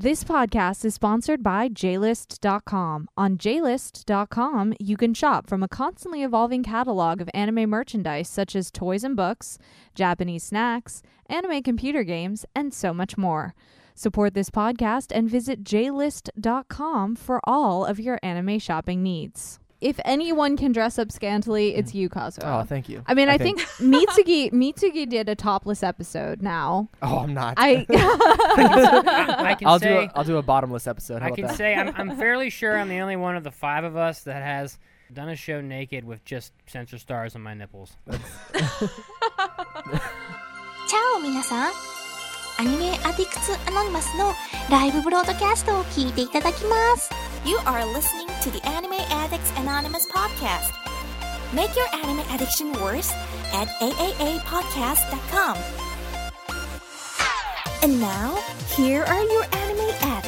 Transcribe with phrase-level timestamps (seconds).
[0.00, 3.08] This podcast is sponsored by JList.com.
[3.16, 8.70] On JList.com, you can shop from a constantly evolving catalog of anime merchandise such as
[8.70, 9.58] toys and books,
[9.96, 13.56] Japanese snacks, anime computer games, and so much more.
[13.96, 20.55] Support this podcast and visit JList.com for all of your anime shopping needs If anyone
[20.55, 22.43] can dress up scantily, it's you, Kazuo.
[22.45, 23.03] Oh, thank you.
[23.05, 26.87] I mean, I, think, Mitsugi Mitsugi did a topless episode now.
[27.01, 27.55] Oh, I'm not.
[27.57, 31.21] I I can I'll do say a, I'll do a bottomless episode.
[31.21, 31.57] How I about can that?
[31.57, 34.41] say I'm, I'm fairly sure I'm the only one of the five of us that
[34.41, 34.79] has
[35.11, 37.97] done a show naked with just sensor stars on my nipples.
[40.85, 41.71] チャオ皆さん
[42.59, 44.33] アニメアディクツアノニマスの
[44.69, 47.09] ライブブロードキャストを聞いていただきます
[47.44, 50.72] You are listening to the Anime Addicts Anonymous podcast.
[51.54, 53.10] Make your anime addiction worse
[53.52, 55.56] at aaapodcast.com
[57.82, 58.36] And now,
[58.76, 60.27] here are your anime addicts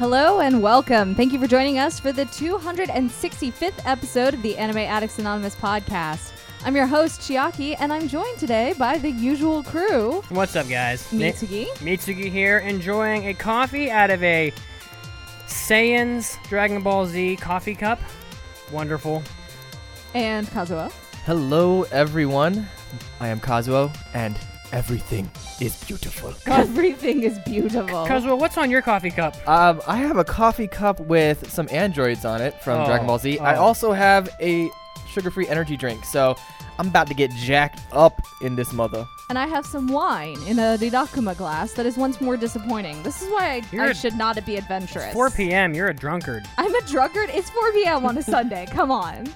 [0.00, 1.14] Hello and welcome.
[1.14, 6.32] Thank you for joining us for the 265th episode of the Anime Addicts Anonymous podcast.
[6.64, 11.06] I'm your host, Chiaki, and I'm joined today by the usual crew What's up, guys?
[11.12, 14.54] Mitsugi, Mitsugi here, enjoying a coffee out of a
[15.46, 18.00] Saiyans Dragon Ball Z coffee cup.
[18.72, 19.22] Wonderful.
[20.14, 20.90] and Kazuo.
[21.26, 22.66] Hello, everyone.
[23.20, 24.34] I am Kazuo, and
[24.72, 26.34] everything is beautiful.
[26.52, 28.06] Everything is beautiful.
[28.06, 29.36] Kazuo, what's on your coffee cup?
[29.48, 33.18] Um, I have a coffee cup with some androids on it from Oh, Dragon Ball
[33.18, 33.38] Z.
[33.38, 33.62] I oh.
[33.62, 34.70] also have a
[35.12, 36.36] sugar-free energy drink, so
[36.78, 39.04] I'm about to get jacked up in this mother.
[39.28, 43.02] And I have some wine in a Rilakkuma glass that is once more disappointing.
[43.02, 45.12] This is why I, You're I a- should not be adventurous.
[45.12, 45.74] 4 p.m.
[45.74, 46.44] You're a drunkard.
[46.58, 47.30] I'm a drunkard.
[47.30, 48.06] It's 4 p.m.
[48.06, 48.66] on a Sunday.
[48.70, 49.28] Come on.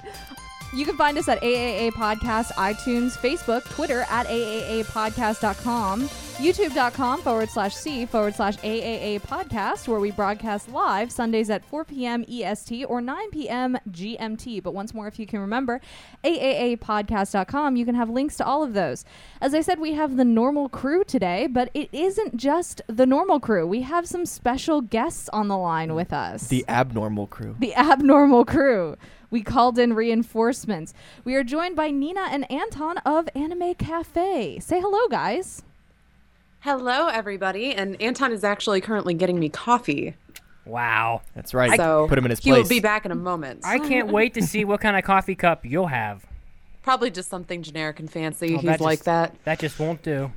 [0.75, 7.73] You can find us at AAA Podcast, iTunes, Facebook, Twitter at AAApodcast.com, YouTube.com forward slash
[7.73, 12.25] C forward slash AAA Podcast, where we broadcast live Sundays at 4 p.m.
[12.29, 13.77] EST or 9 p.m.
[13.89, 14.61] GMT.
[14.61, 15.79] But once more, if you can remember,
[16.25, 19.05] AAApodcast.com, you can have links to all of those.
[19.39, 23.39] As I said, we have the normal crew today, but it isn't just the normal
[23.39, 23.65] crew.
[23.65, 27.55] We have some special guests on the line with us The abnormal crew.
[27.59, 28.97] the abnormal crew.
[29.35, 30.93] We called in reinforcements.
[31.25, 34.59] We are joined by Nina and Anton of Anime Cafe.
[34.59, 35.61] Say hello, guys.
[36.61, 37.73] Hello, everybody.
[37.73, 40.15] And Anton is actually currently getting me coffee.
[40.63, 41.21] Wow.
[41.33, 41.75] That's right.
[41.75, 42.55] So Put him in his place.
[42.55, 43.63] He'll be back in a moment.
[43.65, 46.25] I can't wait to see what kind of coffee cup you'll have.
[46.81, 48.55] Probably just something generic and fancy.
[48.55, 49.35] Oh, He's like just- that.
[49.43, 50.31] That just won't do.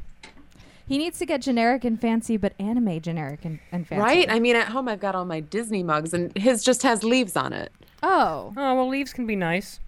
[0.89, 4.03] He needs to get generic and fancy, but anime generic and, and fancy.
[4.03, 4.29] Right?
[4.29, 7.37] I mean, at home, I've got all my Disney mugs, and his just has leaves
[7.37, 7.71] on it.
[8.03, 9.81] Oh, Oh, well, leaves can be nice.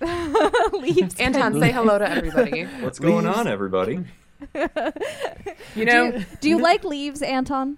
[0.72, 1.14] leaves.
[1.20, 2.64] Anton, say hello to everybody.
[2.80, 3.38] What's going Leaves.
[3.38, 4.04] on, everybody?
[5.76, 7.76] You know, do you, do you like leaves, Anton?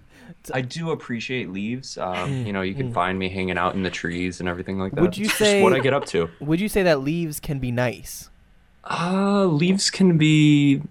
[0.53, 1.97] I do appreciate leaves.
[1.97, 4.93] Um, you know, you can find me hanging out in the trees and everything like
[4.93, 5.01] that.
[5.01, 6.29] Would you It's say- just what I get up to?
[6.39, 8.29] Would you say that leaves can be nice?
[8.89, 10.81] Uh, leaves can be,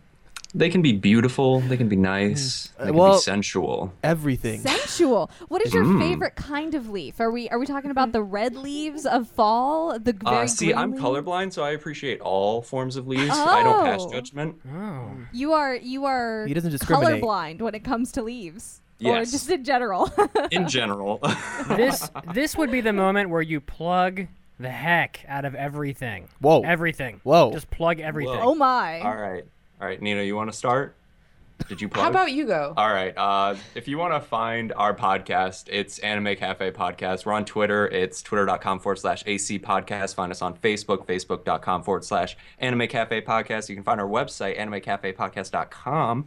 [0.55, 1.61] they can be beautiful.
[1.61, 2.69] They can be nice.
[2.79, 3.93] They can well- be sensual.
[4.03, 4.61] Everything.
[4.61, 5.31] Sensual.
[5.49, 6.01] What is your Mm.
[6.01, 7.21] favorite kind of leaf?
[7.21, 9.99] Are we are we talking about the red leaves of fall?
[9.99, 11.03] The very Uh, see, green I'm leaves?
[11.03, 13.31] colorblind, so I appreciate all forms of leaves.
[13.33, 14.13] I don't pass Oh.
[14.13, 14.57] judgment.
[14.75, 15.11] oh.
[15.33, 17.23] You are you are He doesn't discriminate.
[17.23, 18.81] colorblind when it comes to leaves.
[19.05, 20.11] Or just in general.
[20.53, 21.19] In general.
[21.69, 24.27] this this would be the moment where you plug
[24.61, 26.29] the heck out of everything.
[26.41, 26.61] Whoa.
[26.63, 27.21] Everything.
[27.25, 27.51] Whoa.
[27.51, 28.39] Just plug everything.
[28.41, 29.01] oh my.
[29.01, 29.43] all right.
[29.83, 30.95] All right, Nina, you want to start?
[31.69, 32.05] Did you plug?
[32.05, 32.73] How about you go?
[32.77, 33.13] All right.
[33.17, 37.27] Uh, if you want to find our podcast, it's Anime Cafe Podcast.
[37.27, 37.89] We're on Twitter.
[37.89, 40.15] It's twitter.com forward slash AC Podcast.
[40.15, 43.69] Find us on Facebook, facebook.com forward slash Anime Cafe Podcast.
[43.69, 46.27] You can find our website, animecafepodcast.com.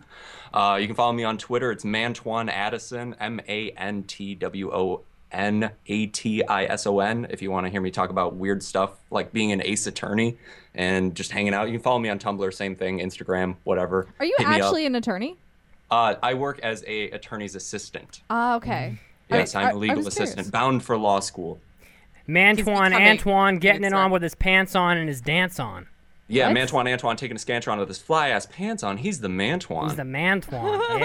[0.53, 1.71] Uh, you can follow me on Twitter.
[1.71, 6.99] It's Mantwan Addison, M A N T W O N A T I S O
[6.99, 7.27] N.
[7.29, 10.37] If you want to hear me talk about weird stuff like being an ace attorney
[10.73, 14.07] and just hanging out, you can follow me on Tumblr, same thing, Instagram, whatever.
[14.19, 15.37] Are you Hit actually an attorney?
[15.91, 18.21] Uh, I work as a attorney's assistant.
[18.29, 18.97] Ah, okay.
[19.29, 20.51] Yes, I- I'm a legal was assistant, curious.
[20.51, 21.59] bound for law school.
[22.27, 25.87] Mantuan Antoine getting it on with his pants on and his dance on.
[26.27, 26.57] Yeah, What?
[26.57, 28.97] Mantuan Antoine taking a scantron with his fly ass pants on.
[28.97, 29.83] He's the Mantuan.
[29.83, 30.81] He's the Mantuan.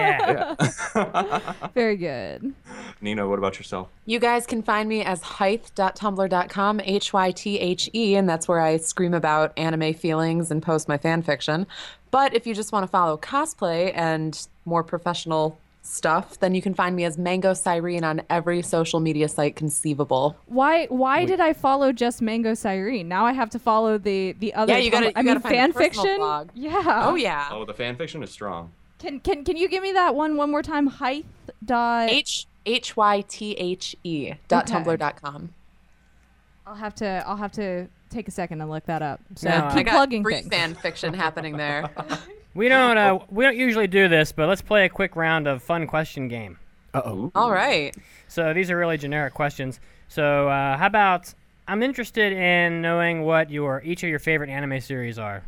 [0.95, 1.69] Yeah.
[1.75, 2.55] Very good.
[3.03, 3.89] Nina, what about yourself?
[4.07, 8.61] You guys can find me as hythe.tumblr.com, H Y T H E, and that's where
[8.61, 11.67] I scream about anime feelings and post my fan fiction.
[12.11, 15.59] But if you just want to follow cosplay and more professional
[15.91, 20.37] stuff, then you can find me as Mango Sirene on every social media site conceivable.
[20.47, 23.07] Why why did I follow just Mango Sirene?
[23.07, 24.73] Now I have to follow the the other.
[24.73, 26.17] Yeah, you gotta- Tumblr- I you mean, gotta find fan fiction.
[26.17, 26.51] blog.
[26.55, 27.03] Yeah.
[27.07, 27.49] Oh yeah.
[27.51, 28.73] Oh, the fan fiction is strong.
[28.99, 30.87] Can can can you give me that one one more time?
[30.87, 31.27] Height
[31.65, 32.09] dot.
[32.11, 34.79] H H Y T H E dot Okay.
[34.83, 35.51] tumblr dot com.
[36.67, 39.21] I'll have to I'll have to take a second and look that up.
[39.37, 40.49] So No, I keep I got plugging free things.
[40.49, 41.91] fan fiction happening there.
[42.55, 45.63] We don't uh, we don't usually do this, but let's play a quick round of
[45.63, 46.59] fun question game.
[46.93, 47.33] Uh oh.
[47.35, 47.95] All right.
[48.29, 49.79] So these are really generic questions.
[50.09, 51.33] So uh, how about
[51.69, 55.45] I'm interested in knowing what your each of your favorite anime series are.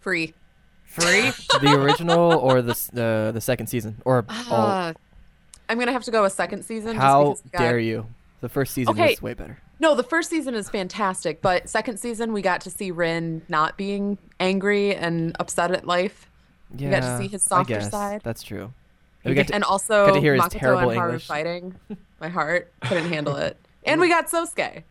[0.00, 0.34] Free.
[0.84, 1.30] Free?
[1.62, 4.66] the original or the s- the the second season or all?
[4.66, 4.92] Uh,
[5.70, 6.94] I'm gonna have to go with second season.
[6.96, 8.06] How just because we got- dare you?
[8.42, 9.12] The first season Okay.
[9.12, 9.58] was way better.
[9.80, 13.78] No, the first season is fantastic, but second season we got to see Rin not
[13.78, 16.28] being angry and upset at life,
[16.76, 17.90] Yeah, got to see his I softer guess.
[17.90, 18.20] side.
[18.24, 18.72] That's true.
[19.24, 21.08] You We get got to- and also Got to hear his Makoto terrible and Haru
[21.10, 21.26] English.
[21.26, 21.74] fighting.
[22.20, 24.82] My heart couldn't handle it, and we got Sosuke.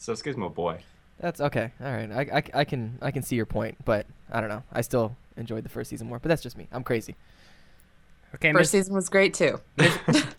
[0.00, 0.80] Sosuke's my boy.
[1.20, 1.70] That's okay.
[1.80, 2.10] All right.
[2.10, 4.62] I, I, I can I can see your point, but I don't know.
[4.72, 6.18] I still enjoyed the first season more.
[6.18, 6.66] But that's just me.
[6.72, 7.14] I'm crazy.
[8.34, 9.60] Okay, First Mis- season was great too.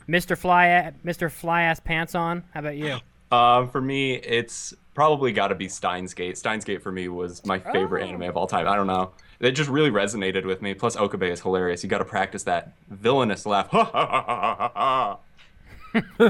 [0.07, 0.38] Mr.
[0.38, 1.31] Fly Mr.
[1.31, 2.44] Fly ass pants on.
[2.53, 2.97] How about you?
[3.31, 6.38] Um, for me, it's probably got to be Steins Gate.
[6.38, 8.07] Steins Gate for me was my favorite Oh.
[8.07, 8.67] anime of all time.
[8.67, 9.11] I don't know.
[9.39, 10.74] It just really resonated with me.
[10.74, 11.83] Plus, Okabe is hilarious.
[11.83, 13.68] You got to practice that villainous laugh.
[13.69, 15.19] Ha ha ha ha ha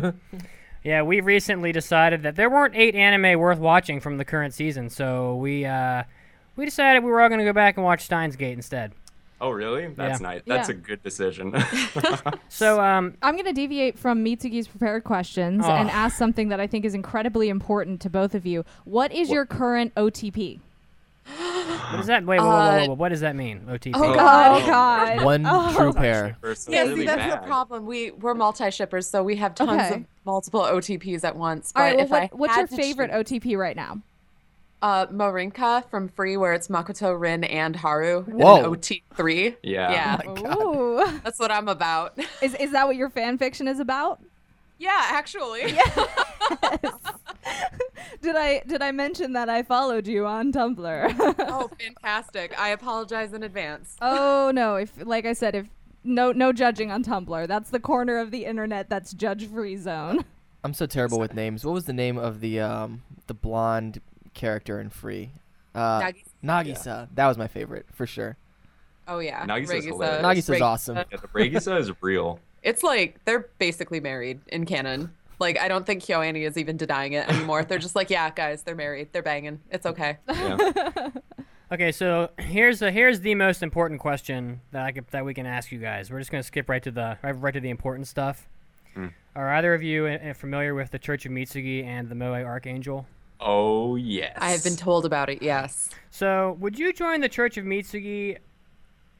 [0.01, 0.11] ha.
[0.83, 4.89] Yeah, we recently decided that there weren't eight anime worth watching from the current season,
[4.89, 6.03] so we uh,
[6.57, 8.91] we decided we were all going to go back and watch Steins Gate instead.
[9.39, 9.87] Oh, really?
[9.87, 10.27] That's Yeah.
[10.27, 10.41] nice.
[10.45, 10.75] That's Yeah.
[10.75, 11.53] a good decision.
[12.49, 15.93] So um, I'm going to deviate from Mitsugi's prepared questions and Oh.
[15.93, 18.63] ask something that I think is incredibly important to both of you.
[18.83, 20.59] What is your current OTP?
[21.25, 22.39] What does that wait?
[22.39, 23.61] Whoa, whoa, whoa, whoa, whoa, what does that mean?
[23.69, 23.91] OTP.
[23.95, 24.61] Oh, God.
[24.61, 25.23] Oh God.
[25.23, 25.73] One Oh.
[25.75, 26.37] true pair.
[26.41, 27.43] First, Yeah, see, that's bad.
[27.43, 27.85] the problem.
[27.85, 29.95] We we're multi shippers, so we have tons Okay.
[30.01, 31.71] of multiple OTPs at once.
[31.73, 31.95] But All right.
[31.95, 34.01] Well, if what, I what's your favorite choose- OTP right now?
[34.81, 38.25] Uh, Morinka from Free, where it's Makoto, Rin, and Haru.
[38.27, 38.65] in Whoa.
[38.65, 39.55] OT three.
[39.63, 39.91] Yeah.
[39.91, 40.57] Yeah, my God.
[40.61, 41.19] Ooh.
[41.23, 42.19] that's what I'm about.
[42.41, 44.19] is is that what your fan fiction is about?
[44.79, 45.77] yeah, actually.
[48.21, 51.15] Did I did I mention that I followed you on Tumblr?
[51.39, 52.57] oh, fantastic!
[52.59, 53.95] I apologize in advance.
[54.01, 54.75] oh no!
[54.75, 55.67] If like I said, if
[56.03, 60.23] no no judging on Tumblr, that's the corner of the internet that's judge free zone.
[60.63, 61.65] I'm so terrible with names.
[61.65, 63.99] What was the name of the um the blonde
[64.33, 65.31] character in Free?
[65.75, 66.23] Uh, Nagisa.
[66.43, 67.07] Nagisa.
[67.15, 68.37] That was my favorite for sure.
[69.07, 70.23] Oh yeah, Nagisa's ReiGisa- hilarious.
[70.25, 70.61] Nagisa's ReiGisa.
[70.61, 70.95] awesome.
[70.97, 72.39] Yeah, the ReiGisa is real.
[72.63, 75.13] It's like they're basically married in canon.
[75.43, 77.65] Like I don't think KyoAni is even denying it anymore.
[77.65, 79.09] they're just like, yeah, guys, they're married.
[79.11, 79.59] They're banging.
[79.69, 80.17] It's okay.
[80.27, 81.09] Yeah.
[81.71, 85.47] Okay, so here's the here's the most important question that I could, that we can
[85.47, 86.11] ask you guys.
[86.11, 88.47] We're just gonna skip right to the right, right to the important stuff.
[88.93, 89.07] Hmm.
[89.35, 93.07] Are either of you uh, familiar with the Church of Mitsugi and the Moe Archangel?
[93.39, 94.37] Oh yes.
[94.39, 95.41] I have been told about it.
[95.41, 95.89] Yes.
[96.11, 98.37] So, would you join the Church of Mitsugi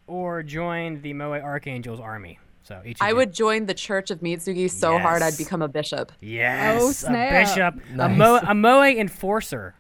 [0.06, 2.38] or join the Moe Archangel's army?
[2.63, 2.98] So each.
[3.01, 3.15] I you.
[3.18, 6.12] would join the Church of Mitsugi so hard I'd become a bishop.
[6.21, 6.81] Yes.
[6.81, 7.45] Oh, A snap.
[7.48, 7.75] bishop.
[7.94, 8.18] A, Nice.
[8.18, 9.75] Mo- a Moe enforcer.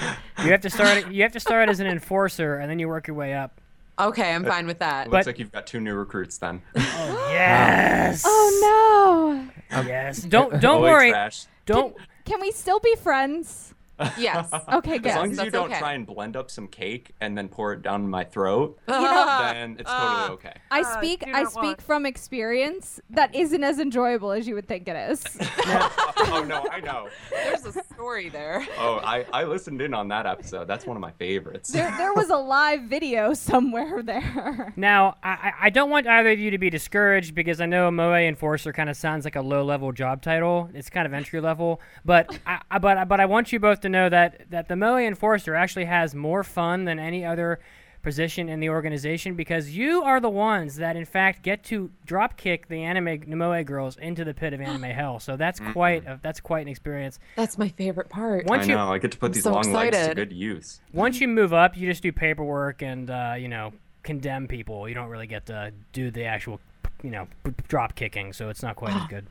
[0.00, 1.08] You have to start.
[1.12, 3.60] You have to start as an enforcer, and then you work your way up.
[3.98, 5.08] Okay, I'm fine with that.
[5.10, 6.62] Looks but- like you've got two new recruits then.
[6.76, 8.22] Oh, yes.
[8.26, 9.82] Oh no!
[9.82, 10.22] Yes.
[10.22, 11.10] Don't don't worry.
[11.10, 11.46] Trash.
[11.66, 11.96] Don't.
[12.24, 13.74] Can we still be friends?
[14.18, 14.50] Yes.
[14.72, 15.10] Okay, good.
[15.10, 15.78] As long as you don't okay.
[15.78, 19.76] try and blend up some cake and then pour it down my throat, know- then
[19.78, 20.52] it's totally okay.
[20.70, 23.00] I Uh, speak do I speak want- from experience.
[23.10, 25.24] That isn't as enjoyable as you would think it is.
[25.66, 27.08] oh no, I know.
[27.30, 28.66] There's a story there.
[28.78, 30.66] Oh, I, I listened in on that episode.
[30.68, 31.70] That's one of my favorites.
[31.70, 34.72] there there was a live video somewhere there.
[34.76, 37.90] Now, I, I- I don't want either of you to be discouraged because I know
[37.90, 40.70] Moe Enforcer kind of sounds like a low-level job title.
[40.74, 43.87] It's kind of entry level, but I, I but but I want you both to
[43.88, 47.60] know that that the Moe Enforcer actually has more fun than any other
[48.00, 52.36] position in the organization because you are the ones that in fact get to drop
[52.36, 55.18] kick the anime Moe girls into the pit of anime hell.
[55.18, 57.18] So that's quite a, that's quite an experience.
[57.36, 58.46] That's my favorite part.
[58.46, 58.92] Once I you know.
[58.92, 60.80] I get to put I'm these so long legs to good use.
[60.92, 63.72] once you move up, you just do paperwork and uh, you know
[64.04, 64.88] condemn people.
[64.88, 66.60] You don't really get to do the actual
[67.02, 69.26] you know p- drop kicking, so it's not quite as good.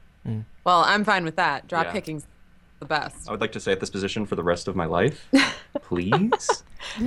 [0.66, 1.68] Well, I'm fine with that.
[1.70, 1.94] Drop Yeah.
[1.94, 2.28] kicking's
[2.80, 3.28] the best.
[3.28, 5.28] I would like to stay at this position for the rest of my life.
[5.82, 6.64] Please?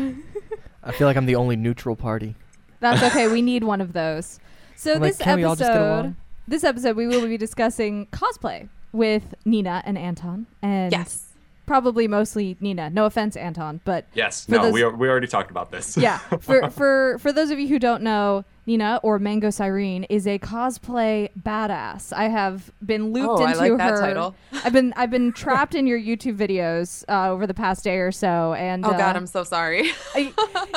[0.83, 2.35] I feel like I'm the only neutral party.
[2.81, 3.29] That's okay.
[3.29, 4.41] We need one of those.
[4.77, 6.17] So I'm this "Can we all just get episode,
[6.49, 11.30] this episode, we will be discussing cosplay with Nina and Anton, and Yes.
[11.71, 12.91] Probably mostly Nina.
[12.91, 14.49] No offense, Anton, but Yes.
[14.49, 15.97] No, those- we, we already talked about this.
[15.97, 16.19] yeah.
[16.41, 20.41] For for for those of you who don't know, Nina or Mango Sirene is a
[20.41, 22.13] cosplay badass.
[22.13, 24.01] I have been looped Oh, I into like that her.
[24.01, 24.35] title.
[24.65, 28.11] I've been I've been trapped in your YouTube videos uh, over the past day or
[28.11, 29.93] so, and Oh God, uh, I'm so sorry.
[30.17, 30.33] I,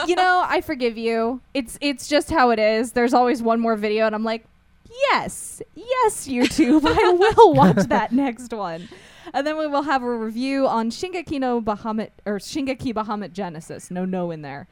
[0.07, 1.41] you know, I forgive you.
[1.55, 2.91] It's it's just how it is.
[2.91, 4.45] There's always one more video, and I'm like,
[5.09, 8.87] yes, yes, YouTube, I will watch that next one.
[9.33, 13.89] And then we will have a review on Shingeki no Bahamut or Shingeki Bahamut Genesis.
[13.89, 14.67] No, no in there.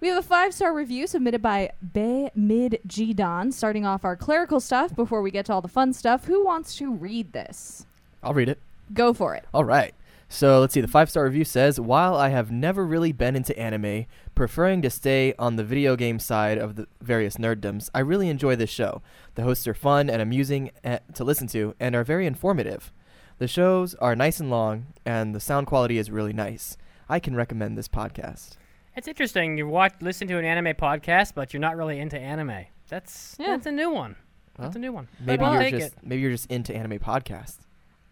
[0.00, 4.60] We have a five star review submitted by Be Mid Jidan, starting off our clerical
[4.60, 6.26] stuff before we get to all the fun stuff.
[6.26, 7.86] Who wants to read this?
[8.22, 8.58] I'll read it.
[8.94, 9.44] Go for it.
[9.52, 9.94] All right.
[10.28, 10.80] So let's see.
[10.80, 14.90] The five star review says While I have never really been into anime, preferring to
[14.90, 19.02] stay on the video game side of the various nerddoms, I really enjoy this show.
[19.34, 22.92] The hosts are fun and amusing eh, to listen to and are very informative.
[23.38, 26.76] The shows are nice and long, and the sound quality is really nice.
[27.08, 28.56] I can recommend this podcast.
[28.96, 29.58] It's interesting.
[29.58, 32.66] You watch, listen to an anime podcast, but you're not really into anime.
[32.88, 33.48] That's Yeah.
[33.48, 34.16] that's a new one.
[34.58, 35.08] That's a new one.
[35.18, 35.98] Maybe But you're just it.
[36.02, 37.58] maybe you're just into anime podcasts.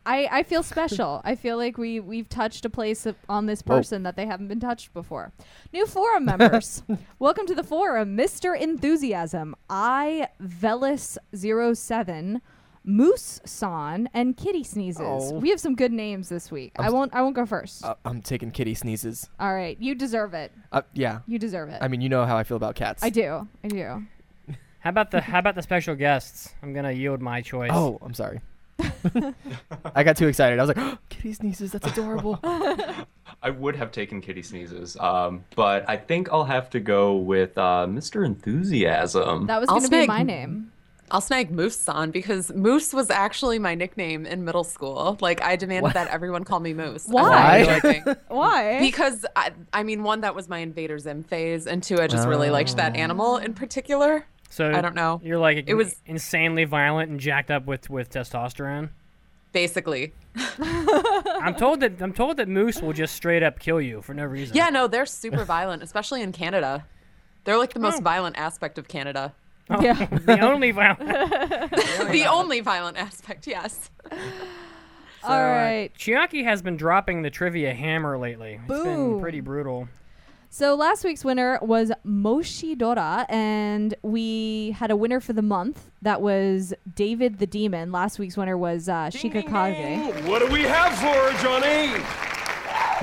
[0.06, 1.20] I, I feel special.
[1.22, 3.76] I feel like we we've touched a place of- on this Whoa.
[3.76, 5.32] person that they haven't been touched before.
[5.74, 6.82] New forum members,
[7.18, 12.40] welcome to the forum, Mister Enthusiasm, I Velis 07
[12.84, 15.00] Moose San, and Kitty Sneezes.
[15.04, 15.38] Oh.
[15.38, 16.72] We have some good names this week.
[16.78, 17.84] I'm I s- won't I won't go first.
[17.84, 19.28] Uh, I'm taking kitty sneezes.
[19.38, 20.50] All right, you deserve it.
[20.72, 21.20] Uh, yeah.
[21.26, 21.78] You deserve it.
[21.82, 23.02] I mean, you know how I feel about cats.
[23.02, 23.46] I do.
[23.62, 24.06] I do.
[24.80, 26.54] How about the how about the special guests?
[26.62, 27.70] I'm gonna yield my choice.
[27.72, 28.40] Oh, I'm sorry.
[29.94, 30.58] I got too excited.
[30.58, 31.72] I was like, kitty sneezes.
[31.72, 32.38] That's adorable.
[33.42, 37.56] I would have taken Kitty Sneezes, um, but I think I'll have to go with
[37.56, 38.24] uh, Mr.
[38.26, 39.46] Enthusiasm.
[39.46, 40.72] That was I'll going to be snag- my name.
[41.10, 45.16] I'll snag Moose on because Moose was actually my nickname in middle school.
[45.20, 45.94] Like I demanded What?
[45.94, 47.04] that everyone call me Moose.
[47.06, 47.80] as a Why?
[47.82, 48.20] regular.
[48.28, 48.78] Why?
[48.80, 52.28] Because I, I mean, one that was my Invader Zim phase, and two, I just
[52.28, 52.98] really liked that oh.
[52.98, 54.24] animal in particular.
[54.48, 55.20] so I don't know.
[55.24, 58.90] You're like It was- insanely violent and jacked up with with testosterone.
[59.52, 60.12] Basically,
[60.60, 64.24] I'm told that I'm told that moose will just straight up kill you for no
[64.24, 64.56] reason.
[64.56, 66.86] yeah, no, they're super violent, especially in Canada.
[67.44, 68.02] They're like the most Oh.
[68.02, 69.34] violent aspect of Canada.
[69.80, 70.06] Yeah.
[70.26, 71.00] the only violent.
[72.12, 73.90] the only violent aspect, yes.
[75.22, 75.90] All right.
[75.98, 78.58] Chiaki has been dropping the trivia hammer lately.
[78.68, 79.88] It's been pretty brutal.
[80.52, 85.90] So last week's winner was Moshidora, and we had a winner for the month.
[86.02, 87.92] That was David the Demon.
[87.92, 90.26] Last week's winner was uh, Shikakage.
[90.26, 92.02] What do we have for her, Johnny?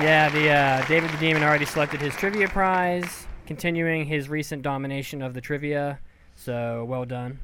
[0.04, 5.22] Yeah, the uh, David the Demon already selected his trivia prize, continuing his recent domination
[5.22, 6.00] of the trivia.
[6.38, 7.40] So well done.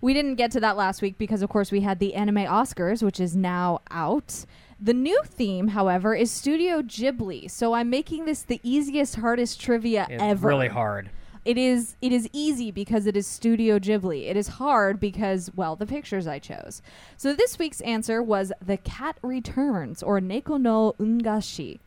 [0.00, 3.02] We didn't get to that last week because, of course, we had the Anime Oscars,
[3.02, 4.44] which is now out.
[4.80, 7.48] The new theme, however, is Studio Ghibli.
[7.48, 10.48] So I'm making this the easiest, hardest trivia It's ever.
[10.48, 11.08] really hard.
[11.44, 14.28] It is it is easy because it is Studio Ghibli.
[14.28, 16.82] It is hard because well, the pictures I chose.
[17.16, 21.78] So this week's answer was The Cat Returns or Neko no Ungashi.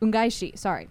[0.00, 0.88] Ungaishi, sorry.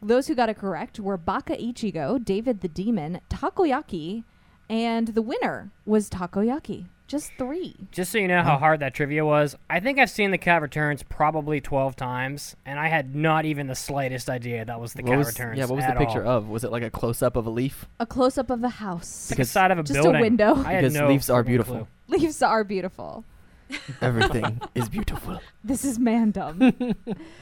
[0.00, 4.22] Those who got it correct were Baka Ichigo, David the Demon, Takoyaki,
[4.68, 6.86] and the winner was Takoyaki.
[7.08, 7.76] Just 3.
[7.92, 10.60] Just so you know how hard that trivia was, I think I've seen the Cat
[10.60, 15.02] Returns probably 12 times, and I had not even the slightest idea that was the
[15.02, 15.58] What Cat was, Returns.
[15.58, 16.38] yeah, what was the at picture all.
[16.38, 16.48] of?
[16.48, 17.86] Was it like a close up of a leaf?
[18.00, 19.30] A close up of a house.
[19.30, 20.20] Like a Because- side of a Just a building.
[20.20, 20.56] window.
[20.56, 21.74] I had Because no leaves are freaking beautiful.
[22.08, 22.18] clue.
[22.18, 23.24] Leaves are beautiful.
[24.00, 25.40] Everything is beautiful.
[25.62, 26.96] This is mandom.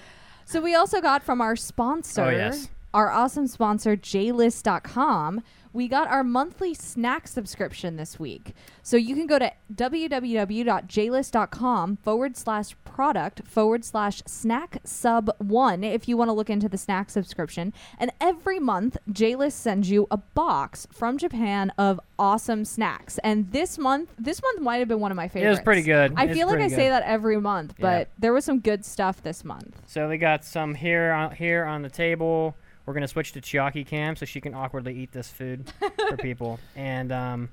[0.45, 2.69] so we also got from our sponsor, Oh, yes.
[2.93, 5.43] our awesome sponsor, JList.com.
[5.75, 8.54] We got our monthly snack subscription this week.
[8.83, 16.07] So you can go to www.jlist.com forward slash product forward slash snack sub one if
[16.09, 17.73] you want to look into the snack subscription.
[17.99, 23.19] And every month, JList sends you a box from Japan of awesome snacks.
[23.25, 25.47] And this month, this month might have been one of my favorites.
[25.47, 26.12] It was pretty good.
[26.16, 27.83] I It was feel like I pretty say that every month, Yeah.
[27.83, 29.83] but there was some good stuff this month.
[29.88, 32.54] So we got some here on, here on the table.
[32.87, 35.73] We're gonna switch to Chiaki cam so she can awkwardly eat this food
[36.09, 36.61] for people.
[36.76, 37.49] And um,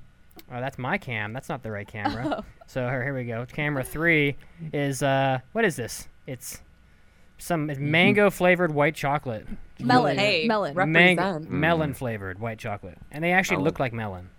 [0.50, 1.32] oh, that's my cam.
[1.32, 2.40] That's not the right camera.
[2.40, 2.44] Oh.
[2.66, 3.46] So here, here we go.
[3.46, 4.36] Camera three
[4.72, 6.08] is uh, what is this?
[6.26, 6.60] It's
[7.38, 9.46] some it's mango flavored white chocolate.
[9.80, 10.74] Melon, Hey, melon.
[10.74, 13.64] rep- Mango, melon flavored white chocolate, and they actually Melon.
[13.64, 14.30] look like melon.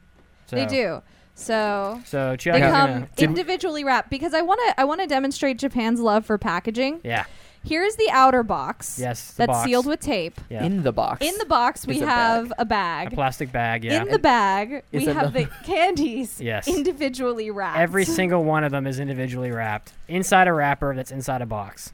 [0.46, 1.02] So, They do.
[1.36, 5.58] So So they come gonna, individually wrapped because I want to I want to demonstrate
[5.58, 7.02] Japan's love for packaging.
[7.04, 7.26] yeah,
[7.65, 9.00] Here's the outer box.
[9.00, 9.65] Yes, the That's box.
[9.65, 10.39] sealed with tape.
[10.50, 11.25] yeah, In the box.
[11.25, 12.55] In the box we Is a have bag.
[12.58, 13.13] a a bag.
[13.13, 13.84] plastic bag.
[13.86, 16.67] Yeah, In the bag we Is it have the- the candies Yes.
[16.67, 17.79] individually wrapped.
[17.79, 21.93] Every single one of them is individually wrapped inside a wrapper that's inside a box.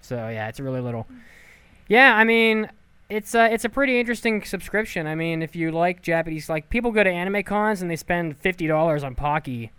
[0.00, 1.06] So yeah, it's really little.
[1.88, 2.68] Yeah, I mean,
[3.08, 5.06] it's a it's a pretty interesting subscription.
[5.06, 8.36] I mean, if you like Japanese, like people go to anime cons and they spend
[8.38, 9.70] fifty dollars on Pocky,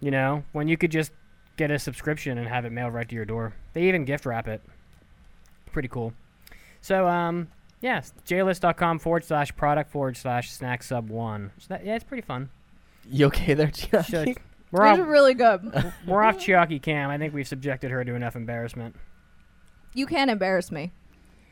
[0.00, 1.12] you know, when you could just
[1.56, 3.52] get a subscription and have it mailed right to your door.
[3.72, 4.62] They even gift wrap it.
[5.72, 6.12] Pretty cool.
[6.80, 7.48] So um,
[7.80, 11.50] yeah, jlist.com forward slash product forward slash snack sub one.
[11.58, 12.50] So that, yeah, it's pretty fun.
[13.10, 14.04] You okay there, Chiaki?
[14.06, 14.36] Should-
[14.70, 15.92] We're These are off, really good.
[16.04, 17.08] we're off Chiaki Cam.
[17.08, 18.96] I think we've subjected her to enough embarrassment.
[19.92, 20.90] You can't embarrass me.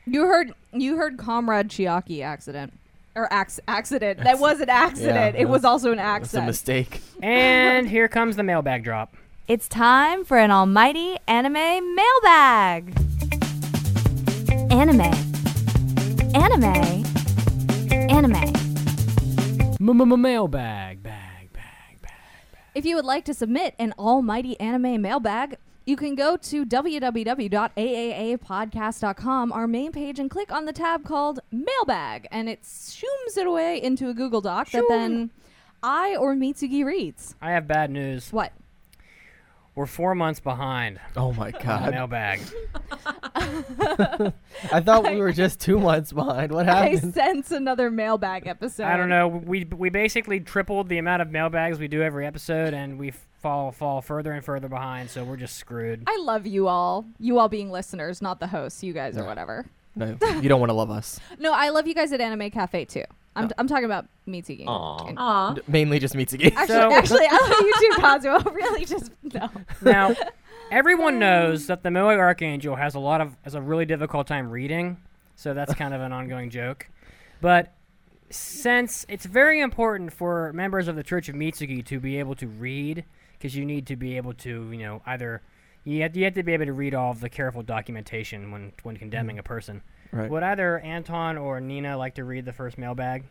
[0.07, 2.73] You heard you heard Comrade Chiaki accident.
[3.15, 4.19] Or acc- accident.
[4.25, 5.37] That was an accident.
[5.37, 6.47] Yeah, it was also an That's a accident.
[6.47, 7.01] mistake.
[7.23, 9.15] And here comes the mailbag drop.
[9.49, 12.97] It's time for an almighty anime mailbag.
[14.71, 15.13] Anime.
[16.33, 17.05] Anime.
[17.91, 18.53] Anime.
[19.81, 22.13] Mailbag, bag, bag, bag.
[22.77, 25.57] If you would like to submit an almighty anime mailbag,
[25.87, 32.29] you can go to www.aapodcast.com, our main page, and click on the tab called Mailbag,
[32.31, 35.33] and it zooms it away into a Google Doc that then
[35.83, 37.35] I or Mitsugi reads.
[37.43, 38.33] I have bad news.
[38.33, 38.53] What?
[39.75, 41.93] We're four months behind Oh my god.
[41.93, 42.41] mailbag.
[43.35, 46.53] I thought we were just two months behind.
[46.53, 47.15] What I happened?
[47.15, 48.85] sense another mailbag episode.
[48.85, 49.29] I don't know.
[49.29, 53.73] We we basically tripled the amount of mailbags we do every episode, and we fall
[53.73, 55.11] fall further and further behind.
[55.11, 56.05] So we're just screwed.
[56.07, 57.05] I love you all.
[57.19, 59.67] You all being listeners, not the hosts, you guys or whatever.
[59.95, 61.19] No, you don't want to love us.
[61.39, 63.05] No, I love you guys at Anime Cafe too.
[63.35, 63.51] I'm, oh.
[63.59, 64.67] I'm talking about Mitsugi.
[64.67, 65.07] Aw.
[65.07, 65.57] And- Aw.
[65.67, 66.53] Mainly just Mitsugi.
[66.55, 68.55] Actually, So- actually, I love you too, Kazuo.
[68.55, 69.51] really, just no.
[69.81, 70.15] Now,
[70.71, 74.27] everyone um, knows that the Moe Archangel has a lot of has a really difficult
[74.27, 74.99] time reading,
[75.37, 76.89] so that's kind of an ongoing joke.
[77.41, 77.75] But
[78.31, 82.47] since it's very important for members of the Church of Mitsugi to be able to
[82.47, 85.43] read, because you need to be able to, you know, either
[85.85, 88.73] you have, you have to be able to read all of the careful documentation when
[88.83, 89.41] when condemning mm.
[89.41, 89.83] a person.
[90.13, 90.31] Right.
[90.31, 93.25] Would either Anton or Nina like to read the first mailbag?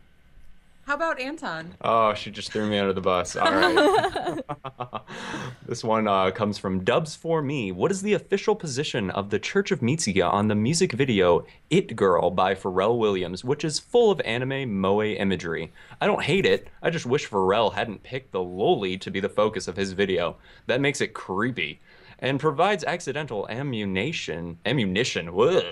[0.84, 1.74] How about Anton?
[1.80, 3.36] Oh, she just threw me under the bus.
[3.36, 4.42] All right.
[5.66, 7.70] this one uh, comes from Dubs for Me.
[7.70, 11.94] What is the official position of the Church of Mitsuga on the music video "It
[11.94, 15.72] Girl" by Pharrell Williams, which is full of anime moe imagery?
[16.00, 16.66] I don't hate it.
[16.82, 20.36] I just wish Pharrell hadn't picked the loli to be the focus of his video.
[20.66, 21.78] That makes it creepy.
[22.22, 25.64] And provides accidental ammunition, ammunition, ugh,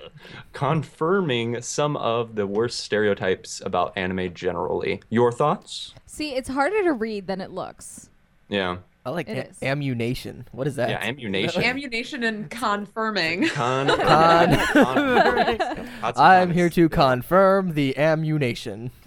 [0.52, 5.00] confirming some of the worst stereotypes about anime generally.
[5.10, 5.94] Your thoughts?
[6.06, 8.10] See, it's harder to read than it looks.
[8.48, 8.78] Yeah.
[9.06, 10.46] I like It a- ammunition.
[10.52, 10.90] What is that?
[10.90, 11.62] Yeah, ammunition.
[11.62, 13.46] Ammunition and confirming.
[13.48, 15.56] Con- Con- con-
[16.02, 16.54] Lots of I'm cons.
[16.56, 18.90] here to confirm the ammunition.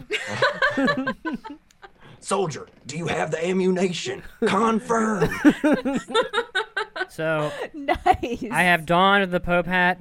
[2.21, 4.23] Soldier, do you have the ammunition?
[4.45, 5.29] Confirm.
[7.09, 8.43] So nice.
[8.51, 9.99] I have donned the Pope hat,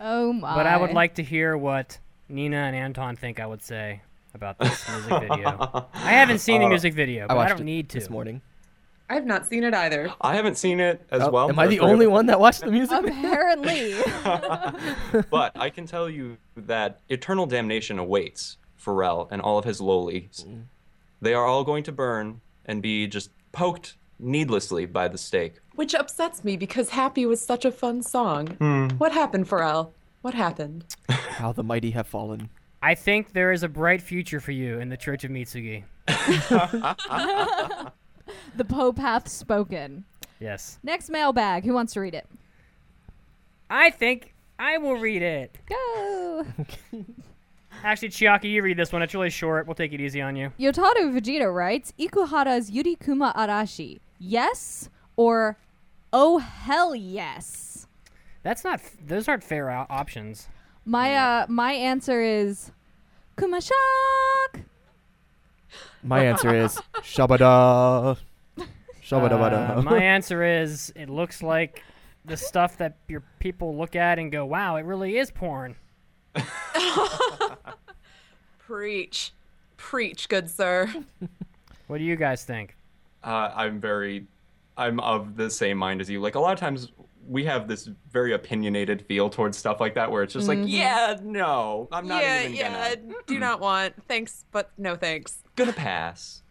[0.00, 0.54] Oh my.
[0.54, 1.98] but I would like to hear what
[2.28, 4.02] Nina and Anton think I would say
[4.34, 5.86] about this music video.
[5.94, 7.98] I haven't seen the uh, music video, I but I, watched don't it need to.
[7.98, 8.40] this morning.
[9.10, 10.12] I have not seen it either.
[10.20, 11.48] I haven't seen it as Oh, well.
[11.48, 13.02] am I the only one that watched the music?
[13.02, 13.18] video?
[13.18, 13.94] Apparently.
[15.30, 20.44] but I can tell you that eternal damnation awaits Pharrell and all of his lolis.
[20.46, 20.64] Mm.
[21.22, 25.54] They are all going to burn and be just poked needlessly by the stake.
[25.74, 28.48] Which upsets me because Happy was such a fun song.
[28.48, 28.88] Hmm.
[28.98, 29.90] What happened, Pharrell?
[30.22, 30.84] What happened?
[31.08, 32.50] How the mighty have fallen.
[32.82, 35.84] I think there is a bright future for you in the Church of Mitsugi.
[38.56, 40.04] the Pope hath spoken.
[40.40, 40.78] Yes.
[40.82, 41.64] Next mailbag.
[41.64, 42.26] Who wants to read it?
[43.70, 45.56] I think I will read it.
[45.68, 46.46] Go.
[47.84, 49.02] Actually, Chiaki, you read this one.
[49.02, 49.66] It's really short.
[49.66, 50.52] We'll take it easy on you.
[50.58, 54.00] Yotaru Vegeta writes Ikuhara's Yurikuma Arashi.
[54.18, 55.56] Yes or
[56.12, 57.86] oh hell yes.
[58.42, 58.80] That's not.
[59.06, 60.48] Those aren't fair o- options.
[60.84, 62.72] My uh my answer is
[63.36, 64.62] Kumashock.
[66.02, 68.16] My answer is Shabada.
[69.02, 71.82] Shabada Uh, my answer is it looks like
[72.24, 75.76] the stuff that your people look at and go, "Wow, it really is porn."
[78.58, 79.32] Preach.
[79.76, 80.92] Preach, good sir.
[81.86, 82.76] What do you guys think?
[83.22, 84.26] Uh, I'm very,
[84.76, 86.20] I'm of the same mind as you.
[86.20, 86.92] Like a lot of times,
[87.28, 91.16] we have this very opinionated feel towards stuff like that, where it's just like, yeah,
[91.22, 92.94] no, I'm not yeah, even yeah.
[92.94, 93.94] gonna, Do not want.
[94.08, 95.38] Thanks, but no thanks.
[95.56, 96.42] gonna pass.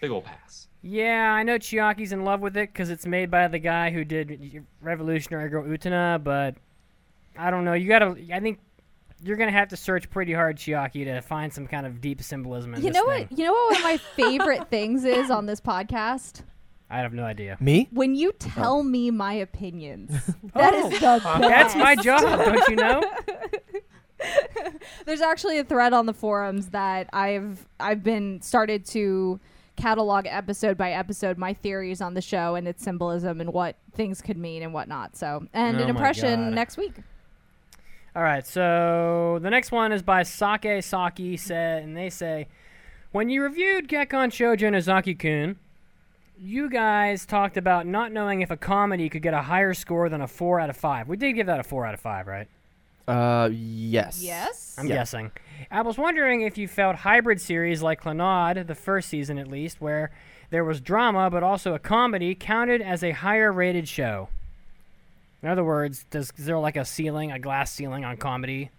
[0.00, 0.68] Big ol' pass.
[0.82, 4.04] Yeah, I know Chiaki's in love with it because it's made by the guy who
[4.04, 6.54] did Revolutionary Girl Utena, but
[7.36, 7.74] I don't know.
[7.74, 8.16] You gotta.
[8.32, 8.58] I think
[9.22, 12.74] you're gonna have to search pretty hard, Chiaki, to find some kind of deep symbolism
[12.74, 13.28] in You this know thing.
[13.28, 13.38] what?
[13.38, 16.42] You know what one of my favorite things is on this podcast?
[16.90, 17.56] I have no idea.
[17.60, 17.88] Me?
[17.92, 18.36] When you oh.
[18.38, 20.10] tell me my opinions,
[20.54, 21.20] that is the oh.
[21.20, 21.40] best.
[21.40, 23.02] That's my job, don't you know?
[25.06, 29.40] There's actually a thread on the forums that I've I've been started to
[29.76, 34.20] catalog episode by episode my theories on the show and its symbolism and what things
[34.20, 35.16] could mean and whatnot.
[35.16, 36.54] So, and Oh an my impression God.
[36.54, 36.94] next week.
[38.16, 42.48] All right, so the next one is by Sake Saki said, and they say,
[43.12, 45.56] when you reviewed Gekkan Shoujo Nozaki-kun,
[46.38, 50.20] you guys talked about not knowing if a comedy could get a higher score than
[50.20, 51.06] a four out of five.
[51.06, 52.48] We did give that a four out of five, right?
[53.06, 54.22] Uh, yes.
[54.22, 54.74] Yes.
[54.78, 54.96] I'm Yeah.
[54.96, 55.30] guessing.
[55.70, 59.80] I was wondering if you felt hybrid series like Clannad, the first season at least,
[59.80, 60.10] where
[60.50, 64.28] there was drama but also a comedy, counted as a higher rated show.
[65.42, 68.70] In other words, does is there like a ceiling, a glass ceiling on comedy?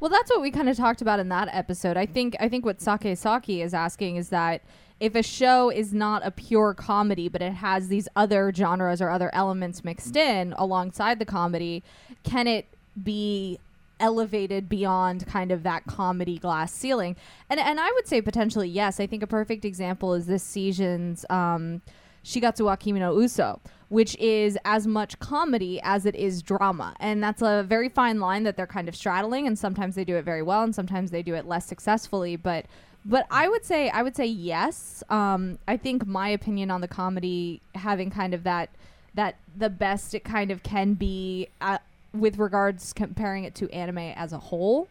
[0.00, 1.96] Well, that's what we kind of talked about in that episode.
[1.96, 4.62] I think I think what Sake Saki is asking is that
[4.98, 9.08] if a show is not a pure comedy, but it has these other genres or
[9.08, 11.82] other elements mixed in alongside the comedy,
[12.22, 12.66] can it
[13.02, 13.58] be
[13.98, 17.14] elevated beyond kind of that comedy glass ceiling?
[17.48, 19.00] And and I would say potentially yes.
[19.00, 21.82] I think a perfect example is this season's um,
[22.24, 26.94] Shigatsu wa Kimi no Uso, which is as much comedy as it is drama.
[27.00, 30.16] And that's a very fine line that they're kind of straddling and sometimes they do
[30.16, 32.64] it very well and sometimes they do it less successfully, but
[33.04, 35.02] but I would say I would say yes.
[35.10, 38.70] Um, I think my opinion on the comedy having kind of that
[39.14, 41.78] that the best it kind of can be uh,
[42.14, 44.88] with regards comparing it to anime as a whole.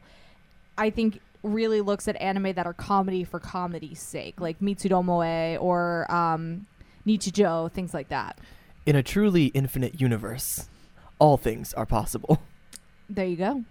[0.78, 6.12] I think really looks at anime that are comedy for comedy's sake, like Mitsudomoe or
[6.12, 6.66] um,
[7.08, 8.38] Nichijou, things like that.
[8.90, 10.68] In a truly infinite universe,
[11.20, 12.42] all things are possible.
[13.12, 13.64] There you go.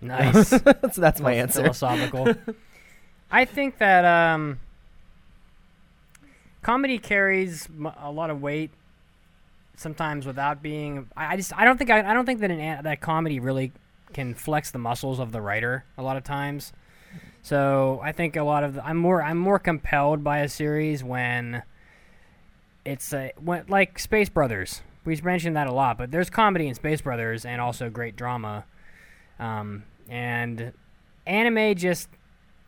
[0.00, 0.48] Nice.
[0.50, 1.62] so that's my Phil- answer.
[1.62, 2.34] Philosophical.
[3.32, 4.60] I think that um,
[6.62, 8.70] comedy carries a lot of weight
[9.74, 11.08] sometimes without being.
[11.16, 13.72] I, I just I don't think I, I don't think that an that comedy really
[14.12, 16.72] can flex the muscles of the writer a lot of times.
[17.42, 21.02] So I think a lot of the, I'm more I'm more compelled by a series
[21.02, 21.64] when
[22.84, 23.32] it's a
[23.68, 24.82] like Space Brothers.
[25.04, 28.64] We've mentioned that a lot, but there's comedy in Space Brothers and also great drama.
[29.38, 30.72] Um, and
[31.26, 32.08] anime just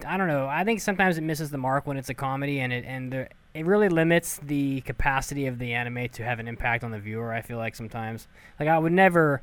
[0.07, 0.47] I don't know.
[0.47, 3.67] I think sometimes it misses the mark when it's a comedy, and it and it
[3.67, 7.33] really limits the capacity of the anime to have an impact on the viewer.
[7.33, 8.27] I feel like sometimes,
[8.59, 9.43] like I would never,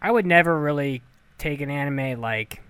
[0.00, 1.02] I would never really
[1.38, 2.62] take an anime like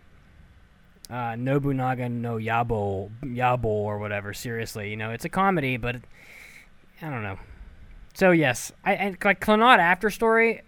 [1.11, 4.91] uh, Nobunaga no Yabo Yabo or whatever seriously.
[4.91, 5.97] You know, it's a comedy, but
[7.03, 7.39] I don't know.
[8.15, 10.63] So yes, I and like Clannad After Story.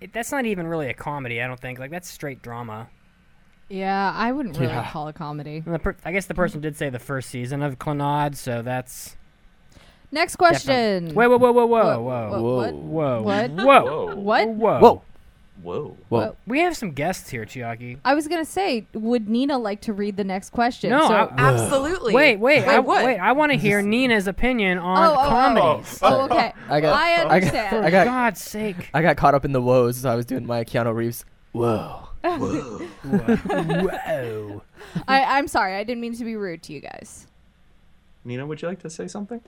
[0.00, 1.40] It, that's not even really a comedy.
[1.42, 1.78] I don't think.
[1.78, 2.88] Like that's straight drama.
[3.68, 4.90] Yeah, I wouldn't really Yeah.
[4.90, 5.60] call it comedy.
[5.60, 9.16] The per- I guess the person did say the first season of Clannad, so that's.
[10.10, 11.14] Next question.
[11.14, 12.74] Whoa, whoa, whoa, whoa, whoa, Whoa, whoa, whoa, what?
[12.74, 13.50] whoa, What?
[13.50, 14.14] whoa, Whoa.
[14.16, 14.48] What?
[14.80, 15.02] whoa,
[15.62, 15.96] Whoa.
[16.08, 16.20] Whoa.
[16.20, 16.36] Whoa.
[16.46, 17.98] We have some guests here, Chiaki.
[18.04, 20.90] I was gonna say, would Nina like to read the next question?
[20.90, 22.14] No, so, I- Absolutely.
[22.14, 23.04] Wait, wait, I I, would.
[23.04, 23.18] wait.
[23.18, 25.28] I want to hear Nina's opinion oh, on Oh, oh, oh.
[25.28, 25.98] comedies.
[26.02, 26.52] oh, okay.
[26.68, 27.68] I got- I I got- understand.
[27.70, 28.90] For I got- God's sake.
[28.92, 31.24] I got caught up in the woes, as I was doing my Keanu Reeves.
[31.52, 32.08] Whoa.
[32.24, 32.86] Whoa.
[35.08, 35.74] I, I'm sorry.
[35.74, 37.26] I didn't mean to be rude to you guys.
[38.24, 39.40] Nina, would you like to say something?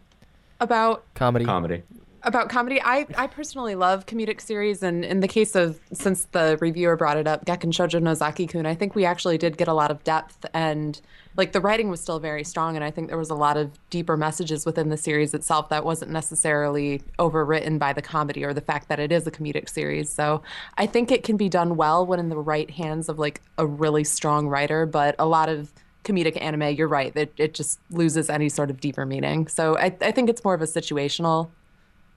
[0.61, 1.45] About Comedy.
[1.45, 1.83] Comedy.
[2.25, 2.81] About comedy.
[2.83, 7.19] I i personally love comedic series and in the case of since the reviewer brought
[7.19, 10.03] it up gekkan shoujo nozaki kun i think we actually did get a lot of
[10.05, 11.03] depth and
[11.37, 13.71] like the writing was still very strong and i think there was a lot of
[13.91, 18.63] deeper messages within the series itself that wasn't necessarily overwritten by the comedy or the
[18.63, 20.09] fact that it is a comedic series.
[20.09, 20.43] So
[20.79, 23.67] i think it can be done well when in the right hands of like a
[23.67, 28.31] really strong writer but a lot of comedic anime you're right it, it just loses
[28.31, 29.47] any sort of deeper meaning.
[29.47, 31.51] So I, I think it's more of a situational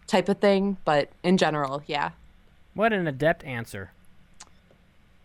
[0.08, 2.12] type of thing, but in general, yeah.
[2.74, 3.91] What an adept answer.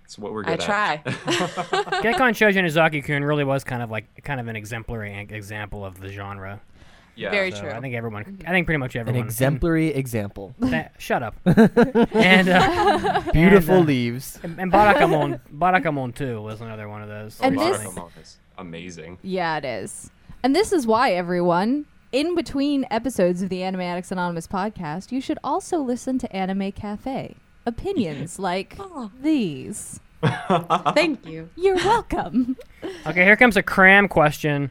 [0.03, 0.67] That's what we're I good at.
[0.67, 1.03] try.
[1.07, 6.09] Gekkan Shoujo Nozaki-kun really was kind of like kind of an exemplary example of the
[6.09, 6.61] genre.
[7.15, 7.31] Yeah.
[7.31, 7.71] Very So true.
[7.71, 9.09] I think everyone, I think pretty much everyone.
[9.09, 9.27] An everyone.
[9.29, 10.55] exemplary example.
[10.61, 11.35] That- shut up.
[11.47, 14.39] and uh, Beautiful and, uh, leaves.
[14.43, 17.39] And, and Barakamon, Barakamon 2 was another one of those.
[17.41, 19.19] And I this- Barakamon is amazing.
[19.23, 20.11] Yeah, it is.
[20.43, 25.21] And this is why, everyone, in between episodes of the Anime Addicts Anonymous podcast, you
[25.21, 27.37] should also listen to Anime Cafe.
[27.67, 28.79] Opinions like
[29.23, 29.99] these.
[30.95, 31.49] Thank you.
[31.57, 32.57] You're welcome.
[33.07, 34.71] Okay, here comes a cram question.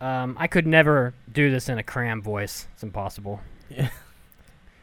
[0.00, 2.68] Um, I could never do this in a cram voice.
[2.72, 3.40] It's impossible.
[3.68, 3.88] Yeah.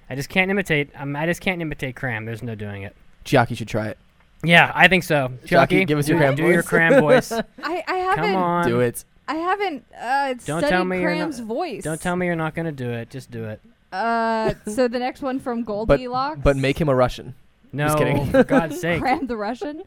[0.10, 0.90] I just can't imitate.
[0.96, 2.26] Um, I just can't imitate cram.
[2.26, 2.96] There's no doing it.
[3.26, 3.98] Chiaki should try it.
[4.44, 5.30] Yeah, I think so.
[5.46, 6.54] Jockey, Chucky, give us your cram do voice.
[6.54, 7.32] your cram voice.
[7.32, 7.44] I,
[7.88, 8.68] I haven't Come on.
[8.68, 9.04] Do it.
[9.30, 11.84] I haven't uh, Don't studied tell me you're Cram's not- voice.
[11.84, 13.10] Don't tell me you're not going to do it.
[13.10, 13.62] Just do it.
[13.94, 16.40] Uh, so the next one from But Goldilocks.
[16.44, 17.36] but make him a Russian.
[17.72, 18.26] No, Just kidding.
[18.32, 19.00] for God's sake.
[19.02, 19.84] Cram the Russian.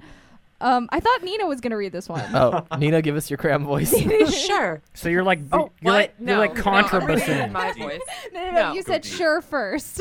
[0.61, 2.23] Um, I thought Nina was gonna read this one.
[2.33, 3.93] Oh, Nina, give us your cram voice.
[4.47, 4.81] sure.
[4.95, 5.93] So you're like Oh, you're what?
[5.93, 7.53] like no, you're like no, I'm reading in bassoon.
[7.53, 8.01] my voice.
[8.33, 8.63] No, no, no.
[8.69, 8.73] No.
[8.75, 10.01] You said sure first.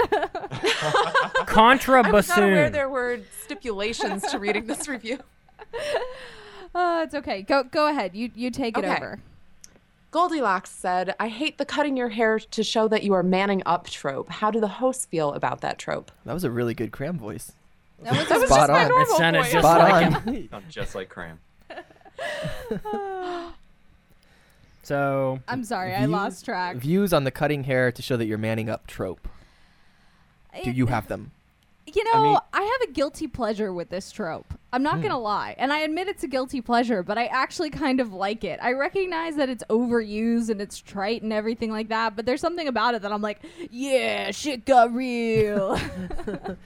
[1.47, 2.73] Contra I was not aware bassoon.
[2.73, 5.17] there were stipulations to reading this review.
[6.75, 7.41] uh, it's okay.
[7.41, 8.13] Go go ahead.
[8.15, 8.95] You you take it Okay.
[8.95, 9.19] over.
[10.11, 13.89] Goldilocks said, I hate the cutting your hair to show that you are manning up
[13.89, 14.29] trope.
[14.29, 16.11] How do the hosts feel about that trope?
[16.25, 17.53] That was a really good cram voice.
[18.03, 18.89] That was, That was Spot just my on.
[18.89, 19.51] normal It sounded voice.
[19.53, 20.11] just Spot like on.
[20.35, 20.49] him.
[20.51, 21.39] Sound just like Cram.
[24.83, 26.77] So I'm sorry, I lost track.
[26.77, 29.27] Views on the cutting hair to show that you're manning up trope.
[30.63, 31.31] Do you have them?
[31.95, 34.53] You know, I, mean- have a guilty pleasure with this trope.
[34.73, 35.01] I'm not Hmm.
[35.01, 38.43] gonna lie, and I admit it's a guilty pleasure, but I actually kind of like
[38.45, 38.59] it.
[38.61, 42.67] I recognize that it's overused and it's trite and everything like that, but there's something
[42.67, 45.77] about it that I'm like, yeah, shit got real.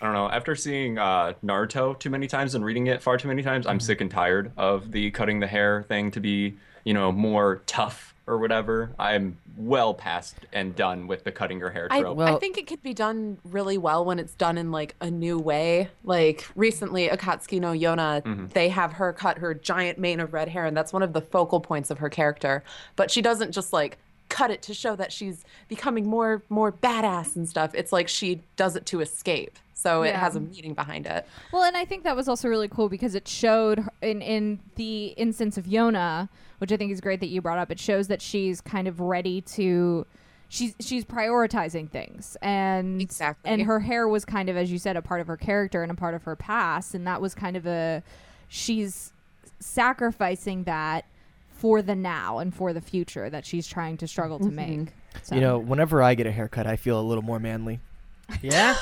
[0.00, 0.28] I don't know.
[0.28, 3.80] After seeing uh, Naruto too many times and reading it far too many times, I'm
[3.80, 8.13] sick and tired of the cutting the hair thing to be, you know, more tough
[8.26, 8.90] or whatever.
[8.98, 12.16] I'm well past and done with the cutting your hair I, trope.
[12.16, 15.10] Well- I think it could be done really well when it's done in like a
[15.10, 15.90] new way.
[16.04, 18.46] Like recently, Akatsuki no Yona, mm-hmm.
[18.48, 21.20] they have her cut her giant mane of red hair, and that's one of the
[21.20, 22.62] focal points of her character.
[22.96, 27.36] But she doesn't just like cut it to show that she's becoming more more badass
[27.36, 27.72] and stuff.
[27.74, 29.58] It's like she does it to escape.
[29.74, 31.26] So it has a meaning behind it.
[31.52, 35.08] well, and I think that was also really cool because it showed in in the
[35.08, 36.30] instance of Yona,
[36.64, 37.70] which I think is great that you brought up.
[37.70, 40.06] It shows that she's kind of ready to.
[40.48, 43.50] She's she's prioritizing things and Exactly.
[43.50, 45.90] and her hair was kind of as you said a part of her character and
[45.90, 48.04] a part of her past and that was kind of a
[48.46, 49.12] she's
[49.58, 51.06] sacrificing that
[51.50, 54.84] for the now and for the future that she's trying to struggle to mm-hmm.
[54.84, 54.88] make.
[55.22, 55.34] So.
[55.34, 57.80] You know, whenever I get a haircut, I feel a little more manly.
[58.42, 58.76] yeah,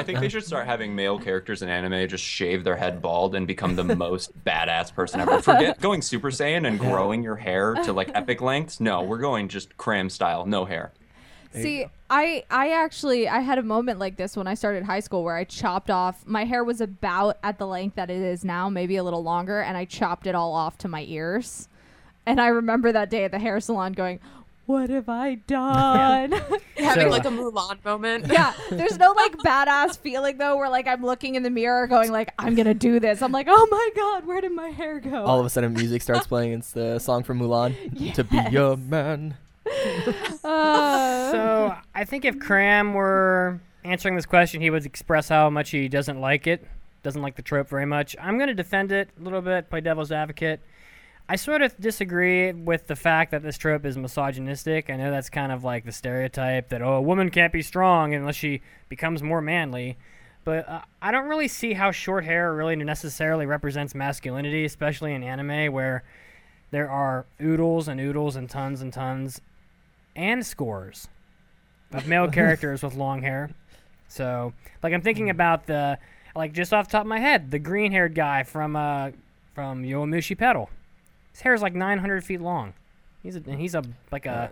[0.00, 3.34] I think they should start having male characters in anime just shave their head bald
[3.34, 5.40] and become the most badass person ever.
[5.42, 8.80] Forget going Super Saiyan and growing your hair to like epic lengths.
[8.80, 10.92] No, we're going just cram style, no hair.
[11.52, 15.24] See, I I actually I had a moment like this when I started high school
[15.24, 18.68] where I chopped off my hair was about at the length that it is now,
[18.68, 21.68] maybe a little longer, and I chopped it all off to my ears.
[22.24, 24.20] And I remember that day at the hair salon going,
[24.70, 26.32] "What have I done?"
[26.76, 28.26] Having So- like a Mulan moment.
[28.30, 32.10] yeah, there's no like badass feeling though where like I'm looking in the mirror going
[32.12, 33.22] like I'm going to do this.
[33.22, 36.02] I'm like, "Oh my god, where did my hair go?" All of a sudden, music
[36.02, 36.52] starts playing.
[36.52, 38.14] It's the song from Mulan.
[38.14, 39.36] To be a man.
[40.44, 45.70] Uh, So I think if Cram were answering this question, he would express how much
[45.70, 46.66] he doesn't like it,
[47.02, 48.16] doesn't like the trope very much.
[48.20, 50.60] I'm going to defend it a little bit, play devil's advocate.
[51.30, 54.90] I sort of disagree with the fact that this trope is misogynistic.
[54.90, 58.12] I know that's kind of like the stereotype that oh, a woman can't be strong
[58.12, 59.96] unless she becomes more manly.
[60.42, 65.22] But uh, I don't really see how short hair really necessarily represents masculinity, especially in
[65.22, 66.02] anime where
[66.72, 69.40] there are oodles and oodles and tons and tons
[70.16, 71.06] and scores
[71.92, 73.50] of male characters with long hair.
[74.08, 75.96] So, like, I'm thinking about the,
[76.34, 79.12] like, just off the top of my head, the green-haired guy from uh
[79.54, 80.70] from Yowamushi Pedal.
[81.32, 82.74] His hair is like 900 feet long.
[83.22, 84.50] He's a he's a like a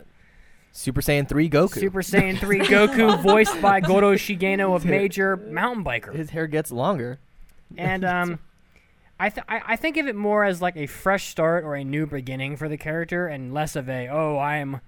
[0.73, 1.75] Super Saiyan 3 Goku.
[1.75, 6.15] Super Saiyan 3 Goku, voiced by Goro Shigeno of Major Mountain Biker.
[6.15, 7.19] His hair gets longer.
[7.77, 8.39] And um,
[9.19, 11.85] I, th- I I think of it more as like a fresh start or a
[11.85, 14.81] new beginning for the character, and less of a oh I'm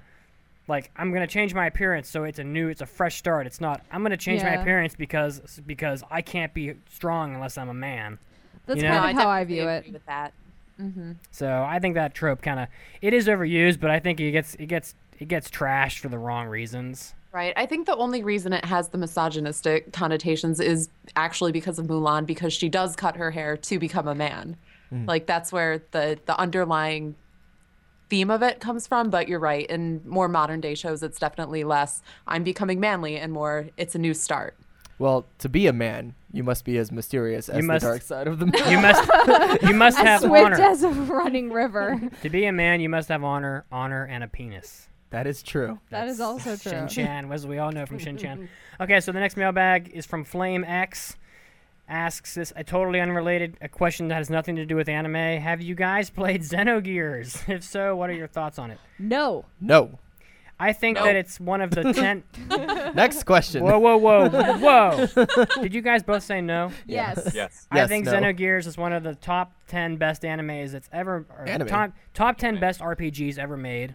[0.68, 3.46] like I'm gonna change my appearance, so it's a new it's a fresh start.
[3.46, 4.61] It's not I'm gonna change my Yeah.
[4.61, 8.18] appearance because because I can't be strong unless I'm a man.
[8.66, 9.92] that's you know- kind No, of how I definitely view it.
[9.94, 10.33] With that.
[10.80, 11.12] Mm-hmm.
[11.30, 12.68] So I think that trope kind of
[13.00, 16.18] it is overused, but I think it gets it gets it gets trashed for the
[16.18, 17.14] wrong reasons.
[17.32, 17.52] Right.
[17.56, 22.26] I think the only reason it has the misogynistic connotations is actually because of Mulan,
[22.26, 24.56] because she does cut her hair to become a man.
[24.88, 25.04] Hmm.
[25.06, 27.14] Like that's where the the underlying
[28.08, 29.10] theme of it comes from.
[29.10, 29.66] But you're right.
[29.66, 33.98] In more modern day shows, it's definitely less I'm becoming manly and more it's a
[33.98, 34.56] new start.
[35.00, 38.28] Well, to be a man, you must be as mysterious as must- the dark side
[38.28, 38.70] of the moon.
[38.70, 40.60] You must you must have swift honor.
[40.60, 41.98] as a running river.
[42.22, 44.88] To be a man, you must have honor, honor, and a penis.
[45.08, 45.80] that is true.
[45.88, 46.70] that is also true.
[46.72, 48.48] Shin Chan, as we all know from Shin Chan.
[48.80, 51.16] Okay, so the next mailbag is from Flame X.
[51.88, 55.14] Asks this a totally unrelated a question that has nothing to do with anime.
[55.42, 57.46] Have you guys played Xenogears?
[57.48, 58.78] If so, what are your thoughts on it?
[58.98, 59.44] No.
[59.60, 59.98] No.
[60.62, 61.04] I think No.
[61.04, 62.22] that it's one of the ten.
[62.94, 63.64] Next question.
[63.64, 65.46] whoa, whoa, whoa, whoa!
[65.62, 66.70] Did you guys both say no?
[66.86, 67.32] Yes.
[67.34, 67.66] Yes.
[67.70, 68.12] I Yes, think no.
[68.12, 71.66] Xenogears is one of the top ten best animes that's ever or Anime.
[71.66, 73.94] top top ten best RPGs ever made.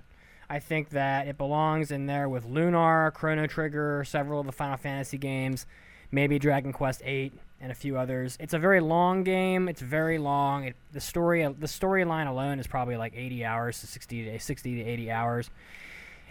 [0.49, 4.77] I think that it belongs in there with Lunar, Chrono Trigger, several of the Final
[4.77, 5.65] Fantasy games,
[6.11, 8.37] maybe Dragon Quest VIII, and a few others.
[8.39, 9.67] It's a very long game.
[9.67, 10.65] It's very long.
[10.65, 14.75] It, the story, the storyline alone is probably like 80 hours to 60 to 60
[14.75, 15.49] to 80 hours.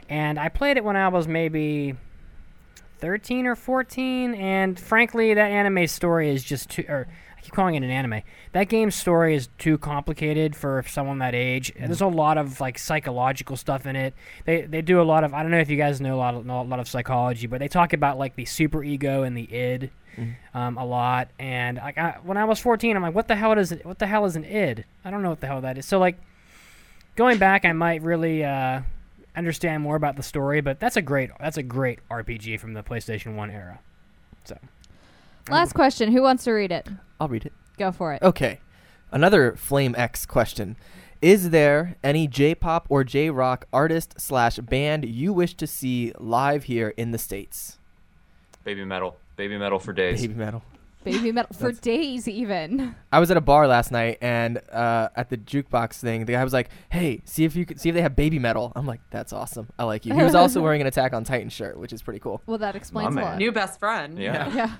[0.09, 1.97] And I played it when I was maybe
[2.99, 6.85] 13 or 14, and frankly, that anime story is just too.
[6.89, 8.23] Or I keep calling it an anime.
[8.53, 11.73] That game's story is too complicated for someone that age.
[11.77, 14.15] And There's a lot of like psychological stuff in it.
[14.45, 15.35] They they do a lot of.
[15.35, 17.47] I don't know if you guys know a lot of know a lot of psychology,
[17.47, 19.91] but they talk about like the super ego and the id.
[20.55, 23.59] Um, a lot, and like I, when I was 14, I'm like, what the hell
[23.59, 23.85] is it?
[23.85, 24.85] What the hell is an id?
[25.05, 25.87] I don't know what the hell that is.
[25.87, 26.21] So like,
[27.17, 28.83] going back, I might really uh,
[29.37, 32.83] understand more about the story, but that's a great that's a great RPG from the
[32.83, 33.81] PlayStation 1 era.
[34.45, 34.59] So,
[35.49, 36.13] Last um, question.
[36.13, 36.89] Who wants to read it?
[37.21, 37.53] I'll read it.
[37.79, 38.23] Go for it.
[38.23, 38.61] Okay.
[39.11, 40.77] Another Flame X question.
[41.23, 46.93] Is there any J-pop or J-rock artist slash band you wish to see live here
[46.97, 47.79] in the states?
[48.65, 49.17] Baby metal.
[49.37, 50.21] Baby metal for days.
[50.21, 50.63] Baby metal.
[51.05, 52.95] Baby metal for days, even.
[53.13, 56.43] I was at a bar last night and uh, at the jukebox thing, the guy
[56.43, 59.01] was like, "Hey, see if you can see if they have baby metal." I'm like,
[59.11, 59.69] "That's awesome.
[59.79, 62.21] I like you." He was also wearing an Attack on Titan shirt, which is pretty
[62.21, 62.41] cool.
[62.47, 63.25] Well, that explains a man.
[63.25, 63.39] lot.
[63.39, 64.19] New best friend.
[64.19, 64.53] Yeah.
[64.55, 64.77] Yeah.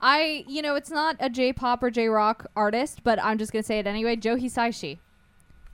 [0.00, 3.78] I, you know, it's not a J-pop or J-rock artist, but I'm just gonna say
[3.78, 4.16] it anyway.
[4.16, 4.98] Joe Hisaishi.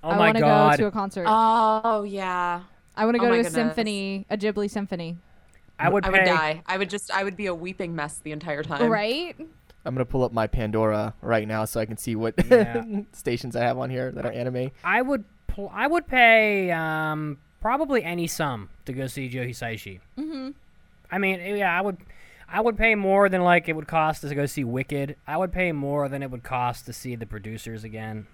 [0.03, 1.25] oh I my want to go god, to a concert.
[1.27, 2.63] Oh yeah.
[2.97, 3.55] I want to oh go my to a goodness.
[3.55, 5.17] symphony, a Ghibli symphony.
[5.79, 6.19] I would I pay.
[6.19, 6.63] would die.
[6.67, 7.11] I would just.
[7.11, 8.91] I would be a weeping mess the entire time.
[8.91, 9.37] Right?
[9.89, 12.85] I'm gonna pull up my Pandora right now so I can see what Yeah.
[13.13, 14.71] stations I have on here that are anime.
[14.85, 20.01] I would pl- I would pay um, probably any sum to go see Joe Hisaishi.
[20.19, 20.51] Mm-hmm.
[21.11, 21.97] I mean, yeah, I would.
[22.51, 25.17] I would pay more than like it would cost to go see Wicked.
[25.27, 28.27] I would pay more than it would cost to see the producers again.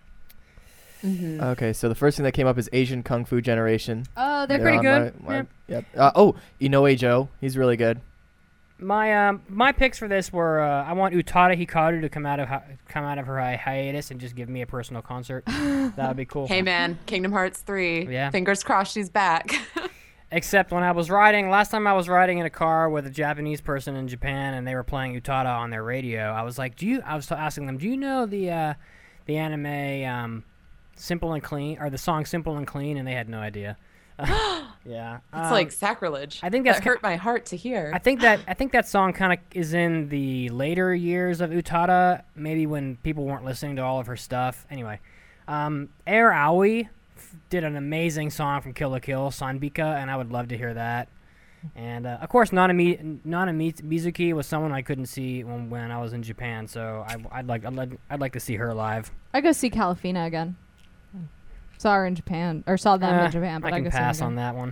[1.05, 4.07] Okay, so the first thing that came up is Asian Kung Fu Generation.
[4.17, 5.85] Oh, they're They're pretty good, my- my- yep.
[5.95, 8.01] Uh, oh, Inoue Joe, he's really good.
[8.79, 12.41] My um my picks for this were uh, I want Utada Hikaru to come out
[12.41, 15.45] of hi- come out of her hi- hiatus and just give me a personal concert.
[15.47, 16.49] that would be cool.
[16.49, 18.07] Hey man, Kingdom Hearts three.
[18.07, 18.31] Yeah.
[18.31, 19.53] Fingers crossed she's back.
[20.33, 23.11] Except when I was riding, last time I was riding in a car with a
[23.11, 26.75] Japanese person in Japan and they were playing Utada on their radio, I was like,
[26.75, 28.75] "Do you?" I was asking them, "Do you know the uh,
[29.27, 30.45] the anime um,
[30.97, 33.77] Simple and Clean or the song Simple and Clean?" And they had no idea.
[34.85, 36.40] yeah, It's Um, like sacrilege.
[36.42, 37.90] I think that's that hurt my heart to hear.
[37.94, 41.50] I think that I think that song kind of is in the later years of
[41.50, 44.66] Utada, maybe when people weren't listening to all of her stuff.
[44.70, 45.00] Anyway,
[45.48, 50.16] um, Eir Aoi f- did an amazing song from Kill la Kill, Sanbika, and I
[50.16, 51.09] would love to hear that.
[51.74, 55.90] And uh, of course, Nana, Mi- Nana Mizuki was someone I couldn't see when, when
[55.90, 58.74] I was in Japan, so I, I'd like I'd, like- I'd like to see her
[58.74, 59.11] live.
[59.33, 60.57] I go see Kalafina again.
[61.85, 63.90] Saw her in Japan, or saw them Uh, in Japan, but I I, can go
[63.90, 64.70] see pass on that one.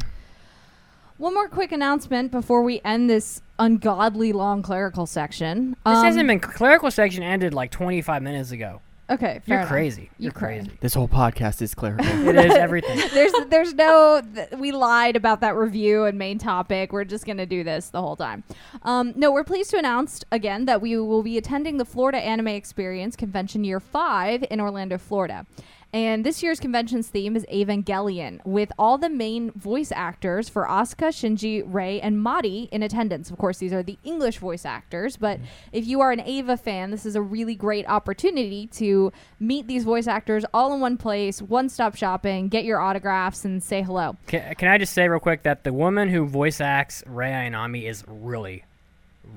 [1.19, 5.73] One more quick announcement before we end this ungodly long clerical section.
[5.85, 8.81] This Um, hasn't been clerical section ended like 25 minutes ago.
[9.11, 9.41] okay.
[9.45, 9.69] fair You're enough.
[9.69, 10.11] crazy.
[10.17, 10.59] You're You cray.
[10.61, 10.71] crazy.
[10.81, 12.07] This whole podcast is clerical.
[12.29, 12.99] it is everything.
[13.13, 17.45] there's there's no th- we lied about that review and main topic we're just gonna
[17.45, 18.43] do this the whole time
[18.85, 22.49] um, no we're pleased to announce again that we will be attending the florida anime
[22.49, 25.45] experience convention year five in orlando florida
[25.93, 31.09] and this year's convention's theme is Evangelion, with all the main voice actors for Asuka,
[31.09, 33.31] Shinji, Rei, and Mari in attendance.
[33.31, 35.47] Of course, these are the English voice actors, but mm-hmm.
[35.73, 39.85] if you are an Eva fan, this is a really great opportunity to meet these
[39.85, 44.17] voice actors all in one place, one stop shopping, get your autographs, and say hello.
[44.27, 47.89] Can, can I just say real quick that the woman who voice acts Rei Ayanami
[47.89, 48.65] is really,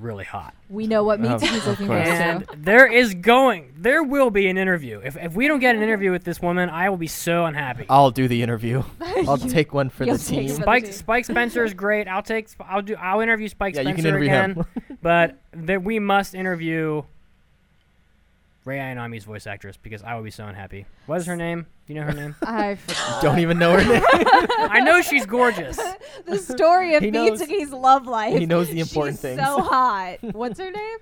[0.00, 0.54] really hot.
[0.68, 2.08] We know what uh, Of- Mitsugi's of looking course.
[2.08, 5.00] forward And there is going, there will be an interview.
[5.04, 7.86] If, if we don't get an interview with this woman, I will be so unhappy.
[7.88, 8.82] I'll do the interview.
[9.26, 10.48] I'll take one for the You'll take team.
[10.48, 12.08] some- Spike Spike Spencer is great.
[12.08, 12.48] I'll take.
[12.52, 12.94] Sp- I'll do.
[12.96, 14.50] I'll interview Spike Yeah, you Spencer can interview again.
[14.54, 14.98] him.
[15.02, 17.02] but there, we must interview
[18.66, 20.86] Rei Ayanami's voice actress because I will be so unhappy.
[21.06, 21.66] What is her name?
[21.86, 22.34] You know her name?
[22.42, 23.22] I forgot.
[23.22, 24.02] Don't even know her name.
[24.12, 25.78] I know she's gorgeous.
[26.26, 28.36] the story of He knows- Mitsugi's love life.
[28.36, 29.40] he knows the important She's things.
[29.40, 30.16] So hot.
[30.20, 30.98] What's her name?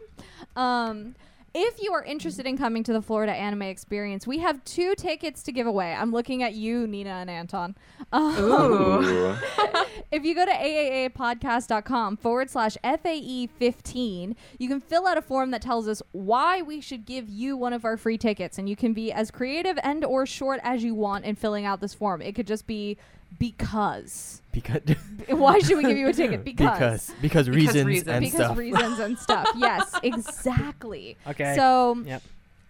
[0.57, 1.15] Um,
[1.55, 5.41] if you are interested in coming to the Florida Anime Experience, we have two tickets
[5.45, 5.95] to give away.
[5.95, 7.77] I'm looking at you, Nina and Anton.
[8.13, 9.37] Um, Ooh.
[10.11, 15.63] if you go to aaapodcast.com forward slash FAE15, you can fill out a form that
[15.63, 18.59] tells us why we should give you one of our free tickets.
[18.59, 21.81] And you can be as creative and or short as you want in filling out
[21.81, 22.21] this form.
[22.21, 22.99] It could just be
[23.39, 24.43] because.
[24.53, 24.83] because
[25.29, 26.45] Why should we give you a ticket?
[26.45, 28.09] because because because reasons reasons.
[28.09, 28.57] and because stuff.
[28.57, 29.49] reasons and stuff.
[29.57, 31.17] Yes, exactly.
[31.27, 31.55] Okay.
[31.57, 32.23] So Yep.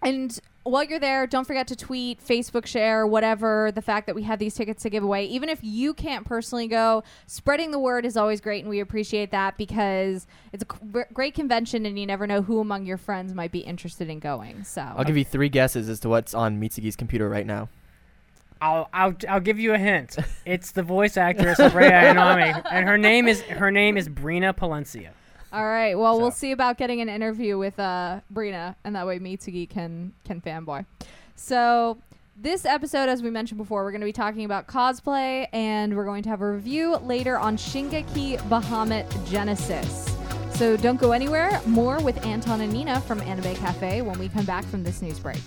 [0.03, 4.23] And while you're there, don't forget to tweet, Facebook share, whatever, the fact that we
[4.25, 5.25] have these tickets to give away.
[5.27, 9.31] Even if you can't personally go, spreading the word is always great, and we appreciate
[9.31, 13.33] that because it's a c- great convention and you never know who among your friends
[13.35, 14.65] might be interested in going.
[14.65, 17.69] So, I'll give you three guesses as to what's on Mitsugi's computer right now.
[18.61, 20.17] I'll, I'll I'll give you a hint.
[20.47, 24.55] It's the voice actress of Rei Ayanami, and her name is her name is Brina
[24.57, 25.11] Palencia.
[25.53, 25.95] all right.
[25.99, 30.13] Well, we'll see about getting an interview with uh, Brina, and that way Mitsugi can
[30.25, 30.87] can fanboy.
[31.35, 31.99] So.
[32.37, 36.05] This episode, as we mentioned before, we're going to be talking about cosplay, and we're
[36.05, 40.13] going to have a review later on Shingeki Bahamut Genesis.
[40.57, 41.61] So don't go anywhere.
[41.65, 45.21] More with Anton and Nina from Anime Cafe when we come back from this news
[45.21, 45.39] break.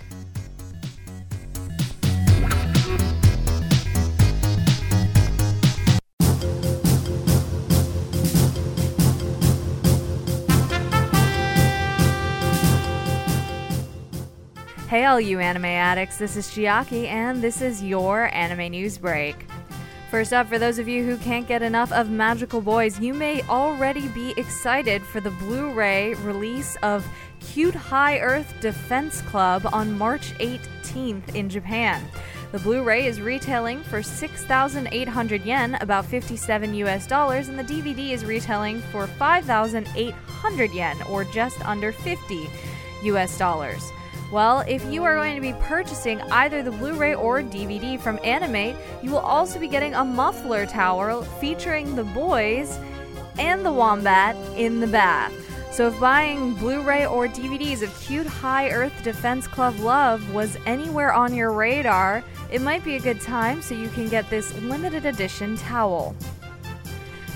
[14.87, 19.35] Hey, all you anime addicts, this is Chiaki, and this is your anime news break.
[20.09, 23.41] First up, for those of you who can't get enough of Magical Boys, you may
[23.49, 27.05] already be excited for the Blu ray release of
[27.41, 32.01] Cute High Earth Defense Club on March 18th in Japan.
[32.53, 38.11] The Blu ray is retailing for 6,800 yen, about 57 US dollars, and the DVD
[38.11, 42.49] is retailing for 5,800 yen, or just under 50
[43.03, 43.91] US dollars.
[44.31, 48.19] Well, if you are going to be purchasing either the Blu ray or DVD from
[48.25, 52.77] Animate, you will also be getting a muffler towel featuring the boys
[53.39, 55.33] and the wombat in the bath.
[55.71, 60.57] So, if buying Blu ray or DVDs of Cute High Earth Defense Club Love was
[60.65, 62.21] anywhere on your radar,
[62.51, 66.15] it might be a good time so you can get this limited edition towel.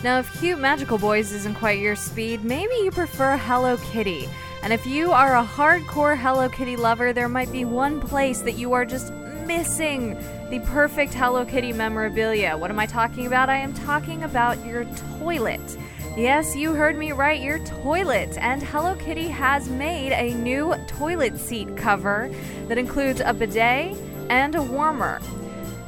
[0.03, 4.27] Now, if Cute Magical Boys isn't quite your speed, maybe you prefer Hello Kitty.
[4.63, 8.53] And if you are a hardcore Hello Kitty lover, there might be one place that
[8.53, 9.11] you are just
[9.47, 10.15] missing
[10.51, 12.55] the perfect Hello Kitty memorabilia.
[12.55, 13.49] What am I talking about?
[13.49, 14.85] I am talking about your
[15.19, 15.77] toilet.
[16.15, 18.37] Yes, you heard me right, your toilet.
[18.37, 22.29] And Hello Kitty has made a new toilet seat cover
[22.67, 23.97] that includes a bidet
[24.29, 25.19] and a warmer.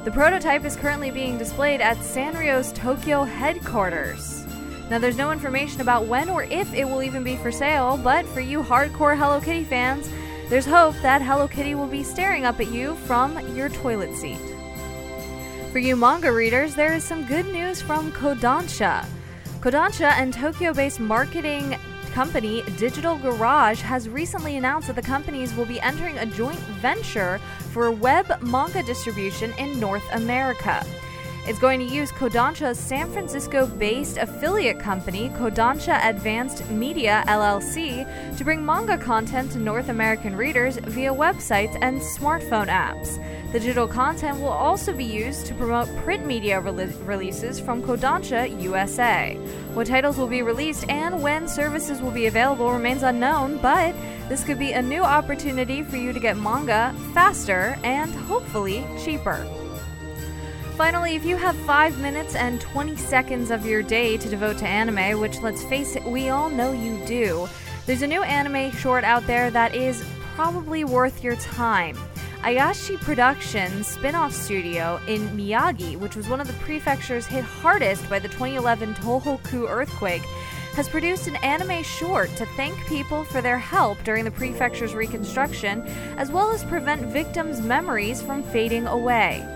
[0.04, 4.43] The prototype is currently being displayed at Sanrio's Tokyo headquarters.
[4.90, 8.26] Now, there's no information about when or if it will even be for sale, but
[8.28, 10.10] for you hardcore Hello Kitty fans,
[10.50, 14.40] there's hope that Hello Kitty will be staring up at you from your toilet seat.
[15.72, 19.06] For you manga readers, there is some good news from Kodansha.
[19.62, 21.76] Kodansha and Tokyo based marketing
[22.12, 27.40] company Digital Garage has recently announced that the companies will be entering a joint venture
[27.72, 30.86] for web manga distribution in North America.
[31.46, 38.44] It's going to use Kodansha's San Francisco based affiliate company, Kodansha Advanced Media LLC, to
[38.46, 43.22] bring manga content to North American readers via websites and smartphone apps.
[43.52, 48.62] The digital content will also be used to promote print media rele- releases from Kodansha
[48.62, 49.36] USA.
[49.74, 53.94] What titles will be released and when services will be available remains unknown, but
[54.30, 59.46] this could be a new opportunity for you to get manga faster and hopefully cheaper.
[60.78, 64.66] Finally, if you have 5 minutes and 20 seconds of your day to devote to
[64.66, 67.48] anime, which let's face it, we all know you do,
[67.86, 70.04] there's a new anime short out there that is
[70.34, 71.96] probably worth your time.
[72.42, 78.10] Ayashi Productions spin off studio in Miyagi, which was one of the prefectures hit hardest
[78.10, 80.24] by the 2011 Tohoku earthquake,
[80.74, 85.82] has produced an anime short to thank people for their help during the prefecture's reconstruction,
[86.18, 89.48] as well as prevent victims' memories from fading away.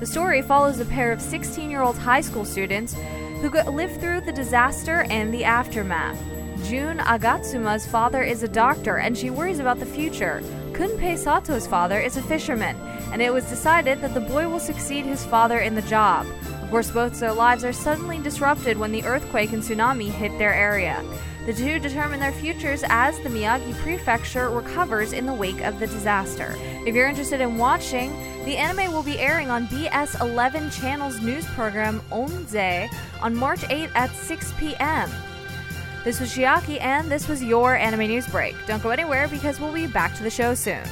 [0.00, 2.94] The story follows a pair of 16 year old high school students
[3.42, 6.18] who live through the disaster and the aftermath.
[6.64, 10.40] June Agatsuma's father is a doctor and she worries about the future.
[10.72, 12.76] Kunpei Sato's father is a fisherman,
[13.12, 16.26] and it was decided that the boy will succeed his father in the job.
[16.70, 21.04] Their lives are suddenly disrupted when the earthquake and tsunami hit their area.
[21.44, 25.88] The two determine their futures as the Miyagi Prefecture recovers in the wake of the
[25.88, 26.54] disaster.
[26.86, 28.12] If you're interested in watching,
[28.44, 32.88] the anime will be airing on BS11 Channel's news program Onze
[33.20, 35.10] on March 8th at 6 p.m.
[36.04, 38.54] This was Chiaki, and this was your anime news break.
[38.68, 40.84] Don't go anywhere because we'll be back to the show soon.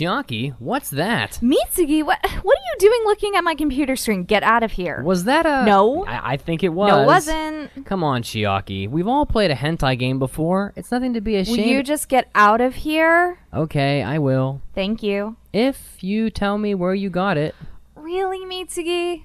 [0.00, 1.38] Chiaki, what's that?
[1.42, 4.24] Mitsugi, what what are you doing looking at my computer screen?
[4.24, 5.02] Get out of here.
[5.02, 5.66] Was that a.
[5.66, 6.06] No.
[6.06, 6.88] I, I think it was.
[6.88, 7.84] No, it wasn't.
[7.84, 8.88] Come on, Chiaki.
[8.88, 10.72] We've all played a hentai game before.
[10.74, 11.58] It's nothing to be ashamed.
[11.58, 13.40] Will you just get out of here?
[13.52, 14.62] Okay, I will.
[14.74, 15.36] Thank you.
[15.52, 17.54] If you tell me where you got it.
[17.94, 19.24] Really, Mitsugi?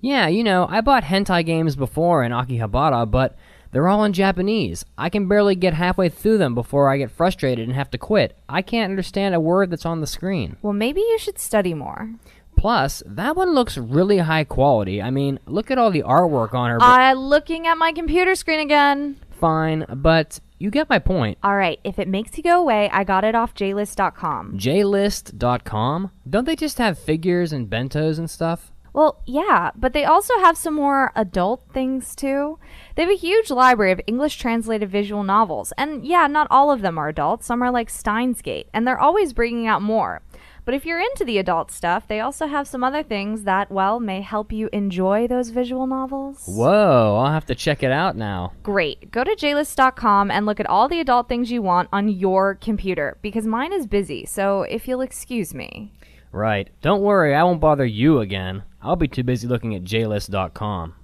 [0.00, 3.36] Yeah, you know, I bought hentai games before in Akihabara, but
[3.72, 4.84] They're all in Japanese.
[4.98, 8.36] I can barely get halfway through them before I get frustrated and have to quit.
[8.48, 10.56] I can't understand a word that's on the screen.
[10.62, 12.10] Well, maybe you should study more.
[12.56, 15.00] Plus, that one looks really high quality.
[15.00, 16.78] I mean, look at all the artwork on her.
[16.82, 19.16] I'm uh, looking at my computer screen again.
[19.38, 21.38] fine, but you get my point.
[21.42, 24.58] All right, if it makes you go away, I got it off jlist.com.
[24.58, 26.10] JList.com?
[26.28, 28.72] Don't they just have figures and bentos and stuff?
[28.92, 32.58] Well, yeah, but they also have some more adult things too.
[32.94, 36.82] They have a huge library of English translated visual novels, and yeah, not all of
[36.82, 37.44] them are adult.
[37.44, 40.22] Some are like Steins Gate, and they're always bringing out more.
[40.64, 43.98] But if you're into the adult stuff, they also have some other things that, well,
[43.98, 46.44] may help you enjoy those visual novels.
[46.46, 48.52] Whoa, I'll have to check it out now.
[48.62, 49.10] Great.
[49.10, 53.16] Go to jlist.com and look at all the adult things you want on your computer
[53.22, 55.92] because mine is busy, so if you'll excuse me.
[56.32, 56.68] Right.
[56.80, 58.62] Don't worry, I won't bother you again.
[58.80, 60.94] I'll be too busy looking at JList.com.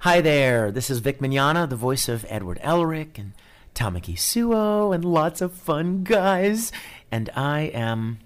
[0.00, 3.32] Hi there, this is Vic Mignogna, the voice of Edward Elric and
[3.74, 6.72] Tamaki Suo and lots of fun guys.
[7.10, 8.18] And I am,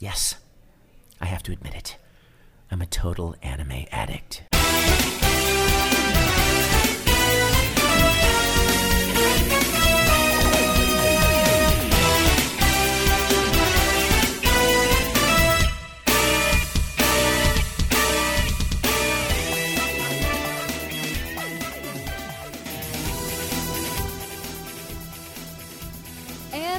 [0.00, 0.36] yes,
[1.20, 1.96] I have to admit it,
[2.70, 4.42] I'm a total anime addict.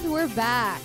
[0.05, 0.83] And we're back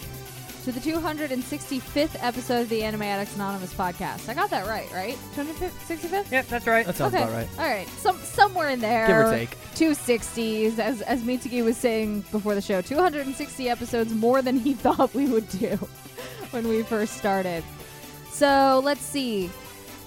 [0.64, 4.30] to the 265th episode of the Anime Addicts Anonymous podcast.
[4.30, 5.14] I got that right, right?
[5.36, 6.30] 265th?
[6.30, 6.86] Yep, that's right.
[6.86, 7.24] That sounds okay.
[7.24, 7.48] about right.
[7.58, 7.86] All right.
[7.86, 9.06] Some somewhere in there.
[9.06, 9.50] Give or take.
[9.74, 12.80] 260s, as as Mitsugi was saying before the show.
[12.80, 15.68] 260 episodes more than he thought we would do
[16.52, 17.62] when we first started.
[18.30, 19.50] So let's see.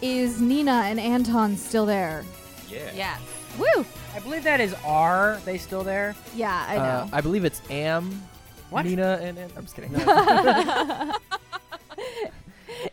[0.02, 2.26] Is Nina and Anton still there?
[2.68, 2.92] Yeah.
[2.96, 3.18] Yeah.
[3.60, 3.86] Woo!
[4.16, 5.40] I believe that is R.
[5.46, 6.16] They still there?
[6.36, 6.82] Yeah, I know.
[6.82, 8.20] Uh, I believe it's Am,
[8.74, 8.86] What?
[8.86, 9.94] Nina, and, and I'm just kidding.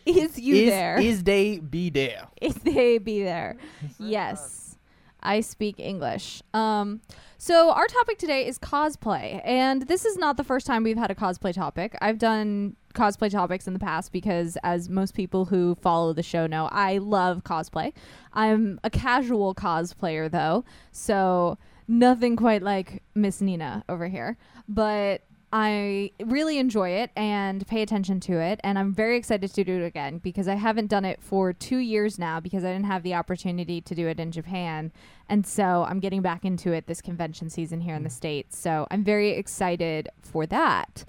[0.05, 0.99] is you is, there?
[0.99, 2.27] Is they be there?
[2.39, 3.57] Is they be there?
[3.99, 4.77] yes.
[5.23, 6.43] I speak English.
[6.53, 7.01] Um,
[7.39, 11.09] so our topic today is cosplay, and this is not the first time we've had
[11.09, 11.97] a cosplay topic.
[11.99, 16.45] I've done cosplay topics in the past because, as most people who follow the show
[16.45, 17.93] know, I love cosplay.
[18.33, 21.57] I'm a casual cosplayer, though, so
[21.87, 24.37] nothing quite like Miss Nina over here.
[24.67, 25.23] But
[25.53, 29.81] I really enjoy it and pay attention to it, and I'm very excited to do
[29.81, 33.03] it again because I haven't done it for two years now because I didn't have
[33.03, 34.93] the opportunity to do it in Japan,
[35.27, 38.13] and so I'm getting back into it this convention season here in the mm.
[38.13, 38.57] states.
[38.57, 41.03] So I'm very excited for that,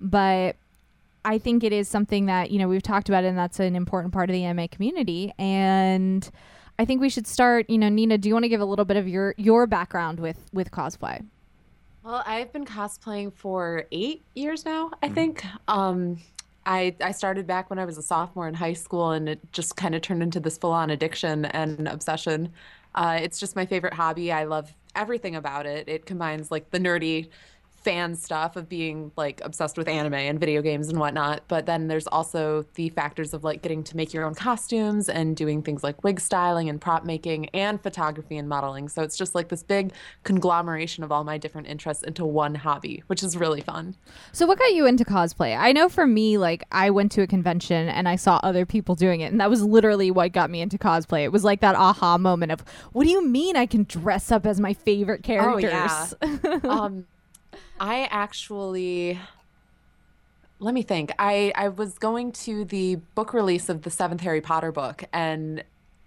[0.00, 0.56] but.
[1.24, 4.14] I think it is something that you know we've talked about, and that's an important
[4.14, 5.32] part of the anime community.
[5.36, 6.26] And
[6.78, 7.68] I think we should start.
[7.68, 10.20] You know, Nina, do you want to give a little bit of your your background
[10.20, 11.26] with with cosplay?
[12.08, 15.44] Well, I've been cosplaying for eight years now, I think.
[15.68, 16.16] Um,
[16.64, 19.76] I, I started back when I was a sophomore in high school, and it just
[19.76, 22.50] kind of turned into this full on addiction and obsession.
[22.94, 24.32] Uh, it's just my favorite hobby.
[24.32, 25.86] I love everything about it.
[25.86, 27.28] It combines like the nerdy
[27.88, 31.42] fan stuff of being like obsessed with anime and video games and whatnot.
[31.48, 35.34] But then there's also the factors of like getting to make your own costumes and
[35.34, 38.90] doing things like wig styling and prop making and photography and modeling.
[38.90, 43.02] So it's just like this big conglomeration of all my different interests into one hobby,
[43.06, 43.96] which is really fun.
[44.32, 45.58] So what got you into cosplay?
[45.58, 48.96] I know for me, like I went to a convention and I saw other people
[48.96, 51.24] doing it, and that was literally what got me into cosplay.
[51.24, 52.60] It was like that aha moment of,
[52.92, 56.58] "What do you mean I can dress up as my favorite characters?" Oh, yeah.
[56.64, 57.06] um,
[57.80, 59.18] I actually,
[60.58, 61.12] let me think.
[61.18, 65.64] I I was going to the book release of the seventh Harry Potter book, and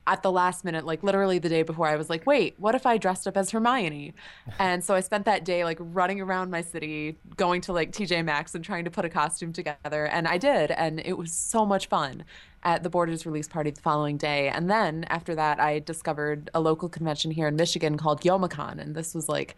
[0.08, 2.86] at the last minute, like literally the day before, I was like, wait, what if
[2.86, 4.14] I dressed up as Hermione?
[4.60, 8.26] And so I spent that day like running around my city, going to like TJ
[8.26, 10.06] Maxx and trying to put a costume together.
[10.06, 10.72] And I did.
[10.72, 12.26] And it was so much fun
[12.64, 14.50] at the Borders release party the following day.
[14.50, 18.80] And then after that, I discovered a local convention here in Michigan called Youmacon.
[18.80, 19.56] And this was like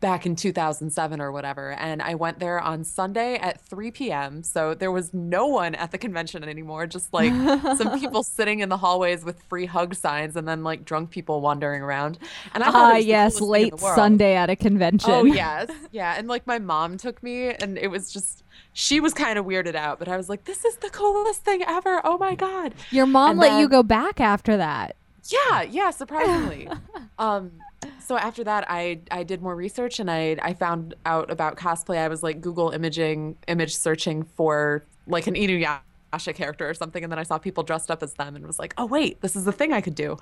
[0.00, 1.72] back in 2007 or whatever.
[1.72, 4.42] And I went there on Sunday at 3 p.m.
[4.42, 7.32] So there was no one at the convention anymore, just like
[7.78, 11.40] some people sitting in the hallways with free hug signs and then like drunk people
[11.40, 12.18] wandering around.
[12.54, 13.94] And I thought Ah, was the yes, coolest thing in late.
[13.94, 15.10] Sunday at a convention.
[15.10, 15.70] Oh, yes.
[15.92, 16.14] Yeah.
[16.18, 18.44] And like my mom took me and it was just,
[18.74, 21.62] she was kind of weirded out, but I was like, this is the coolest thing
[21.66, 22.02] ever.
[22.04, 22.74] Oh my God.
[22.90, 24.96] Your mom And let you go back after that.
[25.24, 26.68] yeah, yeah, surprisingly.
[27.18, 27.52] um,
[27.98, 31.98] so after that, I I did more research and I I found out about cosplay.
[31.98, 37.10] I was like Google imaging, image searching for like an Inuyasha character or something, and
[37.10, 39.44] then I saw people dressed up as them and was like, oh wait, this is
[39.44, 40.18] the thing I could do.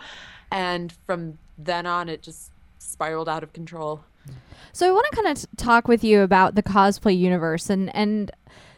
[0.50, 4.04] And from then on, it just spiraled out of control.
[4.72, 7.94] So I want to kind of t- talk with you about the cosplay universe and
[7.94, 8.30] and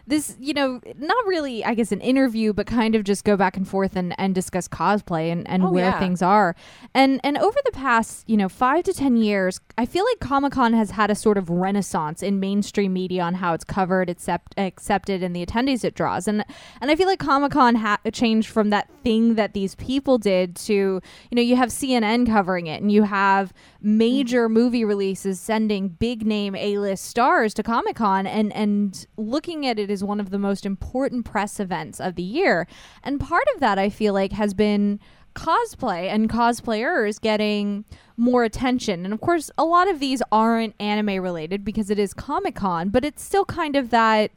[0.07, 3.57] this, you know, not really, I guess, an interview, but kind of just go back
[3.57, 5.99] and forth and, and discuss cosplay and, and Oh, where yeah.
[5.99, 6.55] things are.
[6.95, 10.53] And and over the past, you know, five to ten years, I feel like Comic
[10.53, 14.55] Con has had a sort of renaissance in mainstream media on how it's covered, accept,
[14.57, 16.29] accepted, and the attendees it draws.
[16.29, 16.45] And
[16.81, 20.55] and I feel like Comic Con ha- changed from that thing that these people did
[20.57, 21.03] to, you
[21.33, 24.55] know, you have CNN covering it, and you have major mm-hmm.
[24.55, 29.79] movie releases sending big name A list stars to Comic Con and and looking at
[29.79, 32.67] it as one of the most important press events of the year.
[33.03, 35.01] And part of that I feel like has been
[35.35, 37.85] cosplay and cosplayers getting
[38.17, 39.05] more attention.
[39.05, 42.91] And of course, a lot of these aren't anime related because it is Comic Con,
[42.91, 44.33] but it's still kind of that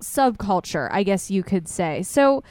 [0.00, 2.02] subculture, I guess you could say.
[2.02, 2.44] So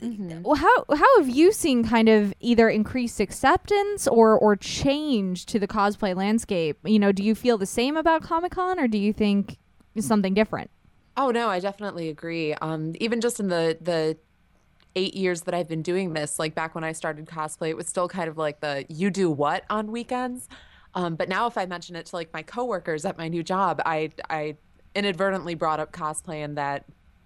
[0.00, 0.42] mm-hmm.
[0.42, 5.58] well, how how have you seen kind of either increased acceptance or or change to
[5.58, 6.78] the cosplay landscape?
[6.84, 9.58] You know, do you feel the same about Comic Con, or do you think
[9.98, 10.70] something different?
[11.16, 12.54] Oh no, I definitely agree.
[12.54, 14.16] Um, even just in the the
[14.94, 17.86] eight years that I've been doing this, like back when I started cosplay, it was
[17.86, 20.48] still kind of like the you do what on weekends.
[20.94, 23.80] Um, but now if I mention it to like my coworkers at my new job,
[23.84, 24.56] I I
[24.94, 26.84] inadvertently brought up cosplay and that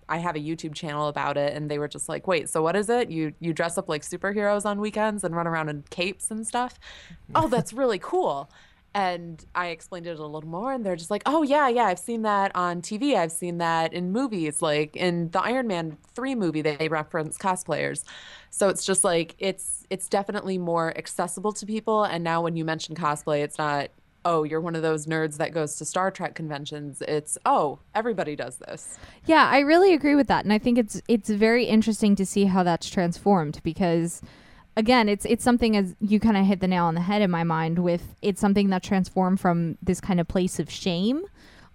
[0.08, 2.76] I have a YouTube channel about it, and they were just like, "Wait, so what
[2.76, 3.10] is it?
[3.10, 6.78] You you dress up like superheroes on weekends and run around in capes and stuff?
[7.34, 8.48] oh, that's really cool."
[8.96, 11.98] And I explained it a little more, and they're just like, "Oh yeah, yeah, I've
[11.98, 13.14] seen that on TV.
[13.14, 16.62] I've seen that in movies, like in the Iron Man three movie.
[16.62, 18.04] They reference cosplayers,
[18.48, 22.04] so it's just like it's it's definitely more accessible to people.
[22.04, 23.90] And now when you mention cosplay, it's not."
[24.24, 27.02] Oh, you're one of those nerds that goes to Star Trek conventions.
[27.06, 28.98] It's oh, everybody does this.
[29.26, 32.46] Yeah, I really agree with that, and I think it's it's very interesting to see
[32.46, 34.22] how that's transformed because.
[34.76, 37.30] Again, it's it's something as you kind of hit the nail on the head in
[37.30, 41.22] my mind with it's something that transformed from this kind of place of shame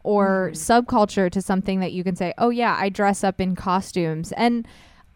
[0.04, 0.56] or mm.
[0.56, 4.68] subculture to something that you can say, "Oh yeah, I dress up in costumes." And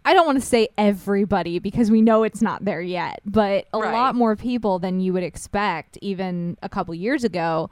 [0.03, 3.79] I don't want to say everybody because we know it's not there yet, but a
[3.79, 3.93] Right.
[3.93, 7.69] lot more people than you would expect even a couple years ago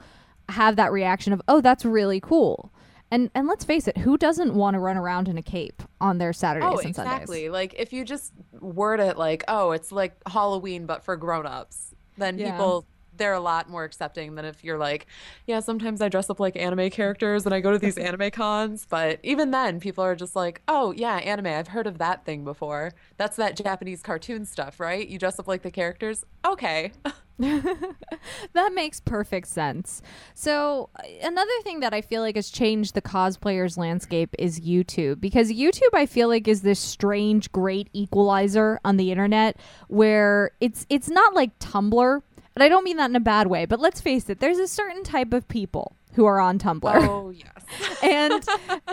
[0.48, 2.70] have that reaction of, "Oh, that's really cool."
[3.10, 6.18] And and let's face it, who doesn't want to run around in a cape on
[6.18, 7.42] their Saturdays Oh, and exactly.
[7.42, 7.50] Sundays?
[7.52, 12.38] Like if you just word it like, "Oh, it's like Halloween but for grown-ups," then
[12.38, 12.52] Yeah.
[12.52, 12.86] people
[13.16, 15.06] they're a lot more accepting than if you're like,
[15.46, 18.86] "Yeah, sometimes I dress up like anime characters and I go to these anime cons."
[18.90, 21.46] But even then, people are just like, "Oh, yeah, anime.
[21.46, 22.92] I've heard of that thing before.
[23.16, 25.06] That's that Japanese cartoon stuff, right?
[25.06, 26.90] You dress up like the characters." Okay.
[27.38, 30.02] that makes perfect sense.
[30.34, 35.20] So, uh, another thing that I feel like has changed the cosplayers landscape is YouTube
[35.20, 39.56] because YouTube I feel like is this strange great equalizer on the internet
[39.88, 42.22] where it's it's not like Tumblr,
[42.54, 44.68] and I don't mean that in a bad way, but let's face it, there's a
[44.68, 46.82] certain type of people who are on Tumblr.
[47.08, 47.98] oh, yes.
[48.02, 48.32] and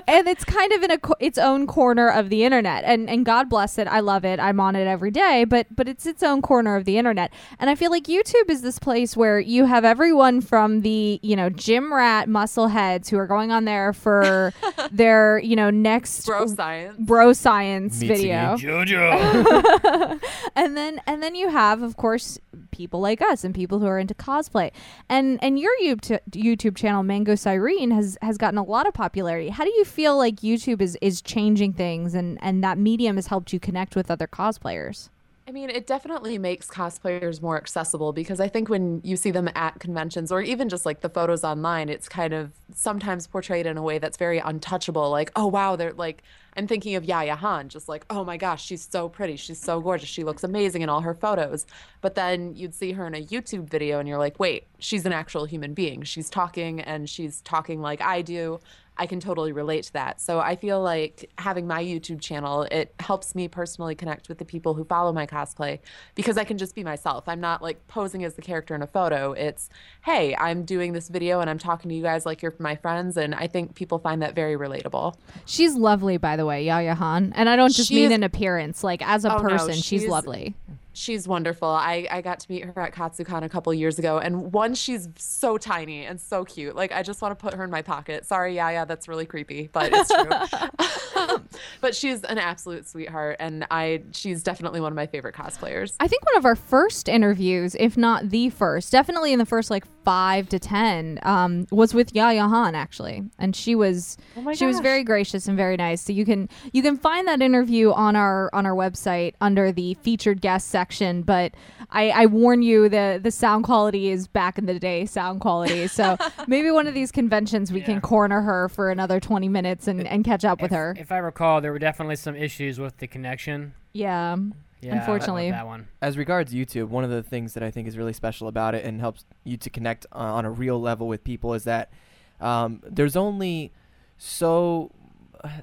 [0.07, 3.25] and it's kind of in a co- its own corner of the internet and and
[3.25, 6.23] God bless it I love it I'm on it every day but but it's its
[6.23, 9.65] own corner of the internet and I feel like YouTube is this place where you
[9.65, 13.91] have everyone from the you know gym rat muscle heads who are going on there
[13.93, 14.53] for
[14.91, 16.95] their you know next Bro science.
[16.99, 20.19] bro science Meets video JoJo.
[20.55, 22.39] and then and then you have of course
[22.71, 24.71] people like us and people who are into cosplay
[25.09, 29.49] and and your YouTube YouTube channel Mango Sirene has has gotten a lot of popularity.
[29.49, 33.27] How do you feel like YouTube is is changing things and and that medium has
[33.27, 35.09] helped you connect with other cosplayers?
[35.51, 39.49] I mean, it definitely makes cosplayers more accessible because I think when you see them
[39.53, 43.75] at conventions or even just like the photos online, it's kind of sometimes portrayed in
[43.75, 45.09] a way that's very untouchable.
[45.09, 46.23] Like, oh, wow, they're like,
[46.55, 49.35] I'm thinking of Yaya Han, just like, oh my gosh, she's so pretty.
[49.35, 50.07] She's so gorgeous.
[50.07, 51.65] She looks amazing in all her photos.
[51.99, 55.11] But then you'd see her in a YouTube video and you're like, wait, she's an
[55.11, 56.03] actual human being.
[56.03, 58.61] She's talking and she's talking like I do.
[58.97, 60.21] I can totally relate to that.
[60.21, 64.45] So I feel like having my YouTube channel, it helps me personally connect with the
[64.45, 65.79] people who follow my cosplay
[66.13, 67.23] because I can just be myself.
[67.27, 69.31] I'm not like posing as the character in a photo.
[69.31, 69.69] It's,
[70.03, 73.17] hey, I'm doing this video and I'm talking to you guys like you're my friends.
[73.17, 75.15] And I think people find that very relatable.
[75.45, 77.33] She's lovely by the way, Yaya Han.
[77.35, 79.85] And I don't just She mean in appearance, like as a Oh, no, person, she's
[80.01, 80.53] she's- lovely.
[80.93, 81.69] She's wonderful.
[81.69, 85.07] I, I got to meet her at KatsuCon a couple years ago, and one, she's
[85.17, 86.75] so tiny and so cute.
[86.75, 88.25] Like, I just want to put her in my pocket.
[88.25, 91.39] Sorry, yeah, yeah, that's really creepy, but it's true.
[91.81, 95.95] but she's an absolute sweetheart, and I she's definitely one of my favorite cosplayers.
[95.99, 99.69] I think one of our first interviews, if not the first, definitely in the first
[99.69, 104.53] like five to ten um, was with Yaya Han actually, and she was Oh my
[104.53, 106.01] she was very gracious and very nice.
[106.01, 109.93] So you can you can find that interview on our on our website under the
[109.95, 111.21] featured guest section.
[111.21, 111.53] But
[111.91, 115.87] I, I warn you, the the sound quality is back in the day sound quality.
[115.87, 117.85] So maybe one of these conventions we Yeah.
[117.85, 120.95] can corner her for another twenty minutes and, and catch up with her.
[120.97, 123.73] If I recall, there were definitely some issues with the connection.
[123.93, 124.35] yeah.
[124.81, 125.51] Yeah, Unfortunately.
[125.51, 125.87] that one.
[126.01, 128.83] As regards YouTube, one of the things that I think is really special about it
[128.83, 131.91] and helps you to connect uh, on a real level with people is that
[132.39, 133.71] um, there's only
[134.17, 134.91] so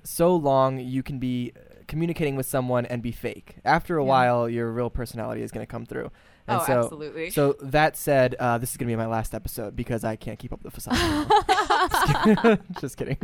[0.03, 1.53] so long you can be
[1.87, 3.57] communicating with someone and be fake.
[3.65, 4.09] After a Yeah.
[4.09, 6.11] while, your real personality is going to come through.
[6.49, 7.31] And oh, so, absolutely.
[7.31, 10.53] So that said, uh, this is gonna be my last episode because I can't keep
[10.53, 11.29] up the facade.
[12.81, 13.19] Just kidding.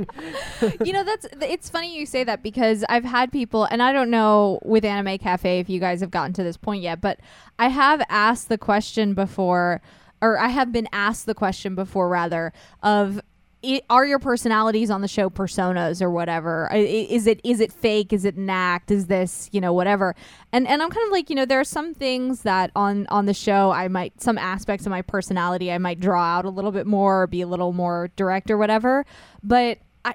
[0.85, 4.11] you know that's it's funny you say that because I've had people and I don't
[4.11, 7.19] know with Anime Cafe if you guys have gotten to this point yet, but
[7.59, 9.81] I have asked the question before
[10.21, 12.53] or I have been asked the question before rather
[12.83, 13.21] of
[13.65, 16.69] i are your personalities on the show personas or whatever?
[16.73, 18.13] I- i- Is it is it fake?
[18.13, 18.91] Is it an act?
[18.91, 20.15] Is this you know whatever?
[20.53, 23.27] And and I'm kind of like you know there are some things that on on
[23.27, 26.73] the show I might some aspects of my personality I might draw out a little
[26.73, 29.05] bit more or be a little more direct or whatever,
[29.43, 30.15] but I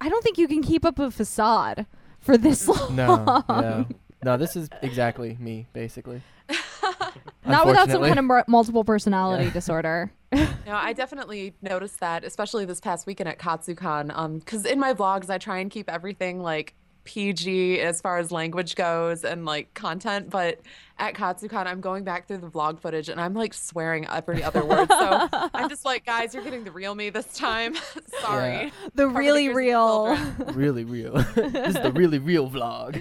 [0.00, 1.86] I don't think you can keep up a facade
[2.20, 2.94] for this long.
[2.96, 3.86] No, no,
[4.22, 4.36] no.
[4.36, 6.20] This is exactly me, basically.
[7.46, 10.10] Not without some kind of mur- multiple personality disorder.
[10.32, 14.10] No, I definitely noticed that, especially this past weekend at Katsucon.
[14.14, 16.74] Um, because in my vlogs, I try and keep everything like
[17.04, 20.30] PG as far as language goes and like content.
[20.30, 20.60] But
[20.98, 24.64] at Katsucon, I'm going back through the vlog footage and I'm like swearing every other
[24.64, 24.88] word.
[24.88, 27.74] So I'm just like, guys, you're getting the real me this time.
[28.22, 28.52] Sorry.
[28.54, 28.70] Yeah.
[28.94, 30.16] The Cover the really ears of the real.
[30.16, 30.56] children.
[30.56, 31.12] really real.
[31.34, 33.00] this is the really real vlog.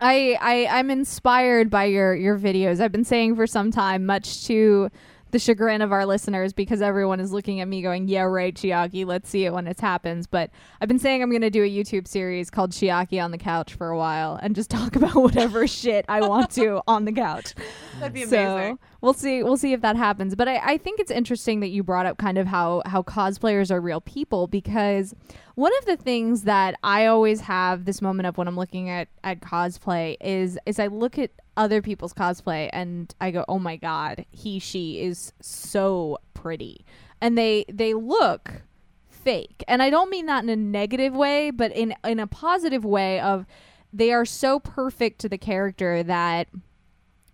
[0.00, 2.80] I, I I'm inspired by your your videos.
[2.80, 4.90] I've been saying for some time, much to
[5.32, 9.06] the chagrin of our listeners, because everyone is looking at me going, "Yeah, right, Chiaki.
[9.06, 11.68] Let's see it when it happens." But I've been saying I'm going to do a
[11.68, 15.66] YouTube series called Chiaki on the couch for a while and just talk about whatever
[15.66, 17.54] shit I want to on the couch.
[17.98, 18.78] That'd be So amazing.
[19.00, 19.42] We'll see.
[19.42, 20.34] We'll see if that happens.
[20.34, 23.70] But I, I think it's interesting that you brought up kind of how how cosplayers
[23.70, 25.14] are real people because
[25.54, 29.08] one of the things that I always have this moment of when I'm looking at
[29.24, 33.76] at cosplay is is I look at other people's cosplay and I go, oh my
[33.76, 36.84] god, he she is so pretty,
[37.20, 38.62] and they they look
[39.08, 42.84] fake and i don't mean that in a negative way but in in a positive
[42.84, 43.44] way of
[43.92, 46.46] they are so perfect to the character that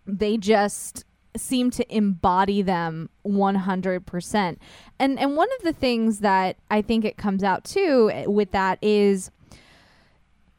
[0.06, 1.04] they just
[1.37, 4.57] seem to embody them 100%.
[4.99, 8.51] And and one of the things that I think it comes out too eh, with
[8.53, 9.30] that is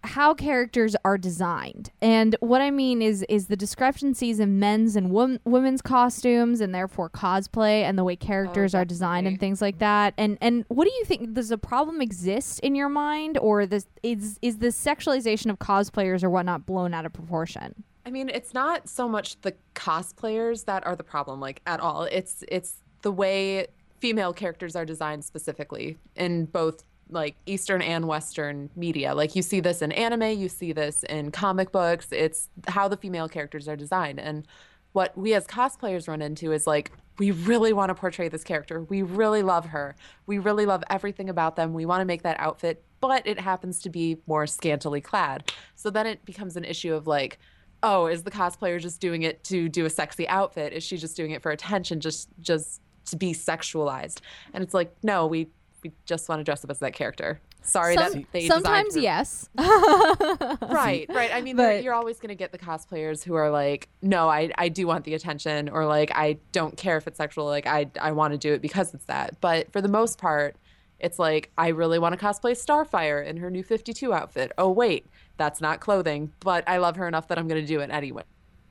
[0.04, 1.92] how characters are designed.
[2.02, 6.74] And what I mean is is the discrepancies in men's and wom- women's costumes and
[6.74, 10.14] therefore cosplay and the way characters oh, are designed and things like that.
[10.18, 13.88] And and what do you think does a problem exist in your mind or this
[14.02, 17.84] is is the sexualization of cosplayers or whatnot blown out of proportion?
[18.06, 22.04] I mean, it's not so much the cosplayers that are the problem, like at all.
[22.04, 23.68] It's it's the way
[24.00, 29.14] female characters are designed specifically in both like Eastern and Western media.
[29.14, 32.08] Like you see this in anime, you see this in comic books.
[32.12, 34.20] It's how the female characters are designed.
[34.20, 34.48] And
[34.94, 38.84] what we as cosplayers run into is like we really want to portray this character.
[38.84, 39.96] We really love her.
[40.26, 41.74] We really love everything about them.
[41.74, 45.52] We want to make that outfit, but it happens to be more scantily clad.
[45.76, 47.38] So then it becomes an issue of like,
[47.84, 50.74] oh, is the cosplayer just doing it to do a sexy outfit?
[50.74, 54.22] Is she just doing it for attention, just just to be sexualized?
[54.54, 55.50] And it's like, no, we
[55.84, 57.40] we just want to dress up as that character.
[57.62, 59.50] Sorry Some- that they sometimes yes.
[59.58, 63.88] right right i mean But- you're always going to get the cosplayers who are like
[64.02, 67.46] no I, I do want the attention or like i don't care if it's sexual
[67.46, 70.58] like i, I want to do it because it's that but for the most part
[71.00, 75.06] it's like i really want to cosplay starfire in her new 52 outfit oh wait
[75.38, 78.24] that's not clothing but i love her enough that i'm going to do it anyway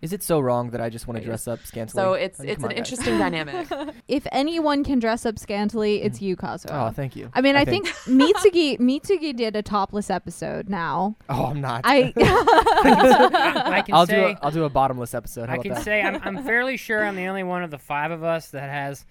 [0.02, 2.02] Is it so wrong that I just want to dress up scantily?
[2.02, 2.92] so it's I mean, it's come an on, guys.
[2.92, 6.06] interesting dynamic if anyone can dress up scantily, mm-hmm.
[6.06, 6.70] it's you, Kazuo.
[6.70, 7.30] Oh, thank you.
[7.32, 11.16] I mean, I, I think, Mitsugi Mitsugi did a topless episode now.
[11.34, 11.80] Oh, I'm not.
[11.84, 15.48] I I can I'll do say a, I'll do a bottomless episode.
[15.48, 15.82] How I about can that?
[15.84, 18.68] say I'm, I'm fairly sure I'm the only one of the five of us that
[18.68, 19.06] has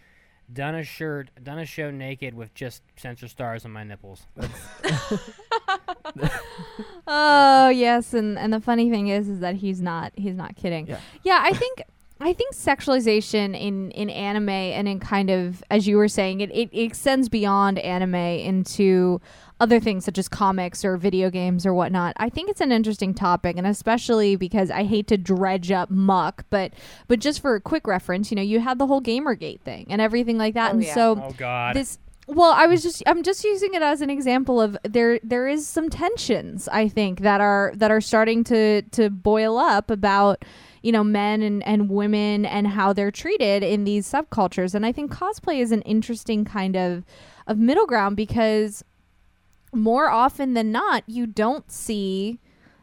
[0.52, 4.22] done a shirt, done a show naked with just censor stars on my nipples.
[7.08, 10.88] Oh yes, and and the funny thing is, is that he's not he's not kidding.
[10.88, 11.00] Yeah.
[11.24, 11.82] Yeah, I think
[12.22, 16.52] I think sexualization in in anime and in kind of as you were saying, it,
[16.52, 19.20] it, it extends beyond anime into
[19.60, 22.14] other things such as comics or video games or whatnot.
[22.18, 26.46] I think it's an interesting topic, and especially because I hate to dredge up muck,
[26.50, 26.72] but
[27.08, 30.00] but just for a quick reference, you know, you had the whole GamerGate thing and
[30.02, 30.94] everything like that, Oh, and yeah.
[30.94, 31.76] so Oh God.
[31.76, 31.98] this
[32.32, 35.68] well i was just i'm just using it as an example of there there is
[35.68, 40.44] some tensions i think that are that are starting to to boil up about
[40.82, 44.74] you know men and and women and how they're treated in these subcultures.
[44.74, 47.04] And i think cosplay is an interesting kind of
[47.48, 48.84] of middle ground because
[49.74, 52.40] more often than not you don't see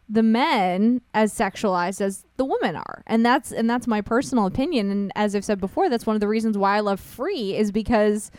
[0.08, 3.02] the men as sexualized as the women are.
[3.06, 4.90] And that's and that's my personal opinion.
[4.90, 7.72] And as i've said before that's one of the reasons why i love free is
[7.72, 8.30] because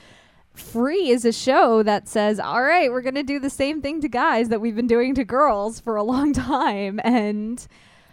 [0.60, 4.01] free is a show that says all right we're going to do the same thing
[4.01, 7.68] to guys that we've been doing to girls for a long time and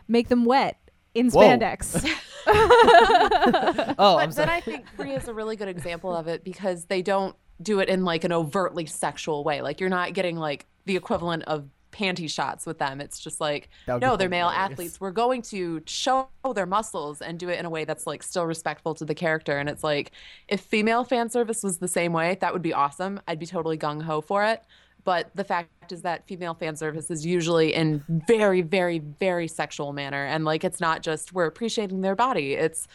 [0.08, 0.78] make them wet
[1.14, 2.04] in spandex
[3.98, 4.48] Oh, I'm but then.
[4.48, 7.88] I think Free is a really good example of it because they don't do it
[7.88, 9.62] in like an overtly sexual way.
[9.62, 13.00] Like you're not getting like the equivalent of panty shots with them.
[13.00, 14.72] It's just like That would be no, they're male hilarious.
[14.72, 15.00] athletes.
[15.00, 18.44] We're going to show their muscles and do it in a way that's like still
[18.46, 19.58] respectful to the character.
[19.58, 20.12] And it's like
[20.48, 23.20] if female fan service was the same way, that would be awesome.
[23.26, 24.62] I'd be totally gung ho for it.
[25.04, 29.92] But the fact is that female fan service is usually in very, very, very sexual
[29.92, 32.54] manner, and like it's not just we're appreciating their body.
[32.54, 32.88] It's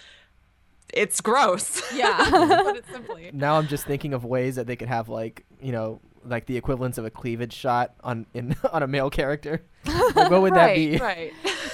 [0.93, 1.81] it's gross.
[1.95, 2.17] yeah
[2.75, 3.31] it simply.
[3.33, 6.57] now I'm just thinking of ways that they could have like you know like the
[6.57, 9.61] equivalents of a cleavage shot on in on a male character.
[10.13, 10.97] Like, what would that be?
[10.97, 11.32] right.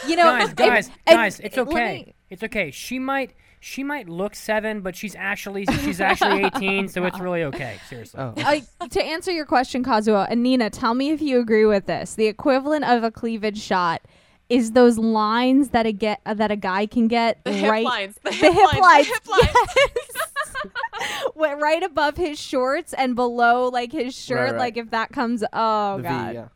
[0.08, 2.04] you know guys, and- guys, and- guys, it's okay.
[2.06, 2.72] me- It's okay.
[2.72, 7.43] She might she might look seven, but she's actually she's actually eighteen, so it's really
[7.45, 7.78] okay.
[7.89, 8.20] Seriously.
[8.20, 8.34] Oh.
[8.38, 12.14] I, to answer your question, Kazuo and Nina, tell me if you agree with this.
[12.16, 14.02] The equivalent of a cleavage shot
[14.50, 17.86] is those lines that a get uh, that a guy can get The hip right
[17.86, 18.16] lines.
[18.24, 18.80] The, the hip, hip lines.
[18.80, 19.50] lines, The hip lines.
[19.76, 21.32] yes.
[21.36, 24.52] Went right above his shorts and below like his shirt.
[24.52, 24.58] right.
[24.60, 26.48] Like if that comes, oh The V, god, yeah.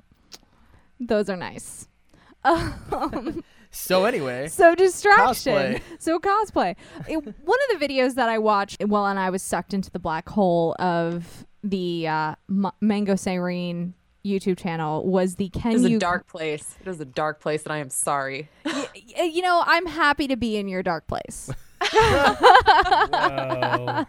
[1.00, 1.88] those are nice.
[2.44, 5.54] Um, So anyway, so distraction.
[5.54, 5.82] Cosplay.
[5.98, 6.76] So cosplay.
[7.08, 9.98] It, one of the videos that I watched, well, and I was sucked into the
[10.00, 13.94] black hole of the uh, M- Mango Sirene
[14.26, 16.76] YouTube channel was the Can It is You a dark place.
[16.82, 18.50] It is a dark place, and I am sorry.
[18.66, 18.88] Y-
[19.24, 21.50] you know, I'm happy to be in your dark place.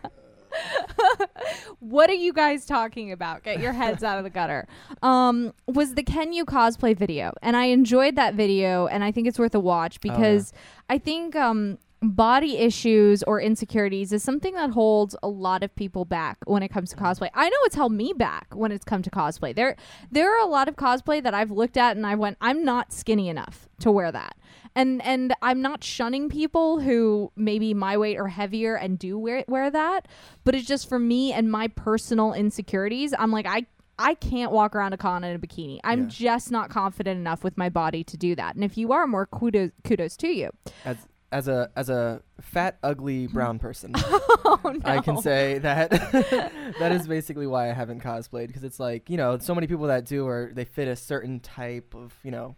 [1.79, 3.43] What are you guys talking about?
[3.43, 4.69] Get your heads out of the gutter.
[5.03, 9.27] Um, was the Can You cosplay video, and I enjoyed that video, and I think
[9.27, 10.53] it's worth a watch because
[10.89, 16.05] I think um, body issues or insecurities is something that holds a lot of people
[16.05, 17.31] back when it comes to cosplay.
[17.33, 19.55] I know it's held me back when it's come to cosplay.
[19.55, 19.77] There,
[20.11, 22.93] there are a lot of cosplay that I've looked at and I went, I'm not
[22.93, 24.37] skinny enough to wear that.
[24.75, 29.45] And and I'm not shunning people who maybe my weight or heavier and do wear
[29.47, 30.09] wear that,
[30.45, 33.13] but it's just for me and my personal insecurities.
[33.19, 33.67] I'm like I
[33.99, 35.79] I can't walk around a con in a bikini.
[35.85, 36.07] I'm Yeah.
[36.09, 38.55] just not confident enough with my body to do that.
[38.55, 40.51] And if you are more kudos kudos to you.
[40.87, 40.97] as
[41.33, 43.93] as a as a fat ugly brown person,
[44.45, 44.81] Oh no.
[44.85, 45.91] I can say that
[46.79, 49.87] that is basically why I haven't cosplayed because it's like you know so many people
[49.87, 52.57] that do or they fit a certain type of you know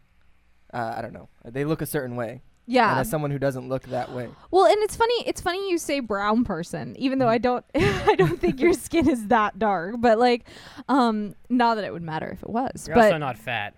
[0.72, 2.42] uh, I don't know they look a certain way.
[2.66, 2.98] And Yeah.
[3.00, 5.22] as someone who doesn't look that way, Well, and it's funny.
[5.26, 7.62] It's funny you say brown person, even though I don't.
[7.74, 9.96] I don't think your skin is that dark.
[9.98, 10.48] But like,
[10.88, 12.88] um, not that it would matter if it was.
[12.88, 13.74] You're but also not fat.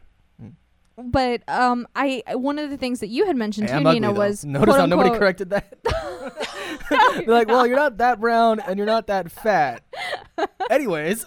[0.96, 4.00] But um, I one of the things that you had mentioned Hey, too, I'm ugly
[4.00, 5.78] Nina, was notice quote how nobody corrected that.
[6.90, 9.82] They're like, well, you're not that brown and you're not that fat.
[10.70, 11.24] Anyways,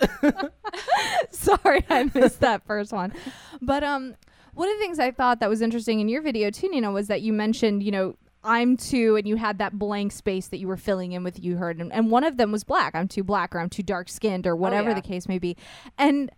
[1.31, 3.13] Sorry, I missed that first one.
[3.61, 4.15] But um,
[4.53, 7.07] one of the things I thought that was interesting in your video too, Nina, was
[7.07, 10.67] that you mentioned, you know, I'm too, and you had that blank space that you
[10.67, 12.95] were filling in with you heard, and, and one of them was black.
[12.95, 14.95] I'm too black, or I'm too dark skinned, or whatever yeah.
[14.95, 15.57] the case may be,
[15.97, 16.31] and.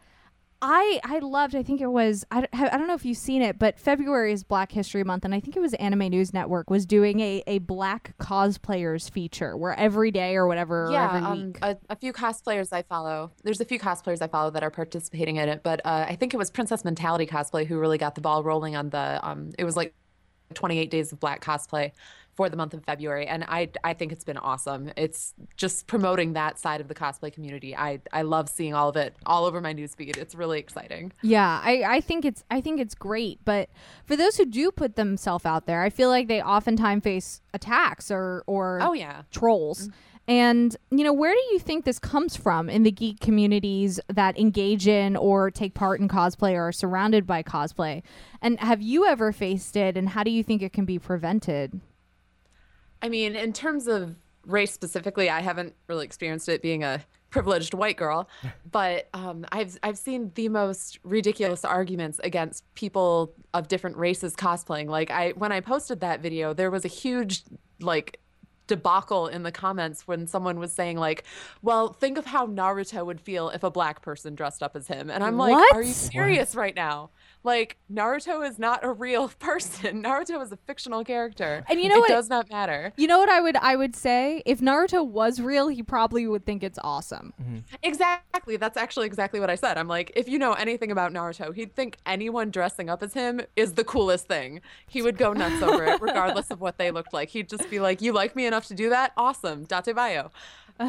[0.63, 3.41] I, I loved I think it was I, don't- I don't know if you've seen
[3.41, 6.69] it but February is Black History Month and I think it was Anime News Network
[6.69, 11.19] was doing a, a black cosplayers feature where every day or whatever or yeah, every
[11.27, 13.31] um, week a, a few cosplayers I follow.
[13.43, 16.33] There's a few cosplayers I follow that are participating in it, but uh, I think
[16.33, 19.19] it was Princess Mentality cosplay who really got the ball rolling on the.
[19.23, 19.95] Um, it was like
[20.53, 21.91] 28 days of black cosplay
[22.41, 24.91] for the month of February, and I I think it's been awesome.
[24.97, 27.75] It's just promoting that side of the cosplay community.
[27.77, 30.17] I I love seeing all of it all over my newsfeed.
[30.17, 31.11] It's really exciting.
[31.21, 33.69] Yeah, I, I think it's I think it's great, but
[34.05, 38.09] for those who do put themselves out there, I feel like they oftentimes face attacks
[38.09, 39.21] or or Oh yeah.
[39.31, 39.81] trolls.
[39.89, 39.91] Mm-hmm.
[40.27, 44.39] And you know, where do you think this comes from in the geek communities that
[44.39, 48.01] engage in or take part in cosplay or are surrounded by cosplay?
[48.41, 51.79] And have you ever faced it and how do you think it can be prevented?
[53.01, 57.73] I mean, in terms of race specifically, I haven't really experienced it being a privileged
[57.73, 58.29] white girl,
[58.71, 64.87] but um, I've I've seen the most ridiculous arguments against people of different races cosplaying.
[64.87, 67.43] Like I when I posted that video, there was a huge
[67.79, 68.19] like
[68.67, 71.23] debacle in the comments when someone was saying like,
[71.61, 75.09] "Well, think of how Naruto would feel if a black person dressed up as him."
[75.09, 75.75] And I'm like, What?
[75.75, 77.09] "Are you serious right now?"
[77.43, 80.03] Like Naruto is not a real person.
[80.03, 81.63] Naruto is a fictional character.
[81.69, 82.17] And you know what it what?
[82.17, 82.93] does not matter.
[82.97, 86.45] You know what I would I would say if Naruto was real, he probably would
[86.45, 87.33] think it's awesome.
[87.41, 87.57] Mm-hmm.
[87.83, 88.57] Exactly.
[88.57, 89.77] That's actually exactly what I said.
[89.77, 93.41] I'm like, if you know anything about Naruto, he'd think anyone dressing up as him
[93.55, 94.61] is the coolest thing.
[94.87, 97.29] He would go nuts over it, regardless of what they looked like.
[97.29, 99.13] He'd just be like, "You like me enough to do that?
[99.17, 100.31] Awesome, dattebayo."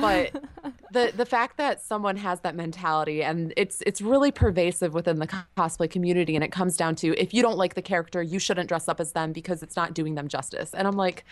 [0.01, 0.43] But
[0.93, 5.27] the the fact that someone has that mentality and it's it's really pervasive within the
[5.57, 8.69] cosplay community, and it comes down to if you don't like the character, you shouldn't
[8.69, 10.73] dress up as them because it's not doing them justice.
[10.75, 11.25] And I'm like,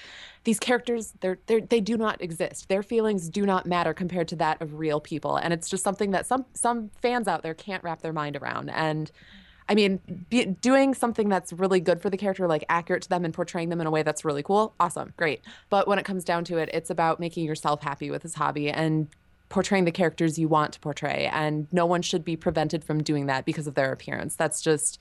[0.44, 2.68] these characters, they're they're they do not exist.
[2.68, 6.10] Their feelings do not matter compared to that of real people, and it's just something
[6.12, 8.70] that some some fans out there can't wrap their mind around.
[8.70, 9.10] And
[9.70, 13.24] I mean, be, doing something that's really good for the character, like accurate to them
[13.24, 15.42] and portraying them in a way that's really cool, awesome, great.
[15.70, 18.68] But when it comes down to it, it's about making yourself happy with this hobby
[18.68, 19.06] and
[19.48, 21.30] portraying the characters you want to portray.
[21.32, 24.34] And no one should be prevented from doing that because of their appearance.
[24.34, 25.00] That's just,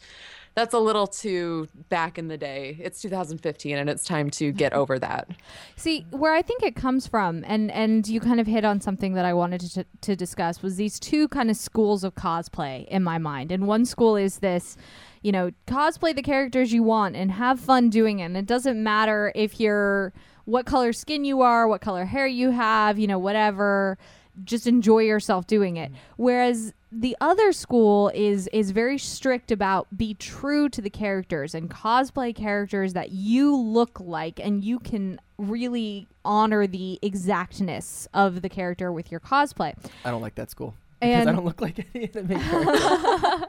[0.55, 2.77] that's a little too back in the day.
[2.79, 5.29] It's 2015 and it's time to get over that.
[5.75, 9.13] See, where I think it comes from, and and you kind of hit on something
[9.13, 13.03] that I wanted to to discuss was these two kind of schools of cosplay in
[13.03, 13.51] my mind.
[13.51, 14.77] And one school is this,
[15.21, 18.25] you know, cosplay the characters you want and have fun doing it.
[18.25, 20.13] And it doesn't matter if you're
[20.45, 23.97] what color skin you are, what color hair you have, you know, whatever.
[24.43, 25.91] Just enjoy yourself doing it.
[26.15, 31.69] Whereas the other school is is very strict about be true to the characters and
[31.69, 38.49] cosplay characters that you look like and you can really honor the exactness of the
[38.49, 39.73] character with your cosplay.
[40.03, 42.31] I don't like that school because I don't look like any anime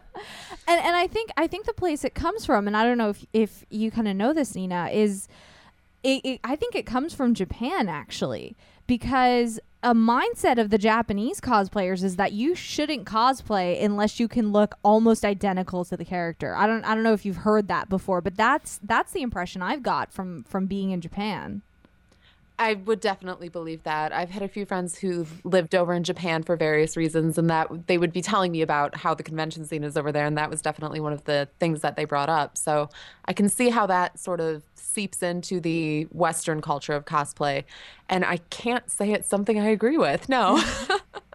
[0.68, 3.10] and and I think I think the place it comes from, and I don't know
[3.10, 5.28] if if you kind of know this, Nina, is
[6.02, 11.40] it, it, I think it comes from Japan actually, because a mindset of the Japanese
[11.40, 16.54] cosplayers is that you shouldn't cosplay unless you can look almost identical to the character.
[16.54, 19.62] I don't I don't know if you've heard that before, but that's that's the impression
[19.62, 21.62] I've got from from being in Japan.
[22.60, 24.12] I would definitely believe that.
[24.12, 27.86] I've had a few friends who've lived over in Japan for various reasons, and that
[27.86, 30.50] they would be telling me about how the convention scene is over there, and that
[30.50, 32.58] was definitely one of the things that they brought up.
[32.58, 32.90] So
[33.24, 37.64] I can see how that sort of seeps into the Western culture of cosplay,
[38.08, 40.28] and I can't say it's something I agree with.
[40.28, 40.62] No.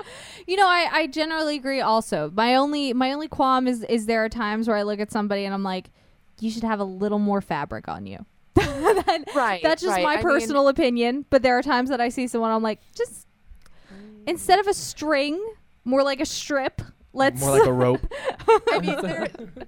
[0.48, 1.82] You know, I, I generally agree.
[1.82, 5.12] Also, my only my only qualm is is there are times where I look at
[5.12, 5.90] somebody and I'm like,
[6.40, 8.26] you should have a little more fabric on you.
[9.06, 10.04] That- Right, That's just right.
[10.04, 11.26] my I mean- personal opinion.
[11.30, 13.28] But there are times that I see someone, I'm like, just
[14.28, 15.44] instead of a string,
[15.84, 16.82] more like a strip.
[17.18, 18.06] Let's More like a rope.
[18.74, 19.24] I mean, there,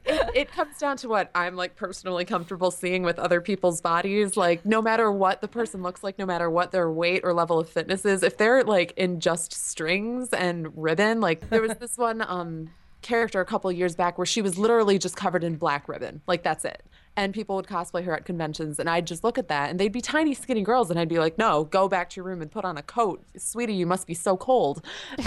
[0.05, 4.35] it, it comes down to what I'm like personally comfortable seeing with other people's bodies.
[4.35, 7.57] Like, no matter what the person looks like, no matter what their weight or level
[7.57, 11.97] of fitness is, if they're like in just strings and ribbon, like there was this
[11.97, 12.69] one um
[13.01, 16.21] character a couple years back where she was literally just covered in black ribbon.
[16.27, 16.83] Like that's it.
[17.17, 19.91] And people would cosplay her at conventions, and I'd just look at that, and they'd
[19.91, 22.49] be tiny, skinny girls, and I'd be like, "No, go back to your room and
[22.49, 23.73] put on a coat, sweetie.
[23.73, 24.85] You must be so cold."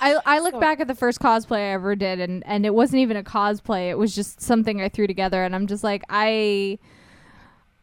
[0.00, 3.00] I, I look back at the first cosplay I ever did, and, and it wasn't
[3.00, 3.88] even a cosplay.
[3.88, 6.78] It was just something I threw together, and I'm just like, I,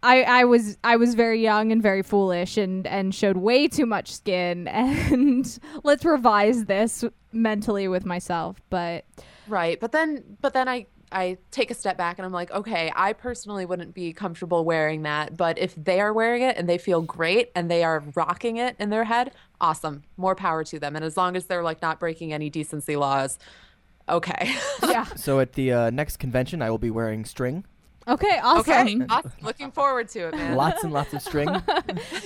[0.04, 3.86] I, I was I was very young and very foolish, and and showed way too
[3.86, 4.68] much skin.
[5.16, 8.62] And let's revise this mentally with myself.
[8.70, 9.06] But
[9.48, 9.80] Right.
[9.80, 13.14] But then but then I I take a step back and I'm like, okay, I
[13.14, 17.02] personally wouldn't be comfortable wearing that, but if they are wearing it and they feel
[17.02, 20.04] great and they are rocking it in their head, awesome.
[20.18, 20.94] More power to them.
[20.94, 23.40] And as long as they're like not breaking any decency laws,
[24.10, 24.56] okay.
[24.84, 27.64] yeah, so at the uh, next convention, I will be wearing string,
[28.08, 28.72] okay, awesome.
[28.74, 29.06] okay.
[29.10, 29.32] Awesome.
[29.42, 30.56] Looking forward to it, man.
[30.56, 31.50] lots and lots of string.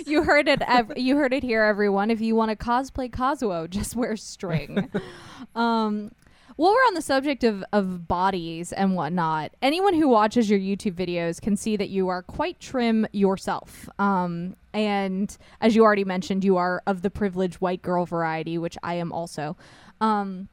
[0.06, 0.62] You heard it.
[0.66, 2.10] Ev- you heard it here, everyone.
[2.10, 4.90] If you want to cosplay Kazuo, just wear string.
[5.56, 6.12] um,
[6.60, 10.94] while we're on the subject of, of bodies and whatnot, anyone who watches your YouTube
[10.94, 13.88] videos can see that you are quite trim yourself.
[13.98, 18.78] Um, and as you already mentioned, you are of the privileged white girl variety, which
[18.84, 19.56] I am also.
[20.02, 20.50] Um,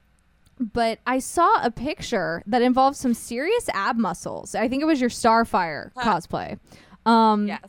[0.61, 4.55] but I saw a picture that involved some serious ab muscles.
[4.55, 6.61] I think it was your Starfire cosplay.
[7.05, 7.61] Um, Yes.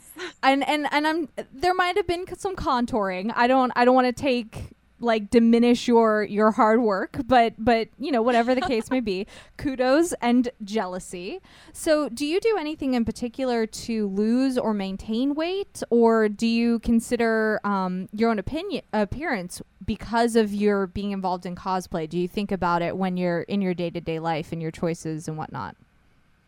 [0.44, 3.34] and and and I'm there might have been some contouring.
[3.36, 7.88] I don't I don't want to take like diminish your your hard work but but
[8.00, 9.28] you know whatever the case may be.
[9.58, 11.40] Kudos and jealousy.
[11.74, 16.80] So do you do anything in particular to lose or maintain weight or do you
[16.80, 22.10] consider um, your own opinion appearance because of your being involved in cosplay?
[22.10, 25.38] Do you think about it when you're in your day-to-day life and your choices and
[25.38, 25.76] whatnot?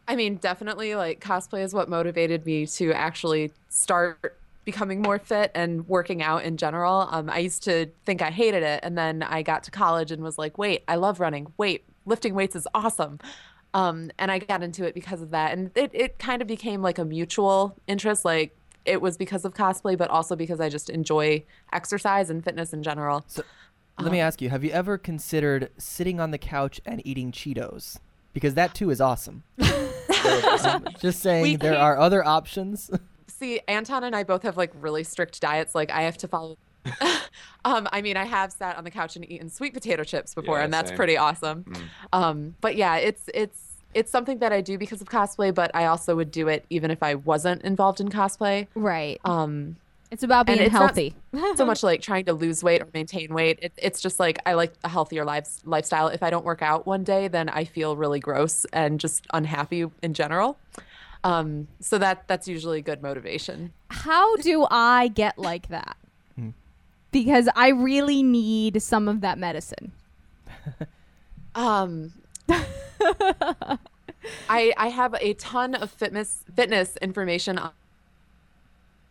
[0.07, 4.38] I mean, definitely like cosplay is what motivated me to actually start
[4.71, 7.07] becoming more fit and working out in general.
[7.11, 8.79] Um, I used to think I hated it.
[8.83, 11.51] And then I got to college and was like, wait, I love running.
[11.57, 13.19] Wait, lifting weights is awesome.
[13.73, 15.53] Um, and I got into it because of that.
[15.57, 18.25] And it, it kind of became like a mutual interest.
[18.25, 18.55] Like
[18.85, 21.43] it was because of cosplay, but also because I just enjoy
[21.73, 23.23] exercise and fitness in general.
[23.27, 23.43] So,
[23.99, 27.97] let me ask you: Have you ever considered sitting on the couch and eating Cheetos?
[28.33, 29.43] Because that too is awesome.
[30.99, 32.89] Just saying, We there can't- are other options.
[33.39, 35.73] See, Anton and I both have like really strict diets.
[35.73, 36.57] Like I have to follow.
[37.65, 40.57] um, I mean, I have sat on the couch and eaten sweet potato chips before,
[40.57, 40.97] Yeah, and that's same.
[40.97, 41.65] pretty awesome.
[42.11, 45.85] Um, but yeah, it's it's it's something that I do because of cosplay, but I
[45.85, 48.67] also would do it even if I wasn't involved in cosplay.
[48.75, 49.77] right Um,
[50.11, 51.15] it's about being it's healthy
[51.55, 53.59] so much like trying to lose weight or maintain weight.
[53.61, 56.07] It, it's just like I like a healthier lives, lifestyle.
[56.07, 59.85] If I don't work out one day, then I feel really gross and just unhappy
[60.03, 60.57] in general.
[61.23, 63.73] Um, so that that's usually good motivation.
[63.89, 65.97] how do I get like that?
[67.11, 69.91] Because I really need some of that medicine.
[71.55, 72.13] Um,
[74.47, 77.57] I I have a ton of fitness fitness information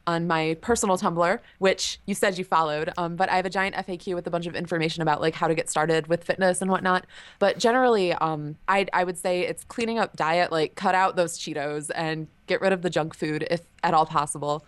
[0.08, 2.90] on, my personal Tumblr, which you said you followed.
[2.96, 5.48] Um, but I have a giant FAQ with a bunch of information about like how
[5.48, 7.06] to get started with fitness and whatnot.
[7.38, 11.38] But generally, um, I I would say it's cleaning up diet, like cut out those
[11.38, 14.64] Cheetos and get rid of the junk food if at all possible.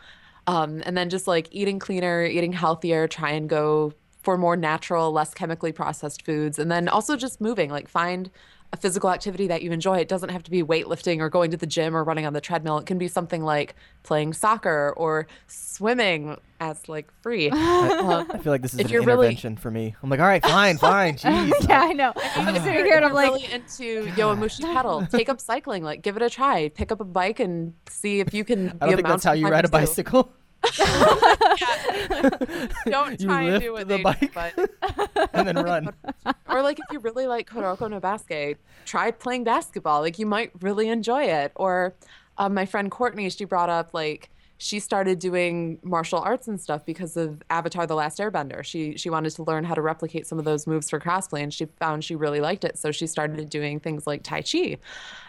[0.46, 5.12] Um, and then just like eating cleaner, eating healthier, try and go for more natural,
[5.12, 6.58] less chemically processed foods.
[6.58, 8.30] And then also just moving, like find
[8.72, 9.98] a physical activity that you enjoy.
[9.98, 12.40] It doesn't have to be weightlifting or going to the gym or running on the
[12.40, 12.78] treadmill.
[12.78, 17.50] It can be something like playing soccer or swimming as like free.
[18.00, 19.94] Um, I feel like this is If an you're really- intervention for me.
[20.02, 21.52] I'm like, all right, fine, fine, jeez.
[21.68, 22.12] yeah, I know.
[22.36, 25.82] I'm if sitting here and I'm you're like, really into Yowamushi Pedal, take up cycling.
[25.82, 26.68] Like, give it a try.
[26.68, 28.76] Pick up a bike and see if you can.
[28.80, 30.32] I don't think that's how you ride a bicycle.
[32.86, 35.92] Don't You try and do what the they bike do, but and then run.
[36.48, 40.00] or like if you really like Kuroko no Basket, try playing basketball.
[40.00, 41.52] Like you might really enjoy it.
[41.56, 41.94] Or
[42.38, 46.84] um, my friend Courtney, she brought up like she started doing martial arts and stuff
[46.84, 48.62] because of Avatar: The Last Airbender.
[48.62, 51.52] She she wanted to learn how to replicate some of those moves for cosplay, and
[51.52, 52.78] she found she really liked it.
[52.78, 54.76] So she started doing things like Tai Chi,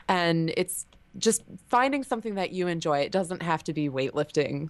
[0.10, 0.86] and it's
[1.18, 3.00] just finding something that you enjoy.
[3.00, 4.70] It doesn't have to be weightlifting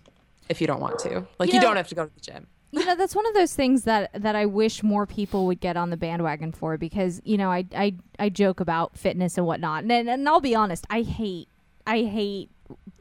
[0.51, 1.25] if you don't want to.
[1.39, 2.47] Like You you, know- don't have to go to the gym.
[2.71, 5.75] you know that's one of those things that that I wish more people would get
[5.75, 9.83] on the bandwagon for because you know I I, I joke about fitness and whatnot.
[9.83, 11.49] And and I'll be honest I hate
[11.85, 12.49] I hate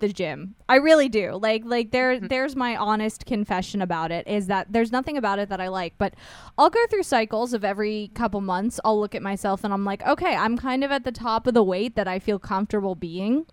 [0.01, 0.57] the gym.
[0.68, 1.32] I really do.
[1.32, 2.26] Like like there mm-hmm.
[2.26, 5.94] there's my honest confession about it is that there's nothing about it that I like.
[5.98, 6.14] But
[6.59, 10.05] I'll go through cycles of every couple months I'll look at myself and I'm like
[10.07, 13.46] okay I'm kind of at the top of the weight that I feel comfortable being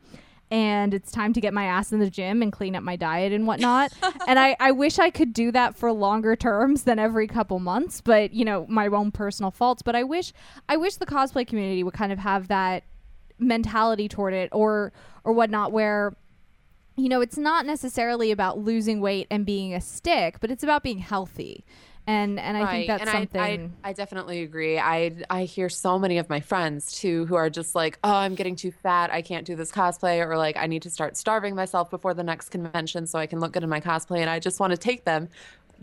[0.49, 3.33] and it's time to get my ass in the gym and clean up my diet
[3.33, 3.91] and whatnot.
[4.27, 8.01] and I, I wish I could do that for longer terms than every couple months,
[8.01, 9.81] but you know, my own personal faults.
[9.81, 10.33] But I wish
[10.69, 12.83] I wish the cosplay community would kind of have that
[13.39, 14.93] mentality toward it or
[15.23, 16.15] or whatnot where
[16.97, 20.81] you know, it's not necessarily about losing weight and being a stick, but it's about
[20.81, 21.63] being healthy.
[22.09, 24.79] And and I think that's and something I, I, I definitely agree.
[24.79, 28.33] I I hear so many of my friends too who are just like, oh, I'm
[28.33, 29.11] getting too fat.
[29.11, 32.23] I can't do this cosplay, or like I need to start starving myself before the
[32.23, 34.19] next convention so I can look good in my cosplay.
[34.19, 35.27] And I just want to take them,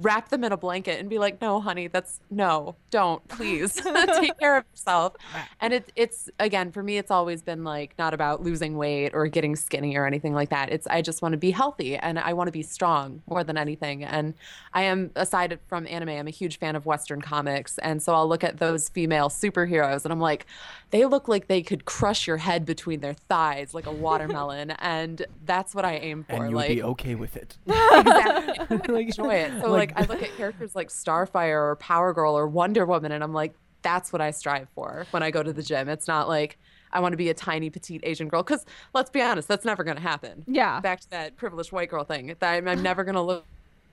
[0.01, 3.75] wrap them in a blanket, and be like, no, honey, that's no, don't, please,
[4.19, 5.15] take care of yourself.
[5.61, 9.27] And it's it's again for me, it's always been like not about losing weight or
[9.29, 10.71] getting skinny or anything like that.
[10.73, 13.57] It's I just want to be healthy and I want to be strong more than
[13.57, 14.05] anything.
[14.05, 14.35] And
[14.73, 18.29] I am aside from anime, I'm a huge fan of Western comics, and so I'll
[18.29, 20.47] look at those female superheroes and I'm like,
[20.91, 25.25] they look like they could crush your head between their thighs like a watermelon, and
[25.45, 26.33] that's what I aim for.
[26.33, 27.57] And you would like be okay with it.
[27.67, 28.95] exactly.
[28.95, 29.53] Like- enjoy it.
[29.61, 33.13] So like- like, I look at characters like Starfire or Power Girl or Wonder Woman,
[33.13, 35.89] and I'm like, that's what I strive for when I go to the gym.
[35.89, 36.59] It's not like
[36.93, 39.85] I want to be a tiny petite Asian girl because let's be honest, that's never
[39.85, 40.45] going to happen.
[40.47, 40.81] Yeah.
[40.81, 42.35] Back to that privileged white girl thing.
[42.39, 43.45] That I'm, I'm never going to look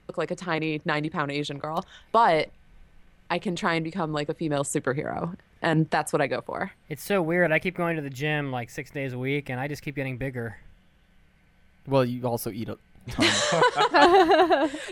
[0.07, 2.49] look like a tiny 90 pound Asian girl, but
[3.29, 6.71] I can try and become like a female superhero, and that's what I go for.
[6.89, 7.51] It's so weird.
[7.51, 9.95] I keep going to the gym like six days a week, and I just keep
[9.95, 10.57] getting bigger.
[11.87, 12.90] Well, you also eat a ton.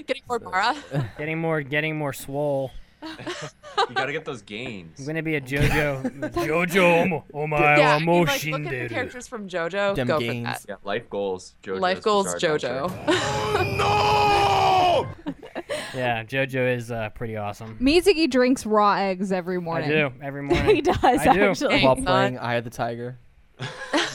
[0.07, 0.75] Getting more Mara.
[1.17, 2.71] getting more, getting more swole.
[3.01, 4.99] you gotta get those gains.
[4.99, 6.31] I'm gonna be a JoJo.
[6.33, 9.95] JoJo, oh my, yeah, oh you, like, look at the characters from JoJo.
[9.95, 10.47] Dem go gains.
[10.47, 10.65] for that.
[10.67, 11.55] Yeah, life goals.
[11.63, 12.89] JoJo's Life goals, Bizarre JoJo.
[15.95, 17.77] Yeah, JoJo is uh, pretty awesome.
[17.79, 19.89] Mitsugi drinks raw eggs every morning.
[19.89, 20.19] I morning.
[20.19, 20.75] do every morning.
[20.75, 21.49] he does I do.
[21.49, 21.83] actually.
[21.83, 22.37] While playing son.
[22.37, 23.17] Eye of the Tiger.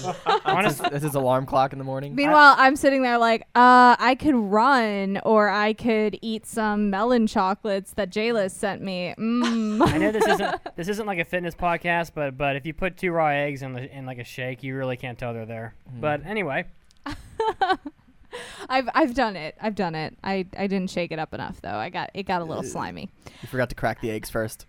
[0.45, 2.15] Honestly, That's his alarm clock in the morning.
[2.15, 7.27] Meanwhile, I'm sitting there like, uh, I could run or I could eat some melon
[7.27, 9.15] chocolates that Jayla sent me.
[9.19, 9.87] Mm.
[9.87, 12.97] I know this isn't this isn't like a fitness podcast, but but if you put
[12.97, 15.75] two raw eggs in the in like a shake, you really can't tell they're there.
[16.01, 16.67] But anyway,
[18.69, 19.57] I've I've done it.
[19.61, 20.17] I've done it.
[20.23, 21.77] I, I didn't shake it up enough though.
[21.77, 23.11] I got it got a little slimy.
[23.43, 24.67] You forgot to crack the eggs first.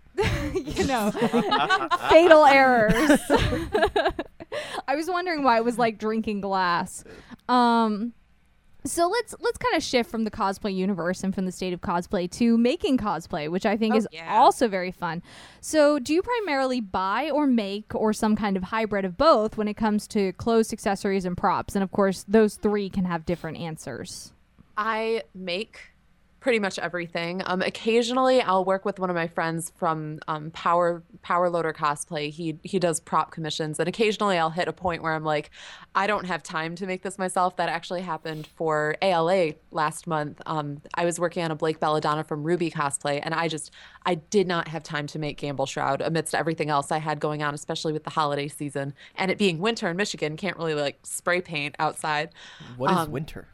[0.54, 1.10] you know,
[2.08, 3.20] fatal errors.
[4.88, 7.04] I was wondering why it was like drinking glass.
[7.48, 8.12] Um,
[8.84, 11.80] so let's let's kind of shift from the cosplay universe and from the state of
[11.80, 14.38] cosplay to making cosplay, which I think Oh, is yeah.
[14.38, 15.24] also very fun.
[15.60, 19.66] So, do you primarily buy or make or some kind of hybrid of both when
[19.66, 21.74] it comes to clothes, accessories, and props?
[21.74, 24.32] And of course, those three can have different answers.
[24.76, 25.80] I make
[26.46, 27.42] pretty much everything.
[27.44, 32.30] Um, occasionally, I'll work with one of my friends from um, Power Power Loader Cosplay.
[32.30, 35.50] He he does prop commissions, and occasionally I'll hit a point where I'm like,
[35.96, 37.56] I don't have time to make this myself.
[37.56, 40.40] That actually happened for ALA last month.
[40.46, 43.72] Um, I was working on a Blake Belladonna from RWBY Cosplay, and I just
[44.04, 47.42] I did not have time to make Gambol Shroud amidst everything else I had going
[47.42, 50.36] on, especially with the holiday season and it being winter in Michigan.
[50.36, 52.30] Can't really like spray paint outside.
[52.76, 53.48] What is Um, winter?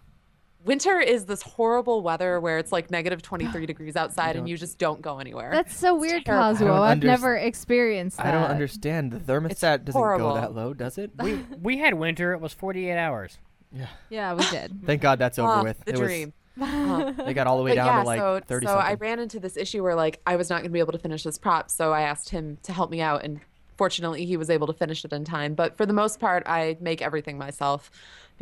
[0.65, 4.79] Winter is this horrible weather where it's like negative 23 degrees outside and you just
[4.79, 5.51] don't go anywhere.
[5.53, 6.59] That's so weird, terrible.
[6.59, 6.63] Kazuo.
[6.63, 8.27] I don't I've underst- never experienced that.
[8.27, 9.13] I don't understand.
[9.13, 10.31] The thermostat doesn't horrible.
[10.31, 11.11] go that low, does it?
[11.23, 12.33] we we had winter.
[12.33, 13.39] It was 48 hours.
[13.75, 14.81] Yeah, Yeah, we did.
[14.87, 15.83] Thank God that's over Ah, with.
[15.85, 16.33] the it was- dream.
[16.61, 18.91] Um, they got all the way but down yeah, to like so, 30 so I
[18.91, 18.99] something.
[18.99, 21.23] ran into this issue where like I was not going to be able to finish
[21.23, 23.41] this prop, so I asked him to help me out, and
[23.79, 25.55] fortunately he was able to finish it in time.
[25.55, 27.91] But for the most part, I make everything myself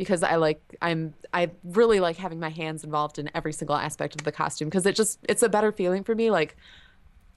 [0.01, 4.15] because I like I'm I really like having my hands involved in every single aspect
[4.15, 6.31] of the costume because it just it's a better feeling for me.
[6.31, 6.57] Like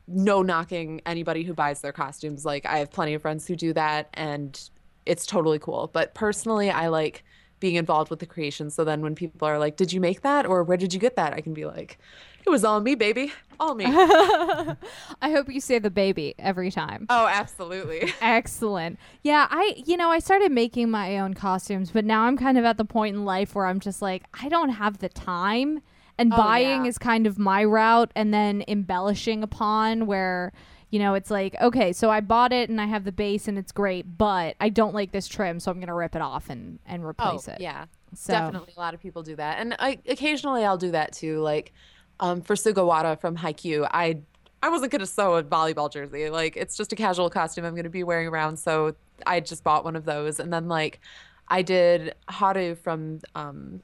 [0.08, 2.46] no knocking anybody who buys their costumes.
[2.46, 4.58] Like I have plenty of friends who do that, and
[5.04, 5.90] it's totally cool.
[5.92, 7.22] But personally, I like
[7.60, 8.70] being involved with the creation.
[8.70, 11.16] So then when people are like, "Did you make that?" or "Where did you get
[11.16, 11.98] that?" I can be like,
[12.46, 17.06] "It was all me, baby, all me." I hope you say the baby every time.
[17.10, 18.12] oh, absolutely.
[18.20, 18.98] Excellent.
[19.22, 22.64] Yeah, I you know, I started making my own costumes, but now I'm kind of
[22.64, 25.80] at the point in life where I'm just like, I don't have the time.
[26.16, 26.88] And Oh, buying yeah.
[26.90, 30.52] is kind of my route and then embellishing upon where
[30.90, 33.58] you know, it's like, okay, so I bought it and I have the base and
[33.58, 36.48] it's great, but I don't like this trim, so I'm going to rip it off
[36.50, 37.60] and and Oh, replace it.
[37.60, 37.86] yeah.
[38.14, 41.40] So Definitely, a lot of people do that, and I occasionally I'll do that too.
[41.40, 41.72] Like
[42.20, 44.18] um, for Sugawara from Haikyuu, I
[44.62, 46.30] I wasn't gonna sew a volleyball jersey.
[46.30, 48.94] Like it's just a casual costume I'm gonna be wearing around, so
[49.26, 50.40] I just bought one of those.
[50.40, 51.00] And then like
[51.48, 53.82] I did Haru from um,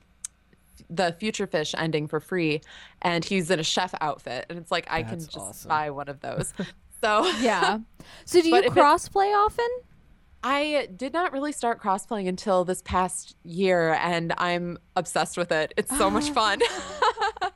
[0.88, 2.62] the Future Fish ending for free,
[3.02, 5.68] and he's in a chef outfit, and it's like I can just awesome.
[5.68, 6.52] buy one of those.
[7.02, 7.78] So yeah.
[8.26, 9.68] So do you crossplay often?
[10.42, 15.74] I did not really start crossplaying until this past year, and I'm obsessed with it.
[15.76, 16.60] It's so much fun.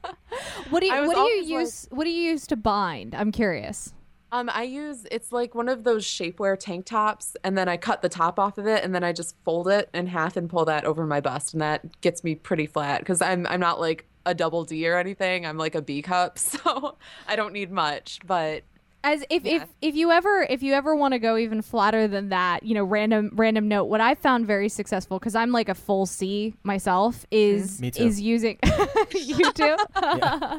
[0.71, 3.15] What do you what do you always, like- use what do you use to bind?
[3.15, 3.93] I'm curious.
[4.33, 8.03] Um, I use it's like one of those shapewear tank tops, and then I cut
[8.03, 10.65] the top off of it, and then I just fold it in half and pull
[10.65, 14.07] that over my bust, and that gets me pretty flat because I'm I'm not like
[14.27, 15.47] a double D or anything.
[15.47, 16.97] I'm like a B cup, so
[17.29, 18.19] I don't need much.
[18.27, 18.65] But
[19.07, 19.57] As if, Yeah.
[19.57, 22.75] if if you ever if you ever want to go even flatter than that, you
[22.75, 23.85] know, random random note.
[23.85, 28.03] What I found very successful because I'm like a full C myself is Me too.
[28.03, 28.59] is using
[29.15, 29.77] you too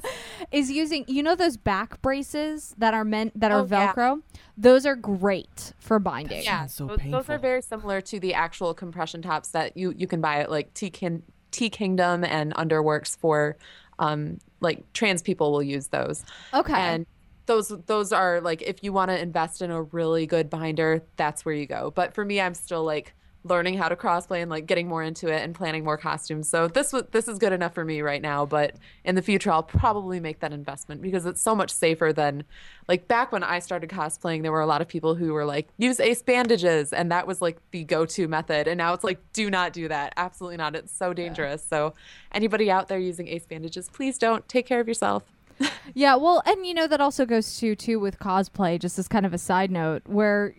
[0.51, 3.93] is using you know those back braces that are meant that are Oh, yeah.
[3.93, 4.21] Velcro.
[4.57, 6.43] Those are great for binding.
[6.43, 10.05] yeah, so those, those are very similar to the actual compression tops that you you
[10.07, 13.57] can buy at like T Kin T Kingdom and Underworks for,
[13.97, 16.23] um, like trans people will use those.
[16.53, 16.73] Okay.
[16.73, 17.05] and
[17.45, 21.45] those those are like if you want to invest in a really good binder that's
[21.45, 21.91] where you go.
[21.91, 23.13] But for me i'm still like
[23.45, 26.49] learning how to crossplay and like getting more into it and planning more costumes.
[26.49, 29.51] So this was this is good enough for me right now but in the future
[29.51, 32.43] i'll probably make that investment because it's so much safer than
[32.87, 35.67] like back when i started cosplaying there were a lot of people who were like
[35.77, 38.67] use ace bandages and that was like the go-to method.
[38.67, 40.13] And now it's like do not do that.
[40.17, 40.75] Absolutely not.
[40.75, 41.63] It's so dangerous.
[41.63, 41.93] So
[42.31, 44.47] anybody out there using ace bandages please don't.
[44.49, 45.34] Take care of yourself
[45.93, 48.79] Yeah, well, and you know that also goes to too with cosplay.
[48.79, 50.53] Just as kind of a side note, where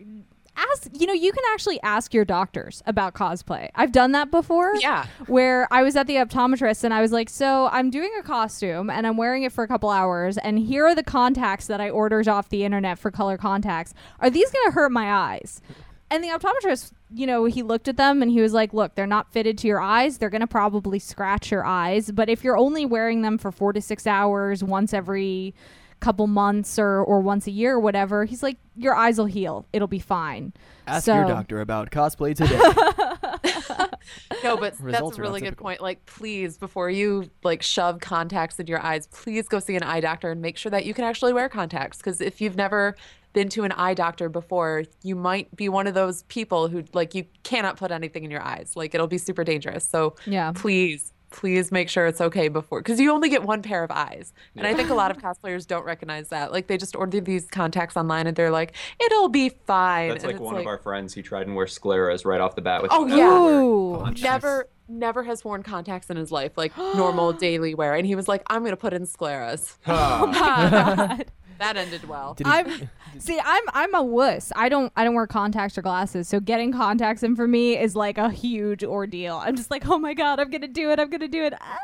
[0.71, 4.73] ask you know you can actually ask your doctors about cosplay i've done that before
[4.77, 5.05] Yeah.
[5.27, 8.89] where i was at the optometrist and i was like so i'm doing a costume
[8.89, 11.91] and i'm wearing it for a couple hours and here are the contacts that i
[11.91, 15.61] ordered off the internet for color contacts are these going to hurt my eyes
[16.09, 19.07] and the optometrist you know he looked at them and he was like look they're
[19.07, 22.57] not fitted to your eyes they're going to probably scratch your eyes but if you're
[22.57, 25.53] only wearing them for four to six hours once every
[25.99, 29.65] couple months or, or once a year or whatever he's like your eyes will heal
[29.73, 30.53] it'll be fine
[30.85, 32.57] Ask So- your doctor about cosplay today.
[34.43, 35.81] No, but that's a really good point.
[35.81, 39.99] Like, please, before you like shove contacts in your eyes, please go see an eye
[39.99, 41.97] doctor and make sure that you can actually wear contacts.
[41.97, 42.95] Because if you've never
[43.37, 47.13] been to an eye doctor before, you might be one of those people who like
[47.13, 48.73] you cannot put anything in your eyes.
[48.75, 49.87] Like, it'll be super dangerous.
[49.87, 50.53] So, Yeah.
[50.55, 54.33] please, please make sure it's okay before, because you only get one pair of eyes.
[54.55, 56.51] And I think a lot of cosplayers don't recognize that.
[56.51, 60.09] Like, they just order these contacts online and they're like, it'll be fine.
[60.09, 61.13] That's And like it's one of our friends.
[61.13, 62.91] He tried and wear scleras right off the bat with.
[62.91, 64.29] Oh, the yeah.
[64.31, 68.25] Never never has worn contacts in his life like normal daily wear and he was
[68.29, 71.17] like i'm gonna put in scleras Ah.
[71.59, 72.89] that ended well Did he- I'm
[73.19, 74.51] see, I'm I'm a wuss.
[74.55, 77.95] I don't I don't wear contacts or glasses, so getting contacts in for me is
[77.95, 79.37] like a huge ordeal.
[79.43, 80.99] I'm just like, oh my god, I'm gonna do it.
[80.99, 81.53] I'm gonna do it.
[81.59, 81.77] Ah.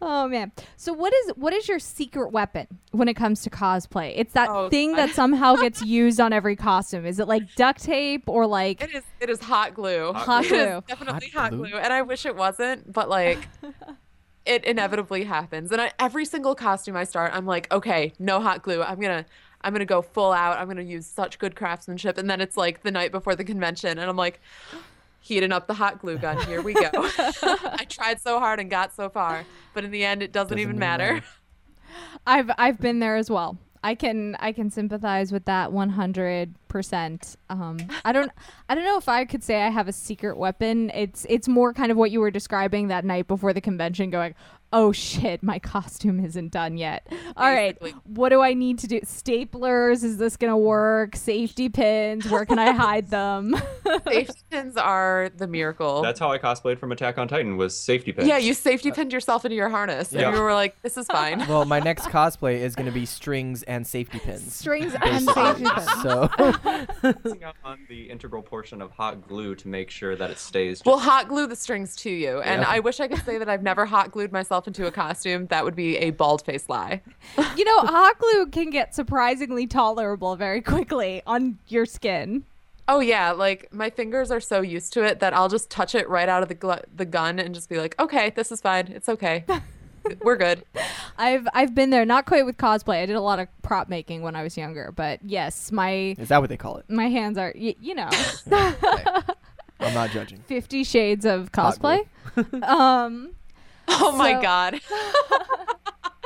[0.01, 0.51] oh man.
[0.75, 4.13] So what is what is your secret weapon when it comes to cosplay?
[4.15, 4.97] It's that Oh, thing God.
[5.09, 7.05] that somehow gets used on every costume.
[7.05, 10.51] Is it like duct tape or like it is it is hot glue Hot It
[10.51, 10.83] is glue.
[10.87, 11.69] definitely Hot hot, glue?
[11.69, 11.77] glue.
[11.77, 13.47] and i wish it wasn't but like
[14.45, 18.61] it inevitably happens and I, every single costume i start i'm like okay no hot
[18.61, 19.25] glue i'm gonna
[19.61, 22.83] i'm gonna go full out i'm gonna use such good craftsmanship and then it's like
[22.83, 24.41] the night before the convention and i'm like
[25.21, 28.93] heating up the hot glue gun here we go i tried so hard and got
[28.93, 31.13] so far but in the end it doesn't, Doesn't even even matter.
[31.13, 31.25] matter.
[32.27, 33.57] I've I've been there as well.
[33.83, 37.35] I can I can sympathize with that 100%.
[37.49, 38.31] Um I don't
[38.69, 40.89] I don't know if I could say I have a secret weapon.
[40.91, 44.35] It's it's more kind of what you were describing that night before the convention going,
[44.73, 47.79] "Oh shit, my costume isn't done yet." All right.
[47.79, 48.01] Basically.
[48.05, 48.99] What do I need to do?
[49.01, 51.15] Staplers, is this going to work?
[51.15, 53.55] Safety pins, where can I hide them?
[54.07, 58.11] safety pins are the miracle That's how I cosplayed from Attack on Titan was safety
[58.11, 58.27] pins.
[58.27, 60.27] yeah you safety uh, pinned yourself into your harness Yeah.
[60.27, 63.05] and you were like this is fine well, my next cosplay is going to be
[63.05, 64.53] strings and safety pins.
[64.55, 66.01] Strings and safety pins.
[66.01, 66.27] So
[67.01, 70.79] Focusing on the integral portion of hot glue to make sure that it stays.
[70.79, 72.39] Just We'll hot glue the strings to you.
[72.41, 72.69] And Yeah.
[72.69, 75.47] I wish I could say that I've never hot glued myself into a costume.
[75.47, 77.01] That would be a bald faced lie.
[77.57, 82.43] you know, hot glue can get surprisingly tolerable very quickly on your skin.
[82.87, 86.09] Oh yeah, like my fingers are so used to it that I'll just touch it
[86.09, 88.87] right out of the gl- the gun and just be like, "Okay, this is fine.
[88.87, 89.45] It's okay.
[90.21, 90.65] We're good."
[91.17, 93.01] I've I've been there, not quite with cosplay.
[93.01, 96.27] I did a lot of prop making when I was younger, but yes, my is
[96.27, 96.89] that what they call it?
[96.89, 98.09] my hands are y- you know,
[99.79, 100.39] I'm not judging.
[100.47, 102.05] 50 shades of cosplay.
[102.63, 103.29] um
[103.87, 104.79] Oh my god.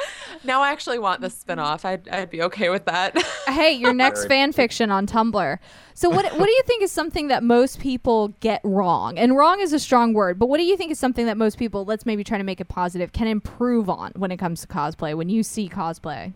[0.44, 1.86] now I actually want the spin-off.
[1.86, 3.18] I'd I'd be okay with that.
[3.48, 5.60] hey, your next Very- fan fiction on Tumblr.
[5.94, 9.18] So what what do you think is something that most people get wrong?
[9.18, 11.58] And wrong is a strong word, but what do you think is something that most
[11.58, 14.68] people, let's maybe try to make it positive, can improve on when it comes to
[14.68, 16.34] cosplay when you see cosplay?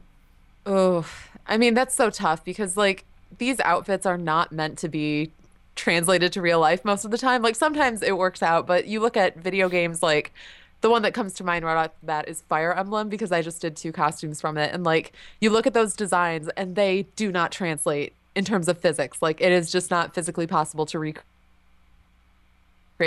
[0.66, 1.06] Oh,
[1.48, 3.06] I mean that's so tough because like
[3.38, 5.32] these outfits are not meant to be
[5.76, 7.42] translated to real life most of the time.
[7.42, 10.34] Like sometimes it works out, but you look at video games like
[10.82, 13.42] the one that comes to mind right off the bat is Fire Emblem because I
[13.42, 17.04] just did two costumes from it and like you look at those designs and they
[17.16, 19.22] do not translate in terms of physics.
[19.22, 21.24] Like it is just not physically possible to recreate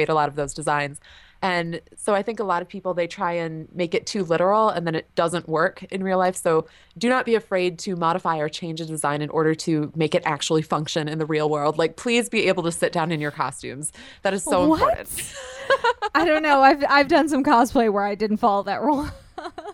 [0.09, 1.01] a lot of those designs.
[1.45, 4.71] And so I think a lot of people they try and make it too literal
[4.71, 6.37] and then it doesn't work in real life.
[6.37, 6.67] So
[6.97, 10.23] do not be afraid to modify or change a design in order to make it
[10.25, 11.77] actually function in the real world.
[11.77, 13.93] Like please be able to sit down in your costumes.
[14.23, 14.81] That is so What?
[14.81, 15.35] important.
[16.15, 16.63] I don't know.
[16.63, 19.07] I've I've done some cosplay where I didn't follow that rule.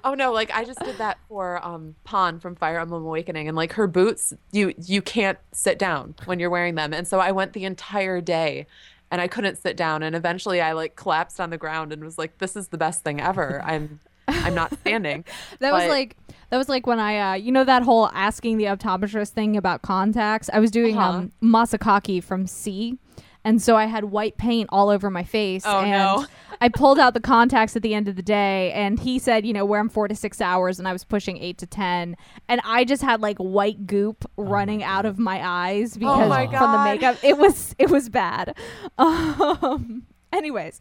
[0.02, 3.56] Oh no, like I just did that for um Pawn from Fire Emblem Awakening and
[3.56, 6.92] like her boots, you you can't sit down when you're wearing them.
[6.94, 8.66] And so I went the entire day
[9.10, 12.18] and I couldn't sit down and eventually I like collapsed on the ground and was
[12.18, 13.62] like this is the best thing ever.
[13.64, 15.24] I'm I'm not standing.
[15.58, 16.16] That was like
[16.50, 19.82] that was like when I uh you know that whole asking the optometrist thing about
[19.82, 20.48] contacts.
[20.52, 21.10] I was doing Uh-huh.
[21.18, 22.98] um Masakaki from C.
[23.42, 26.26] And so I had white paint all over my face Oh, and no.
[26.60, 29.52] I pulled out the contacts at the end of the day and he said, you
[29.52, 32.16] know, wear them 4 to 6 hours and I was pushing 8 to 10
[32.48, 36.46] and I just had like white goop running out of my eyes because Oh my
[36.46, 37.16] from the makeup.
[37.22, 38.56] It was it was bad.
[38.98, 40.78] Um anyways,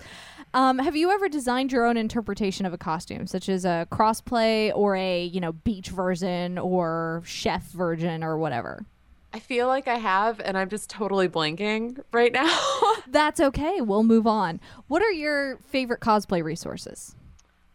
[0.53, 4.71] um, have you ever designed your own interpretation of a costume, such as a crossplay
[4.75, 8.85] or a you know beach version or chef version or whatever?
[9.31, 12.57] I feel like I have, and I'm just totally blanking right now.
[13.07, 13.81] That's okay.
[13.81, 14.59] We'll move on.
[14.87, 17.15] What are your favorite cosplay resources?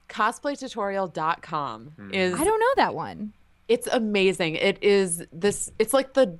[0.08, 2.14] Cosplaytutorial.com hmm.
[2.14, 3.32] is I don't know that one.
[3.68, 4.56] it's amazing.
[4.56, 6.38] It is this it's like the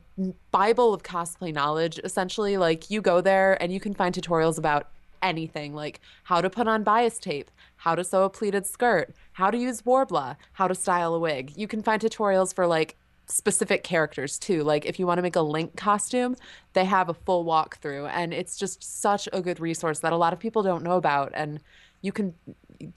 [0.50, 2.56] bible of cosplay knowledge essentially.
[2.56, 4.90] Like you go there and you can find tutorials about
[5.22, 9.50] anything like how to put on bias tape, how to sew a pleated skirt, how
[9.50, 11.52] to use Worbla, how to style a wig.
[11.56, 14.62] You can find tutorials for like specific characters too.
[14.62, 16.36] Like if you want to make a Link costume,
[16.72, 20.32] they have a full walkthrough and it's just such a good resource that a lot
[20.32, 21.60] of people don't know about and
[22.02, 22.34] you can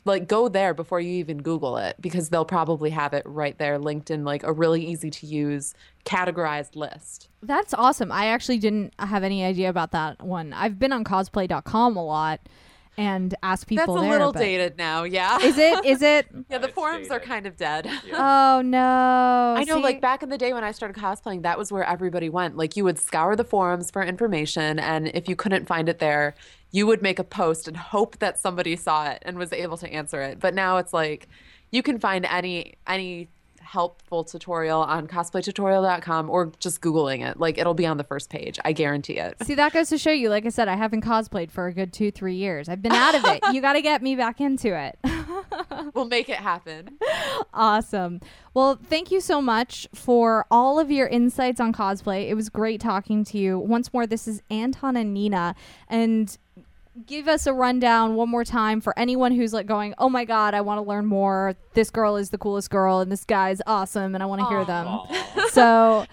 [0.04, 3.78] like go there before you even google it because they'll probably have it right there
[3.78, 5.74] linked in like a really easy to use
[6.04, 8.12] categorized list That's awesome.
[8.12, 10.54] I actually didn't have any idea about that one.
[10.54, 12.42] I've been on cosplay.com a lot
[12.98, 15.86] and ask people that's a there, little but- dated now yeah Is it?
[15.86, 16.28] Is it?
[16.50, 19.56] yeah the It's forums are kind of dead Oh no!
[19.58, 19.84] I know, See?
[19.84, 22.58] like back in the day when I started cosplaying, that was where everybody went.
[22.58, 26.34] Like you would scour the forums for information, and if you couldn't find it there,
[26.72, 29.88] you would make a post and hope that somebody saw it and was able to
[29.92, 30.40] answer it.
[30.40, 31.28] But now it's like
[31.72, 33.30] you can find any any
[33.68, 37.40] helpful tutorial on cosplaytutorial.com or just googling it.
[37.40, 38.58] Like it'll be on the first page.
[38.64, 39.36] I guarantee it.
[39.44, 40.30] See, that goes to show you.
[40.30, 42.70] Like I said, I haven't cosplayed for a good two, three years.
[42.70, 43.44] I've been out of it.
[43.54, 44.98] you got to get me back into it.
[45.94, 46.98] We'll make it happen.
[47.54, 48.20] awesome.
[48.54, 52.30] Well, thank you so much for all of your insights on cosplay.
[52.30, 53.58] It was great talking to you.
[53.60, 55.56] Once more, this is Anton and Nina.
[55.88, 56.36] And
[57.06, 60.54] give us a rundown one more time for anyone who's like going, oh my God,
[60.54, 61.56] I want to learn more.
[61.74, 64.66] This girl is the coolest girl, and this guy's awesome, and I want to hear
[64.66, 65.00] them.
[65.52, 66.06] So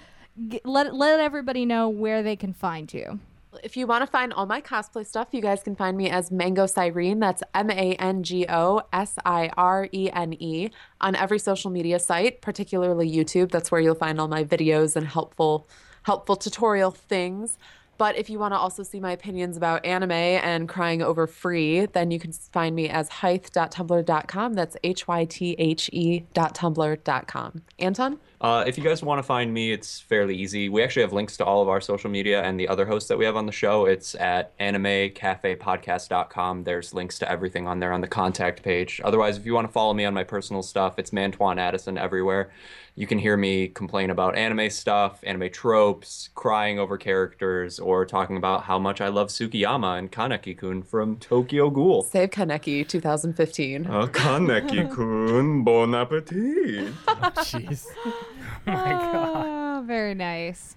[0.49, 3.21] g- let, let everybody know where they can find you.
[3.63, 6.31] If you want to find all my cosplay stuff, you guys can find me as
[6.31, 7.21] Mango Sirene.
[7.21, 10.71] That's M A N G O S I R E N E
[11.01, 13.51] on every social media site, particularly YouTube.
[13.51, 15.69] That's where you'll find all my videos and helpful
[16.03, 17.59] helpful tutorial things.
[17.97, 21.87] But if you want to also see my opinions about anime and crying over free,
[21.87, 24.55] then you can find me as hythe.tumblr.com.
[24.55, 27.63] That's H Y T H E dot tumblr.com.
[27.79, 28.19] Anton?
[28.41, 30.69] Uh, if you guys want to find me, it's fairly easy.
[30.69, 33.17] We actually have links to all of our social media and the other hosts that
[33.17, 33.87] we have on the show.
[33.87, 36.65] It's at animecafepodcast.com.
[36.65, 39.01] There's links to everything on there on the contact page.
[39.03, 42.51] Otherwise, if you want to follow me on my personal stuff, it's Mantuan Addison everywhere.
[42.97, 48.37] You can hear me complain about anime stuff, anime tropes, crying over characters, or talking
[48.37, 52.05] about how much I love Tsukiyama and Kaneki-kun from Tokyo Ghoul.
[52.05, 53.87] Save Kaneki 2015.
[53.87, 56.95] Uh, Kaneki-kun, bon appetit.
[57.05, 57.87] Jeez.
[58.67, 59.47] My God.
[59.47, 60.77] Oh, very nice.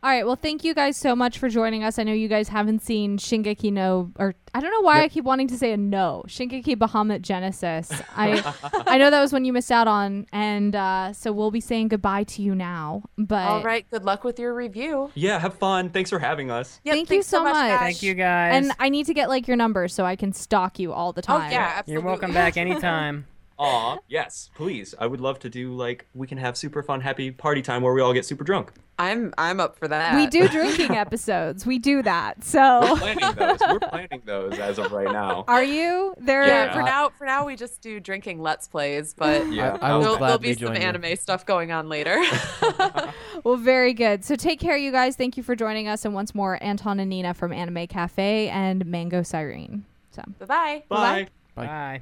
[0.00, 0.24] All right.
[0.24, 1.98] Well, thank you guys so much for joining us.
[1.98, 5.24] I know you guys haven't seen Shingeki no, or I don't know why I keep
[5.24, 6.22] wanting to say a no.
[6.28, 7.90] Shingeki Bahamut Genesis.
[8.16, 8.40] I
[8.86, 11.88] I know that was one you missed out on, and uh, so we'll be saying
[11.88, 13.02] goodbye to you now.
[13.18, 13.90] But All right.
[13.90, 15.10] Good luck with your review.
[15.14, 15.90] Yeah, have fun.
[15.90, 16.80] Thanks for having us.
[16.84, 17.54] Yep, Thank you thanks so much.
[17.54, 17.80] guys.
[17.80, 18.54] Thank you guys.
[18.54, 21.22] and I need to get like your number so I can stalk you all the
[21.22, 21.36] time.
[21.36, 21.50] Oh time.
[21.52, 21.92] yeah, absolutely.
[21.94, 23.26] You're welcome back anytime.
[23.58, 24.94] Aw, yes, please.
[24.98, 27.92] I would love to do like we can have super fun, happy party time where
[27.92, 28.72] we all get super drunk.
[29.00, 30.16] I'm I'm up for that.
[30.16, 31.64] We do drinking episodes.
[31.64, 32.42] We do that.
[32.42, 33.58] So We're So planning those.
[33.68, 35.44] We're planning those as of right now.
[35.48, 36.44] are you there?
[36.46, 36.72] Yeah, Yeah.
[36.72, 40.00] for now for now we just do drinking let's plays, but Yeah, I- I will
[40.02, 40.82] there'll, there'll be some join you.
[40.82, 42.20] anime stuff going on later.
[43.44, 44.24] Well, very good.
[44.24, 45.14] So take care, you guys.
[45.14, 46.04] Thank you for joining us.
[46.04, 49.82] And once more, Anton and Nina from Anime Cafe and Mango Sirene.
[50.10, 50.82] So, Bye-bye.
[50.88, 51.28] Bye.
[51.54, 52.00] Bye.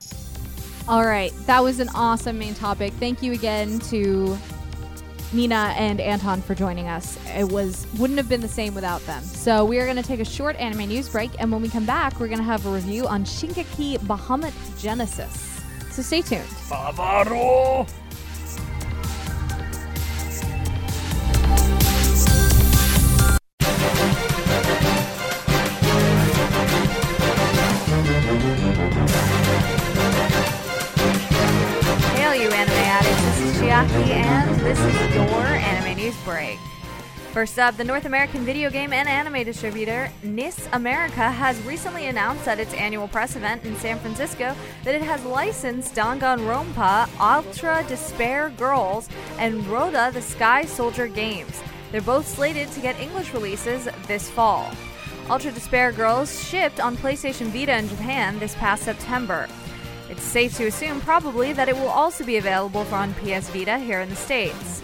[0.00, 0.41] Bye.
[0.88, 2.92] All right, that was an awesome main topic.
[2.94, 4.36] Thank you again to
[5.32, 7.18] Nina and Anton for joining us.
[7.36, 9.22] It was wouldn't have been the same without them.
[9.22, 11.86] So we are going to take a short anime news break, and when we come
[11.86, 15.62] back, we're going to have a review on Shingeki Bahamut Genesis.
[15.90, 16.44] So stay tuned.
[16.68, 17.88] Bavaro!
[32.42, 33.22] You anime addicts.
[33.22, 36.58] This is Chiaki, and this is your anime news break.
[37.30, 42.48] First up, the North American video game and anime distributor NIS America has recently announced
[42.48, 48.50] at its annual press event in San Francisco that it has licensed Danganronpa, Ultra Despair
[48.50, 49.08] Girls,
[49.38, 51.62] and Rodea the Sky Soldier games.
[51.92, 54.68] They're both slated to get English releases this fall.
[55.30, 59.46] Ultra Despair Girls shipped on PlayStation Vita in Japan this past September.
[60.22, 63.76] It's safe to assume, probably, that it will also be available for on PS Vita
[63.76, 64.80] here in the States.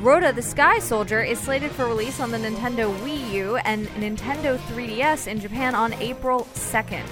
[0.00, 4.56] Rodea the Sky Soldier is slated for release on the Nintendo Wii U and Nintendo
[4.56, 7.04] 3DS in Japan on April 2nd.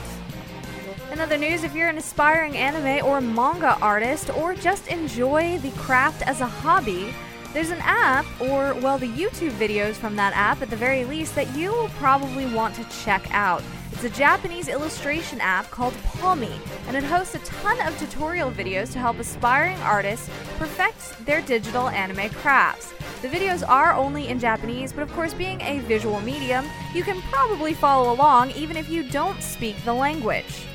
[1.10, 5.72] In other news, if you're an aspiring anime or manga artist or just enjoy the
[5.72, 7.12] craft as a hobby,
[7.56, 11.34] There's an app, or, well, the YouTube videos from that app at the very least,
[11.36, 13.62] that you will probably want to check out.
[13.92, 18.92] It's a Japanese illustration app called Palmie, and it hosts a ton of tutorial videos
[18.92, 20.28] to help aspiring artists
[20.58, 22.92] perfect their digital anime crafts.
[23.22, 27.22] The videos are only in Japanese, but of course, being a visual medium, you can
[27.22, 30.66] probably follow along even if you don't speak the language.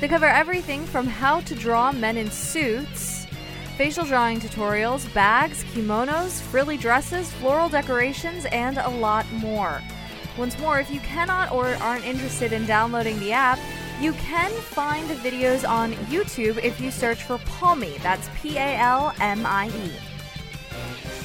[0.00, 3.19] They cover everything from how to draw men in suits,
[3.80, 9.80] facial drawing tutorials, bags, kimonos, frilly dresses, floral decorations, and a lot more.
[10.36, 13.58] Once more, if you cannot or aren't interested in downloading the app,
[13.98, 17.96] you can find the videos on YouTube if you search for Palmie.
[18.02, 19.92] That's P A L M I E.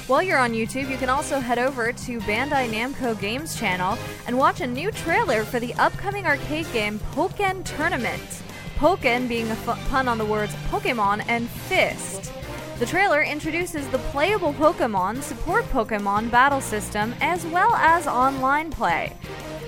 [0.06, 4.38] While you're on YouTube, you can also head over to Bandai Namco Games channel and
[4.38, 8.45] watch a new trailer for the upcoming arcade game Pokken Tournament.
[8.76, 9.56] Pokken being a
[9.88, 12.32] pun on the words Pokemon and Fist.
[12.78, 19.16] The trailer introduces the playable Pokemon, support Pokemon battle system, as well as online play.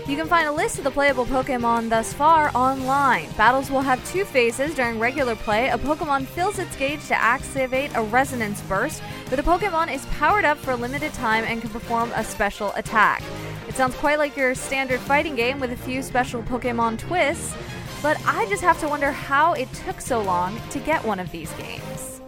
[0.06, 3.30] You can find a list of the playable Pokemon thus far online.
[3.36, 5.68] Battles will have two phases during regular play.
[5.68, 10.44] A Pokemon fills its gauge to activate a resonance burst, where the Pokemon is powered
[10.44, 13.22] up for a limited time and can perform a special attack.
[13.68, 17.54] It sounds quite like your standard fighting game with a few special Pokemon twists,
[18.02, 21.30] but I just have to wonder how it took so long to get one of
[21.30, 22.20] these games.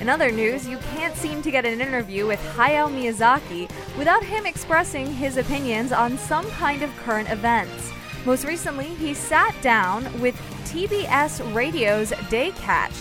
[0.00, 4.46] In other news, you can't seem to get an interview with Hayao Miyazaki without him
[4.46, 7.92] expressing his opinions on some kind of current events.
[8.24, 10.34] Most recently, he sat down with
[10.64, 12.94] TBS Radio's Day Catch.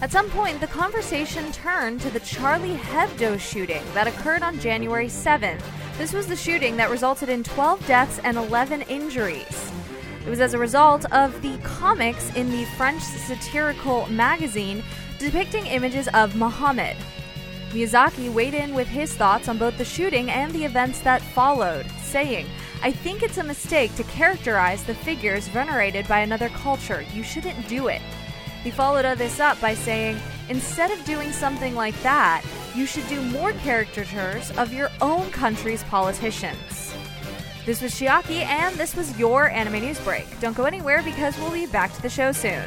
[0.00, 5.06] At some point, the conversation turned to the Charlie Hebdo shooting that occurred on January
[5.06, 5.62] 7th.
[5.96, 9.72] This was the shooting that resulted in 12 deaths and 11 injuries.
[10.24, 14.82] It was as a result of the comics in the French satirical magazine
[15.18, 16.96] depicting images of Muhammad.
[17.70, 21.86] Miyazaki weighed in with his thoughts on both the shooting and the events that followed,
[22.02, 22.46] saying,
[22.82, 27.04] I think it's a mistake to characterize the figures venerated by another culture.
[27.12, 28.00] You shouldn't do it.
[28.62, 30.18] He followed this up by saying,
[30.48, 32.42] instead of doing something like that,
[32.74, 36.93] you should do more caricatures of your own country's politicians.
[37.64, 40.26] This was Chiaki, and this was your anime news break.
[40.38, 42.62] Don't go anywhere because we'll be back to the show soon.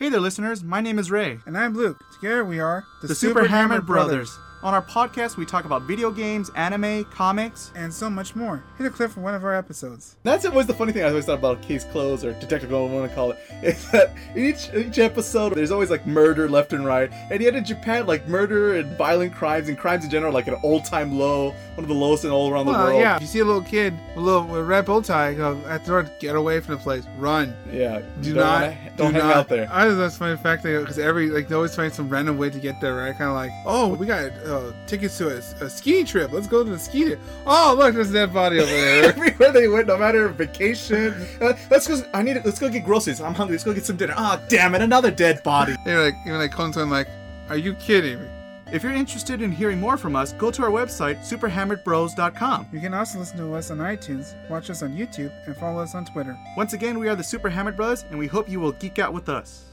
[0.00, 0.64] Hey there, listeners.
[0.64, 1.38] My name is Ray.
[1.46, 2.02] And I'm Luke.
[2.14, 4.36] Together we are the, Super, Hammered Brothers.
[4.62, 8.62] On our podcast, we talk about video games, anime, comics, and so much more.
[8.76, 10.16] Hit a clip from one of our episodes.
[10.22, 13.08] That's always the funny thing I always thought about Case Closed or Detective Go, want
[13.08, 16.84] to call it, is that in each each episode there's always like murder left and
[16.84, 20.46] right, and yet in Japan like murder and violent crimes and crimes in general like
[20.46, 23.00] an all time low, one of the lowest in all around well, the world.
[23.00, 25.56] Yeah, if you see a little kid, a little with a red bow tie, go
[25.68, 27.54] at the door, get away from the place, run.
[27.72, 29.36] Yeah, do don't not, wanna- don't do hang not.
[29.38, 29.70] out there.
[29.72, 32.36] I was just funny the fact that because every like they always find some random
[32.36, 33.16] way to get there, right?
[33.16, 34.49] Kind of like, oh, we got uh,
[34.86, 36.32] tickets to a, a ski trip.
[36.32, 37.20] Let's go to the ski trip.
[37.46, 39.04] Oh, look, there's a dead body over there.
[39.16, 42.02] Everywhere they went, no matter vacation, uh, let's go.
[42.14, 42.36] I need.
[42.44, 43.20] Let's go get groceries.
[43.20, 43.54] I'm hungry.
[43.54, 44.14] Let's go get some dinner.
[44.16, 45.76] Ah, damn it, another dead body.
[45.84, 47.08] They're like, even like calling like,
[47.48, 48.28] are you kidding me?
[48.72, 52.68] If you're interested in hearing more from us, go to our website, superhammeredbros.com.
[52.72, 55.96] You can also listen to us on iTunes, watch us on YouTube, and follow us
[55.96, 56.38] on Twitter.
[56.56, 59.12] Once again, we are the Super Hammered Brothers, and we hope you will geek out
[59.12, 59.69] with us.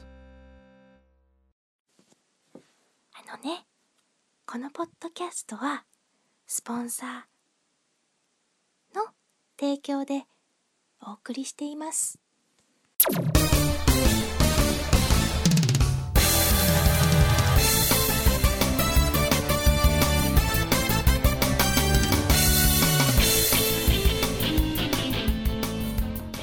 [4.50, 5.84] このポッドキャストは、
[6.46, 9.02] スポンサーの
[9.60, 10.24] 提供で
[11.02, 12.18] お送りしています。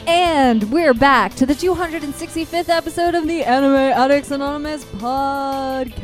[0.07, 5.95] And we're back to the 265th episode of the Anime Addicts Anonymous podcast.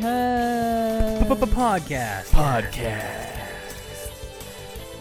[1.28, 2.24] Podcast.
[2.30, 3.28] Podcast.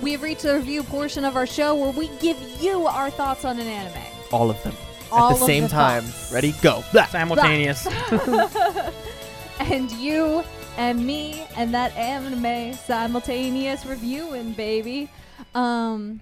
[0.01, 3.43] We have reached the review portion of our show where we give you our thoughts
[3.43, 4.01] on an anime.
[4.31, 4.75] All of them.
[5.11, 6.03] All At the of same the time.
[6.03, 6.31] thoughts.
[6.31, 6.53] Ready?
[6.61, 6.83] Go.
[6.91, 7.05] Blah.
[7.07, 7.87] Simultaneous.
[9.59, 10.43] and you
[10.77, 15.09] and me and that anime simultaneous reviewing, baby.
[15.55, 16.21] Um,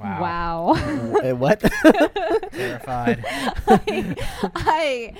[0.00, 0.74] Wow.
[0.76, 1.60] Uh, what?
[2.52, 3.24] Terrified.
[3.26, 4.16] I,
[4.54, 5.14] I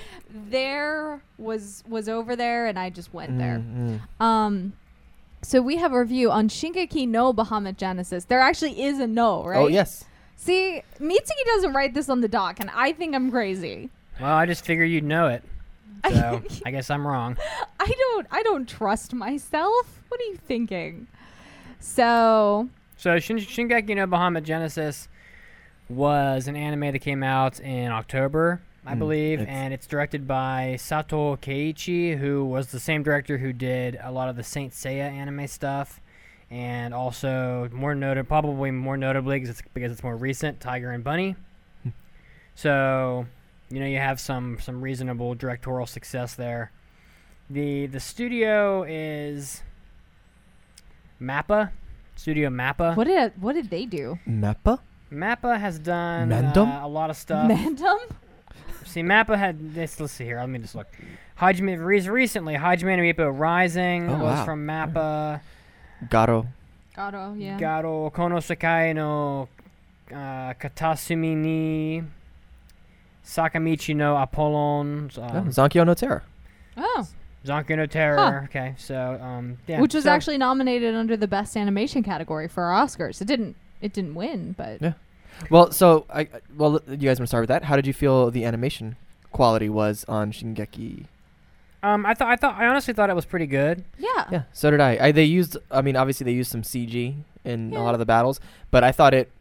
[0.48, 3.58] there was was over there and I just went there.
[3.58, 4.72] Mm, Um,
[5.42, 8.24] so we have a review on Shingeki no Bahamut Genesis.
[8.24, 9.58] There actually is a no, right?
[9.58, 10.04] Oh, yes.
[10.36, 13.90] See, Mitsugi doesn't write this on the doc, and I think I'm crazy.
[14.20, 15.42] Well, I just figure you'd know it.
[16.08, 17.36] So I guess I'm wrong.
[17.78, 20.02] I don't I don't trust myself.
[20.08, 21.06] What are you thinking?
[21.78, 22.68] So
[23.00, 25.08] So Shin- Shingeki no Bahamut Genesis
[25.88, 30.26] was an anime that came out in October I Mm, believe, it's- and it's directed
[30.26, 34.72] by Sato Keiichi, who was the same director who did a lot of the Saint
[34.72, 36.00] Seiya anime stuff,
[36.50, 41.02] and also more noted, probably more notably because it's, because it's more recent, Tiger and
[41.04, 41.36] Bunny.
[42.54, 43.26] so,
[43.70, 46.70] you know, you have some some reasonable directorial success there.
[47.50, 49.62] the The studio is
[51.20, 51.70] Mappa,
[52.20, 52.94] Studio Mappa.
[52.96, 54.18] What did what did they do?
[54.28, 54.80] Mappa?
[55.10, 56.68] Mappa has done Mandem?
[56.82, 57.50] uh, a lot of stuff.
[57.50, 57.98] Mandem?
[58.84, 59.98] See, Mappa had this.
[59.98, 60.38] Let's see here.
[60.38, 60.86] Let me just look.
[61.40, 64.44] Hajime recently, Hajime no Ippo Rising Oh, was wow.
[64.44, 65.40] from Mappa.
[66.10, 66.46] Garo.
[66.94, 67.58] Gato, yeah.
[67.58, 69.48] Garo Kono Sekai no
[70.12, 72.02] uh, Katasumi ni
[73.24, 75.10] Sakamichi no Apollon.
[75.16, 76.22] Oh, Um, Zankyo no Terror.
[76.76, 77.06] Oh.
[77.44, 78.16] Zankyou no Terror.
[78.16, 78.40] Huh.
[78.44, 82.64] Okay, so um, yeah, Which was so- actually nominated under the best animation category for
[82.64, 83.20] our Oscars.
[83.20, 84.92] It didn't it didn't win, but Yeah.
[85.48, 87.64] Well, so I I- well, you guys want to start with that?
[87.64, 88.96] How did you feel the animation
[89.32, 91.04] quality was on Shingeki?
[91.82, 93.84] Um, I thought I thought I honestly thought it was pretty good.
[93.98, 94.26] yeah.
[94.30, 94.98] Yeah, so did I.
[95.00, 95.12] I.
[95.12, 97.14] They used, I mean, obviously they used some CG
[97.44, 98.38] in a lot of the battles,
[98.70, 99.32] but I thought it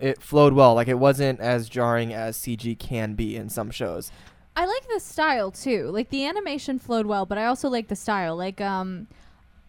[0.00, 0.74] it flowed well.
[0.74, 4.12] Like it wasn't as jarring as CG can be in some shows.
[4.60, 5.90] I like the style too.
[5.90, 8.36] Like the animation flowed well, but I also like the style.
[8.36, 9.06] Like um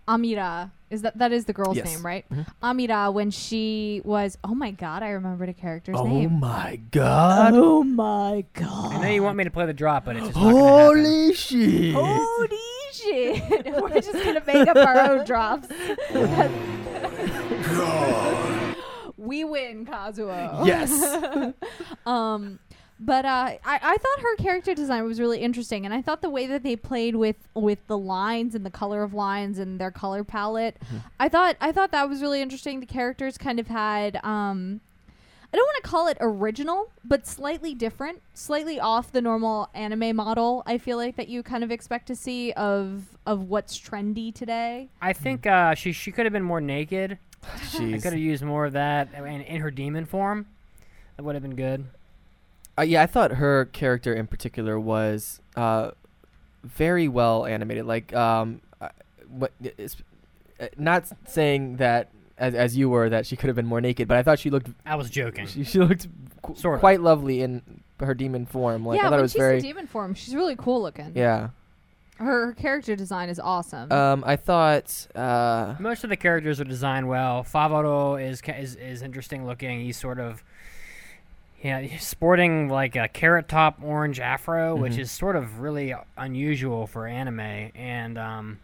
[0.05, 1.85] Amira is that that is the girl's Yes.
[1.85, 2.25] name, right?
[2.29, 2.45] Mhm.
[2.61, 6.05] Amira when she was oh my god, I remembered a character's name.
[6.05, 6.39] oh name.
[6.41, 7.53] my god!
[7.55, 8.95] Oh my god.
[8.95, 11.05] I know you want me to play the drop, but it's just not gonna happen.
[11.05, 11.95] Holy shit!
[11.95, 12.57] Holy
[12.91, 13.65] shit.
[13.81, 15.69] We're just gonna make up our own drops.
[19.17, 20.65] we win, Kazuo.
[20.65, 20.91] Yes.
[22.05, 22.59] um
[23.01, 26.29] but uh, I, I thought her character design was really interesting, and I thought the
[26.29, 29.91] way that they played with with the lines and the color of lines and their
[29.91, 30.77] color palette,
[31.19, 32.79] I thought I thought that was really interesting.
[32.79, 34.81] The characters kind of had um,
[35.53, 40.15] I don't want to call it original, but slightly different, slightly off the normal anime
[40.15, 40.63] model.
[40.65, 44.89] I feel like that you kind of expect to see of of what's trendy today.
[45.01, 47.17] I think uh, she she could have been more naked.
[47.73, 50.45] I could have used more of that in, in her demon form.
[51.17, 51.85] That would have been good.
[52.77, 55.91] Uh, yeah, I thought her character in particular was uh,
[56.63, 57.85] very well animated.
[57.85, 58.89] Like, um, uh,
[59.29, 59.51] what?
[60.59, 64.07] Uh, not saying that as, as you were that she could have been more naked,
[64.07, 65.47] but I thought she looked I was joking.
[65.47, 66.07] she, she looked
[66.41, 66.79] qu- Sort of.
[66.79, 68.85] quite lovely in her demon form.
[68.85, 70.81] Like yeah, I thought when it was she's very in demon form, she's really cool
[70.81, 71.11] looking.
[71.15, 71.49] yeah.
[72.17, 73.91] her, her character design is awesome.
[73.91, 77.43] Um, I thought uh, Most of the characters are designed well.
[77.43, 79.81] Favaro is is, is interesting looking.
[79.81, 80.43] He's sort of
[81.63, 84.99] yeah, sporting like a carrot top orange afro, which Mhm.
[84.99, 87.39] is sort of really unusual for anime.
[87.75, 88.59] And um,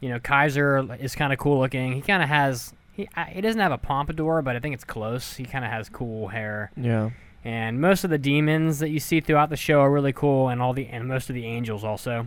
[0.00, 1.92] you know, Kaiser is kind of cool looking.
[1.94, 4.84] He kind of has he I, he doesn't have a pompadour, but I think it's
[4.84, 5.34] close.
[5.36, 6.70] He kind of has cool hair.
[6.76, 7.10] yeah.
[7.44, 10.60] And most of the demons that you see throughout the show are really cool, and
[10.60, 12.26] all the and most of the angels also.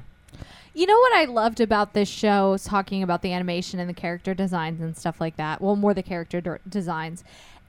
[0.73, 3.93] You know what I loved about this show, is talking about the animation and the
[3.93, 5.61] character designs and stuff like that.
[5.61, 7.25] Well, more the character der- designs.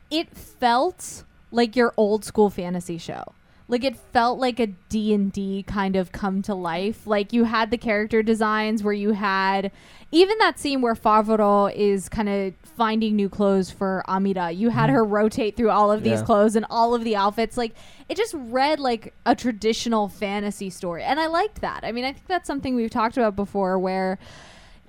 [0.09, 3.23] It felt like your old school fantasy show.
[3.69, 7.07] Like it felt like a D&D kind of come to life.
[7.07, 9.71] Like you had the character designs where you had
[10.11, 14.55] even that scene where Favaro is kind of finding new clothes for Amira.
[14.55, 14.97] You had mm-hmm.
[14.97, 16.25] her rotate through all of these Yeah.
[16.25, 17.57] clothes and all of the outfits.
[17.57, 17.73] Like
[18.11, 21.03] it just read like a traditional fantasy story.
[21.03, 21.81] And I liked that.
[21.83, 24.19] I mean, I think that's something we've talked about before where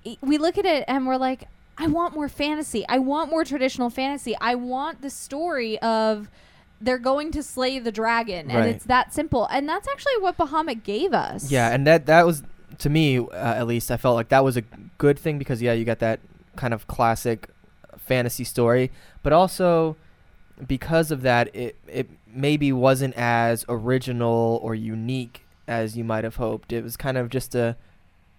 [0.06, 2.86] i- we look at it and we're like, I want more fantasy.
[2.90, 4.36] I want more traditional fantasy.
[4.42, 6.30] I want the story of
[6.84, 8.70] they're going to slay the dragon and Right.
[8.76, 9.46] it's that simple.
[9.48, 11.50] And that's actually what Bahamut gave us.
[11.52, 12.44] Yeah, and that that was
[12.80, 14.62] to me uh, at least I felt like that was a
[14.98, 16.20] good thing because yeah, you got that
[16.56, 17.48] kind of classic
[17.98, 18.92] fantasy story,
[19.24, 19.96] but also
[20.68, 26.36] because of that it it maybe wasn't as original or unique as you might have
[26.36, 26.74] hoped.
[26.74, 27.78] It was kind of just a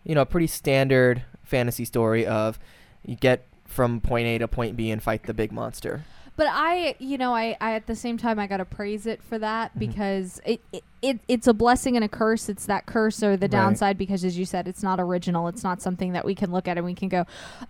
[0.04, 2.58] you know, a pretty standard fantasy story of
[3.06, 6.04] you get from point A to point B and fight the big monster.
[6.36, 9.38] But I, you know, I, I at the same time I gotta praise it for
[9.38, 9.78] that Mm-hmm.
[9.78, 12.48] because it, it, it it's a blessing and a curse.
[12.48, 13.50] It's that curse or the Right.
[13.50, 15.46] downside because as you said, it's not original.
[15.48, 17.24] It's not something that we can look at and we can go,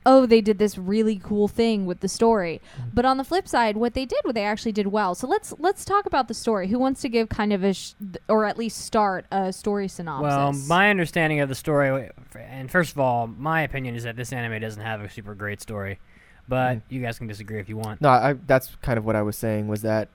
[0.06, 2.60] oh, they did this really cool thing with the story.
[2.78, 2.90] Mm-hmm.
[2.94, 5.14] But on the flip side, what they did, what they actually did well.
[5.14, 6.68] So let's let's talk about the story.
[6.68, 7.92] Who wants to give kind of a sh-
[8.28, 10.22] or at least start a story synopsis?
[10.22, 14.32] Well, my understanding of the story, and first of all, my opinion is that this
[14.32, 15.98] anime doesn't have a super great story,
[16.48, 18.00] but you guys can disagree if you want.
[18.00, 20.08] No, I, that's kind of what I was saying was that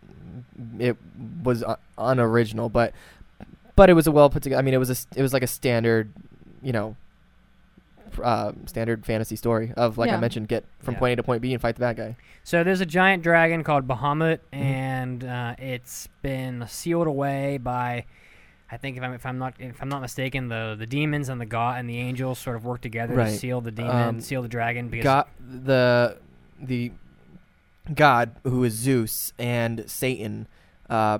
[0.79, 0.97] it
[1.43, 2.93] was uh, unoriginal, but
[3.75, 4.59] but it was a well put together.
[4.59, 6.11] I mean, it was a s- it was like a standard,
[6.61, 6.95] you know,
[8.23, 10.17] uh, standard fantasy story of like Yeah.
[10.17, 10.99] I mentioned, get from Yeah.
[10.99, 12.15] point A to point B and fight the bad guy.
[12.43, 14.63] So there's a giant dragon called Bahamut, Mm-hmm.
[14.63, 18.05] and uh, it's been sealed away by
[18.71, 21.41] I think if I'm if I'm not if I'm not mistaken, the the demons and
[21.41, 23.31] the god and the angels sort of work together Right.
[23.31, 24.89] to seal the demon, Um, seal the dragon.
[24.89, 26.17] Because God, the
[26.61, 26.91] the
[27.93, 30.47] god who is Zeus and Satan,
[30.89, 31.17] uh,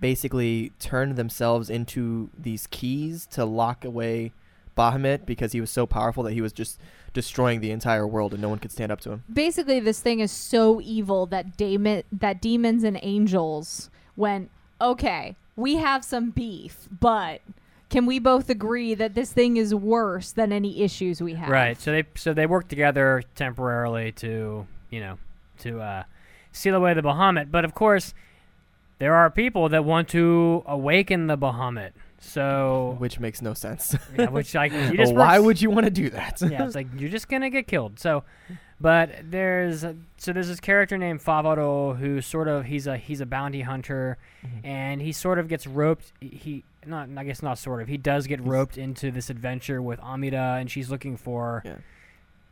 [0.00, 4.32] basically turned themselves into these keys to lock away
[4.76, 6.78] Bahamut because he was so powerful that he was just
[7.14, 9.24] destroying the entire world and no one could stand up to him.
[9.32, 14.50] Basically, this thing is so evil that demon that demons and angels went
[14.80, 15.36] okay.
[15.56, 17.40] We have some beef, but
[17.88, 21.48] can we both agree that this thing is worse than any issues we have?
[21.48, 21.80] Right.
[21.80, 25.18] So they so they work together temporarily to you know
[25.60, 26.02] to uh,
[26.52, 27.50] seal away the Bahamut.
[27.50, 28.12] But of course,
[28.98, 31.92] there are people that want to awaken the Bahamut.
[32.18, 33.94] So which makes no sense.
[34.18, 36.40] yeah, which like you just why work- would you want to do that?
[36.42, 37.98] yeah, it's like you're just gonna get killed.
[38.00, 38.24] So,
[38.80, 39.80] but there's
[40.18, 44.18] so there's this character named Favaro who sort of he's a he's a bounty hunter,
[44.44, 44.66] Mm-hmm.
[44.66, 46.12] and he sort of gets roped.
[46.20, 50.00] He not I guess not sort of he does get roped into this adventure with
[50.00, 51.62] Amira, and she's looking for.
[51.64, 51.76] Yeah.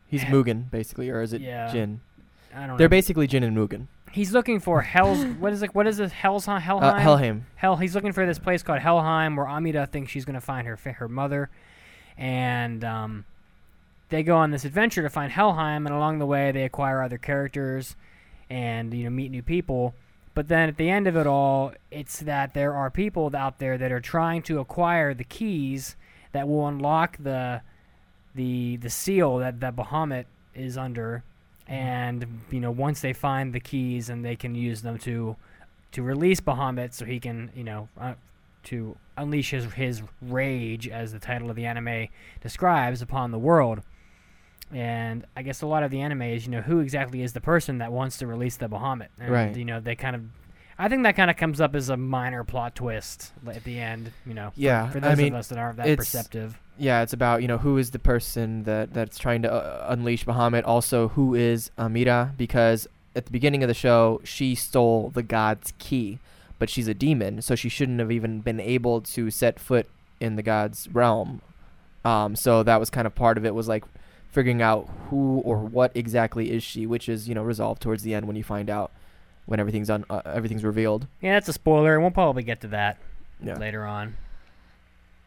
[0.07, 1.71] He's Mugen basically, or is it Yeah.
[1.73, 2.01] Jin?
[2.55, 2.77] I don't know.
[2.77, 2.91] They're know.
[2.91, 3.87] basically Jin and Mugen.
[4.13, 5.25] He's looking for Hell's.
[5.25, 5.75] what is it?
[5.75, 6.13] What is it?
[6.13, 6.83] Hell's Helheim.
[6.85, 7.47] Uh, Helheim.
[7.57, 7.77] Hell.
[7.77, 11.09] He's looking for this place called Helheim, where Amira thinks she's gonna find her her
[11.09, 11.51] mother,
[12.17, 13.25] and um,
[14.15, 17.19] they go on this adventure to find Helheim, and along the way they acquire other
[17.19, 17.97] characters,
[18.49, 19.93] and you know meet new people.
[20.35, 23.77] But then at the end of it all, it's that there are people out there
[23.77, 25.97] that are trying to acquire the keys
[26.31, 27.63] that will unlock the
[28.37, 31.25] the the seal that that Bahamut is under,
[31.67, 35.35] and you know once they find the keys and they can use them to
[35.91, 38.15] to release Bahamut, so he can you know uh,
[38.65, 42.07] to unleash his his rage, as the title of the anime
[42.41, 43.83] describes, upon the world.
[44.73, 47.41] And I guess a lot of the anime is, you know, who exactly is the
[47.41, 49.57] person that wants to release the Bahamut, and Right.
[49.57, 50.23] you know, they kind of.
[50.77, 54.11] I think that kind of comes up as a minor plot twist at the end,
[54.27, 54.51] you know.
[54.51, 56.59] for- Yeah, For, I those mean, of us that aren't that perceptive.
[56.77, 60.25] Yeah, it's about you know who is the person that that's trying to uh, unleash
[60.25, 60.65] Bahamut.
[60.67, 62.37] Also, who is Amira?
[62.37, 66.19] Because at the beginning of the show, she stole the god's key,
[66.59, 69.87] but she's a demon, so she shouldn't have even been able to set foot
[70.19, 71.41] in the god's realm.
[72.05, 73.85] Um, so that was kind of part of it was like
[74.35, 78.13] figuring out who or what exactly is she, which is you know resolved towards the
[78.15, 78.91] end when you find out
[79.47, 81.07] when everything's on uh, everything's revealed.
[81.23, 82.99] Yeah, that's a spoiler, and we'll probably get to that
[83.43, 83.57] Yeah.
[83.59, 84.17] later on.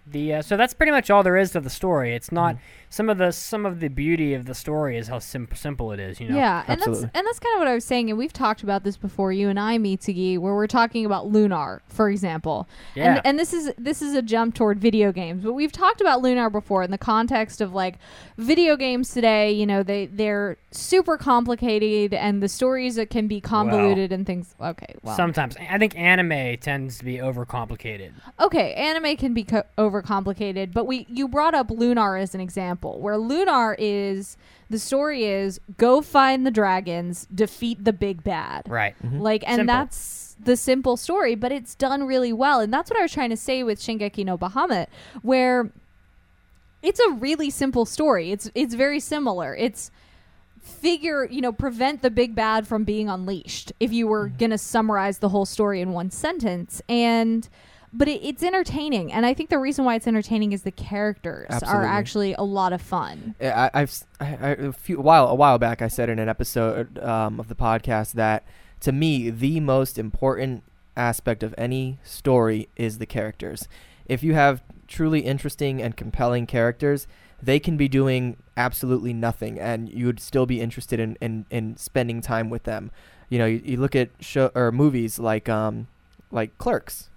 [0.10, 2.14] The uh, so that's pretty much all there is to the story.
[2.16, 2.64] It's not Mm-hmm.
[2.90, 6.00] Some of the some of the beauty of the story is how sim- simple it
[6.00, 6.20] is.
[6.20, 6.36] You know.
[6.38, 8.84] Yeah, and that's and that's kind of what I was saying, and we've talked about
[8.84, 12.68] this before, you and I, Mitsugi, where we're talking about Lunar, for example.
[12.96, 13.16] Yeah.
[13.16, 16.22] And and this is this is a jump toward video games, but we've talked about
[16.22, 17.96] Lunar before in the context of like
[18.38, 19.52] video games today.
[19.52, 24.56] You know, they they're super complicated, and the stories that can be convoluted and things.
[24.62, 28.12] Okay, well, Sometimes I think anime tends to be overcomplicated.
[28.40, 32.77] Okay, anime can be co- overcomplicated, but we you brought up Lunar as an example,
[32.82, 34.38] where Lunar is
[34.70, 38.64] the story is go find the dragons, defeat the big bad.
[38.68, 38.96] Right.
[39.04, 39.22] Mhm.
[39.22, 39.74] Like and Simple.
[39.76, 42.60] that's the simple story, but it's done really well.
[42.60, 44.88] And that's what I was trying to say with Shingeki no Bahamut,
[45.22, 45.72] where
[46.84, 48.32] it's a really simple story.
[48.32, 49.56] It's it's very similar.
[49.56, 49.90] It's
[50.62, 54.38] figure, you know, prevent the big bad from being unleashed if you were Mm-hmm.
[54.38, 56.82] going to summarize the whole story in one sentence.
[56.90, 57.48] And
[57.94, 61.48] but it, it's entertaining, and I think the reason why it's entertaining is the characters
[61.50, 61.80] Absolutely.
[61.80, 63.36] are actually a lot of fun.
[63.42, 66.20] I, I've s- I, I- a few a while a while back I said in
[66.20, 68.44] an episode um, of the podcast that
[68.82, 70.64] to me the most important
[70.96, 73.68] aspect of any story is the characters.
[74.08, 77.08] If you have truly interesting and compelling characters,
[77.42, 81.78] they can be doing absolutely nothing, and you would still be interested in, in, in
[81.78, 82.90] spending time with them.
[83.30, 85.88] You know, you, you look at show or movies like um
[86.32, 87.10] like Clerks,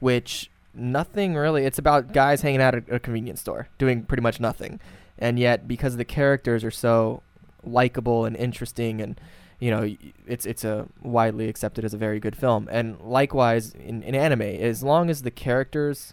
[0.00, 1.64] which nothing really.
[1.64, 4.80] It's about guys hanging out at a convenience store doing pretty much nothing,
[5.18, 7.22] and yet because the characters are so
[7.64, 9.20] likable and interesting, and
[9.60, 9.94] you know,
[10.26, 12.68] it's it's a widely accepted as a very good film.
[12.70, 16.12] And likewise in, in anime, as long as the characters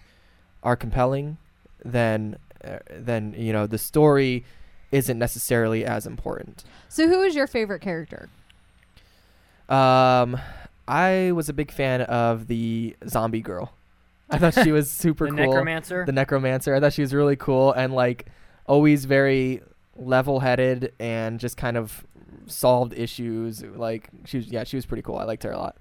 [0.63, 1.37] are compelling,
[1.83, 4.43] then uh, then you know the story
[4.91, 6.63] isn't necessarily as important.
[6.89, 8.29] So, who is your favorite character?
[9.69, 10.39] Um,
[10.87, 13.73] I was a big fan of the zombie girl.
[14.29, 15.35] I thought she was super cool.
[15.35, 15.53] The cool.
[15.53, 16.05] necromancer?
[16.05, 16.75] The necromancer.
[16.75, 18.27] I thought she was really cool and like
[18.65, 19.61] always very
[19.95, 22.05] level-headed and just kind of
[22.47, 23.63] solved issues.
[23.63, 25.17] Like she was, yeah, she was pretty cool.
[25.17, 25.77] I liked her a lot.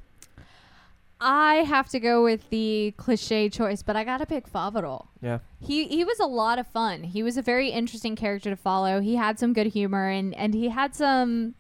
[1.20, 5.06] I have to go with the cliche choice, but I gotta pick Favaro.
[5.22, 5.39] Yeah.
[5.59, 7.02] He he was a lot of fun.
[7.02, 9.01] He was a very interesting character to follow.
[9.01, 11.55] He had some good humor and and he had some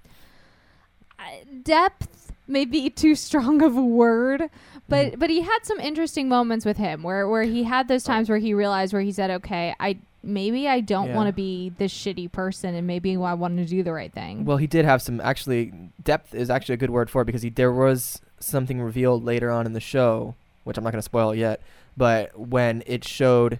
[1.18, 1.22] uh,
[1.62, 4.50] depth maybe too strong of a word,
[4.88, 5.18] but Mm-hmm.
[5.18, 8.38] but he had some interesting moments with him where where he had those times where
[8.38, 11.16] he realized where he said, "Okay, I maybe I don't Yeah.
[11.16, 14.44] want to be this shitty person, and maybe I want to do the right thing."
[14.44, 15.72] Well, he did have some actually
[16.02, 19.50] depth is actually a good word for it because he there was something revealed later
[19.50, 20.34] on in the show,
[20.64, 21.60] which I'm not going to spoil yet,
[21.96, 23.58] but when it showed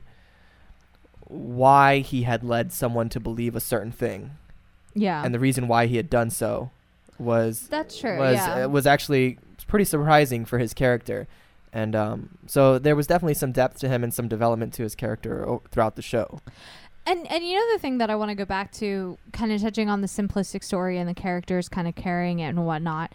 [1.27, 4.32] why he had led someone to believe a certain thing
[4.94, 6.70] yeah, and the reason why he had done so
[7.19, 8.19] was that's true.
[8.19, 8.65] was yeah.
[8.65, 11.27] uh, was actually pretty surprising for his character.
[11.73, 14.95] And um, so there was definitely some depth to him and some development to his
[14.95, 16.41] character o- throughout the show.
[17.07, 19.61] And and you know the thing that I want to go back to, kind of
[19.61, 23.12] touching on the simplistic story and the characters kind of carrying it and whatnot.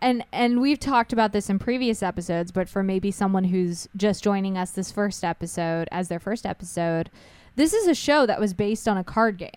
[0.00, 4.22] And and we've talked about this in previous episodes, but for maybe someone who's just
[4.22, 7.10] joining us this first episode as their first episode,
[7.56, 9.50] this is a show that was based on a card game.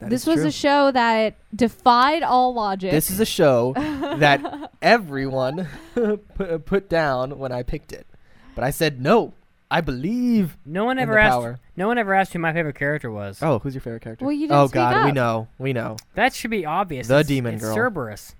[0.00, 0.46] That this was true.
[0.46, 2.90] a show that defied all logic.
[2.90, 8.06] This is a show that everyone pu- put down when I picked it,
[8.54, 9.34] but I said no.
[9.72, 10.56] I believe.
[10.66, 11.30] No one in ever the asked.
[11.32, 11.60] power.
[11.76, 13.40] No one ever asked who my favorite character was.
[13.40, 14.24] Oh, who's your favorite character?
[14.24, 15.96] Well, you didn't oh speak God, we know, we know.
[16.14, 17.06] That should be obvious.
[17.06, 17.74] The It's- demon it's girl.
[17.76, 18.34] Cerberus.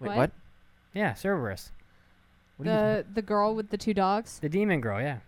[0.00, 0.16] Wait, What?
[0.18, 0.30] what?
[0.92, 1.70] Yeah, Cerberus.
[2.58, 4.38] What the the girl with the two dogs.
[4.40, 5.00] The demon girl.
[5.00, 5.18] Yeah.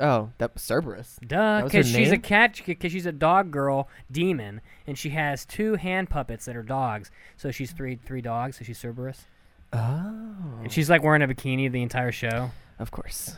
[0.00, 1.18] Oh, that was Cerberus.
[1.26, 2.60] Duh, That was her because she's a cat.
[2.64, 7.10] Because she's a dog girl demon, and she has two hand puppets that are dogs.
[7.36, 8.58] So she's three three dogs.
[8.58, 9.26] So she's Cerberus.
[9.72, 12.50] Oh, And she's like wearing a bikini the entire show.
[12.78, 13.36] of course.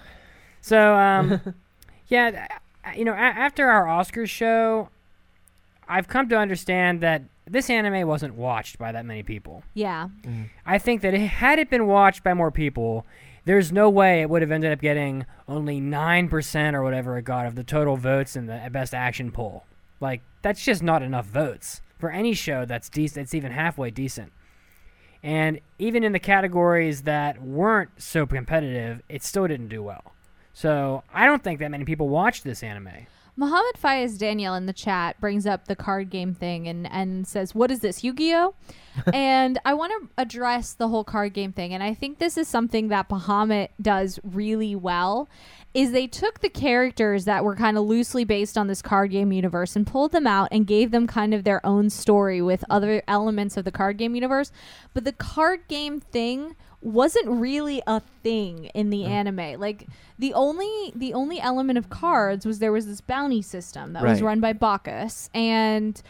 [0.61, 1.41] So, um,
[2.07, 2.47] yeah,
[2.87, 4.89] uh, you know, a- after our Oscars show,
[5.89, 9.63] I've come to understand that this anime wasn't watched by that many people.
[9.75, 10.09] Yeah.
[10.65, 13.05] I think that it, had it been watched by more people,
[13.45, 17.47] there's no way it would have ended up getting only 9% or whatever it got
[17.47, 19.65] of the total votes in the best action poll.
[20.01, 24.33] Like, that's just not enough votes for any show that's decent, that's even halfway decent.
[25.23, 30.13] And even in the categories that weren't so competitive, it still didn't do well.
[30.53, 33.07] So I don't think that many people watched this anime.
[33.37, 37.55] Muhammad Faiz Daniel in the chat brings up the card game thing and, and says,
[37.55, 38.55] What is this, Yu Gi Oh?
[39.15, 41.73] and I want to address the whole card game thing.
[41.73, 45.29] And I think this is something that Bahamut does really well.
[45.75, 49.33] Is they took the characters that were kind of loosely based on this card game
[49.33, 53.03] universe and pulled them out and gave them kind of their own story with other
[53.09, 54.53] elements of the card game universe.
[54.93, 59.59] But the card game thing wasn't really a thing in the anime.
[59.59, 59.87] Like
[60.19, 64.21] the only the only element of cards was there was this bounty system that was
[64.21, 66.03] run by Bacchus and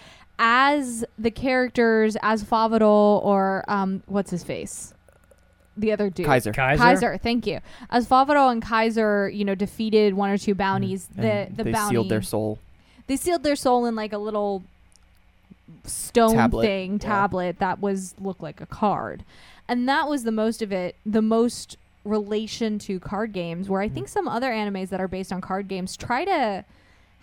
[0.44, 4.92] as the characters as Favaro or um what's his face?
[5.76, 6.26] The other dude.
[6.26, 6.52] Kaiser.
[6.52, 6.82] Kaiser?
[6.82, 7.60] Kaiser, thank you.
[7.88, 11.26] As Favaro and Kaiser, you know, defeated one or two bounties, the Mm-hmm.
[11.48, 12.58] And the they bounty sealed their soul.
[13.06, 14.64] they sealed their soul in like a little
[15.84, 16.62] stone Tablet.
[16.66, 16.98] thing Yeah.
[16.98, 19.24] tablet that was looked like a card
[19.68, 23.86] and that was the most of it the most relation to card games where i
[23.86, 23.94] Mm-hmm.
[23.94, 26.64] think some other animes that are based on card games try to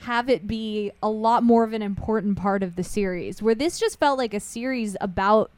[0.04, 3.80] have it be a lot more of an important part of the series where this
[3.80, 5.52] just felt like a series about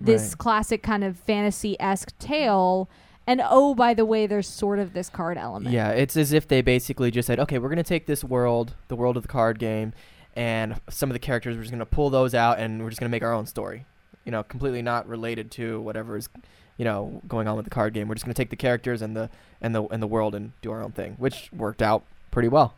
[0.00, 0.38] this Right.
[0.38, 2.88] classic kind of fantasy-esque tale
[3.26, 6.46] and oh by the way there's sort of this card element Yeah, it's as if
[6.46, 9.28] they basically just said, okay, we're going to take this world, the world of the
[9.28, 9.94] card game,
[10.34, 13.00] and some of the characters, we're just going to pull those out and we're just
[13.00, 13.86] going to make our own story.
[14.26, 16.28] You know, completely not related to whatever is,
[16.76, 18.06] you know, going on with the card game.
[18.08, 19.30] We're just going to take the characters and the
[19.62, 22.74] and the and the world and do our own thing, which worked out pretty well.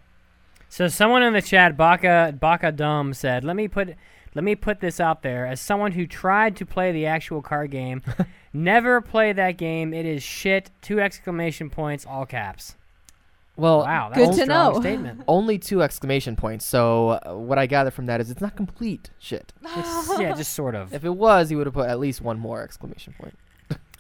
[0.69, 3.95] So someone in the chat, Baka Baka Dumb, said, "Let me put
[4.35, 7.71] let me put this out there as someone who tried to play the actual card
[7.71, 8.03] game.
[8.53, 9.93] never play that game.
[9.95, 10.71] It is shit.
[10.83, 12.77] Two exclamation points, all caps.
[13.57, 14.81] Well, Wow, that's Good a to know.
[14.81, 15.23] statement.
[15.29, 16.65] only two exclamation points.
[16.65, 19.53] So uh, what I gather from that is it's not complete shit.
[19.77, 20.95] It's, yeah, just sort of.
[20.95, 23.37] If it was, he would have put at least one more exclamation point.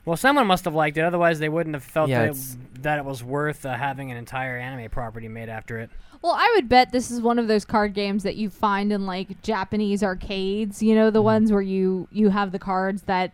[0.04, 1.02] Well, someone must have liked it.
[1.02, 4.16] Otherwise, they wouldn't have felt Yeah, that, it, that it was worth uh, having an
[4.16, 5.90] entire anime property made after it.
[6.22, 9.06] Well, I would bet this is one of those card games that you find in
[9.06, 10.82] like Japanese arcades.
[10.82, 13.32] You know, the ones where you you have the cards that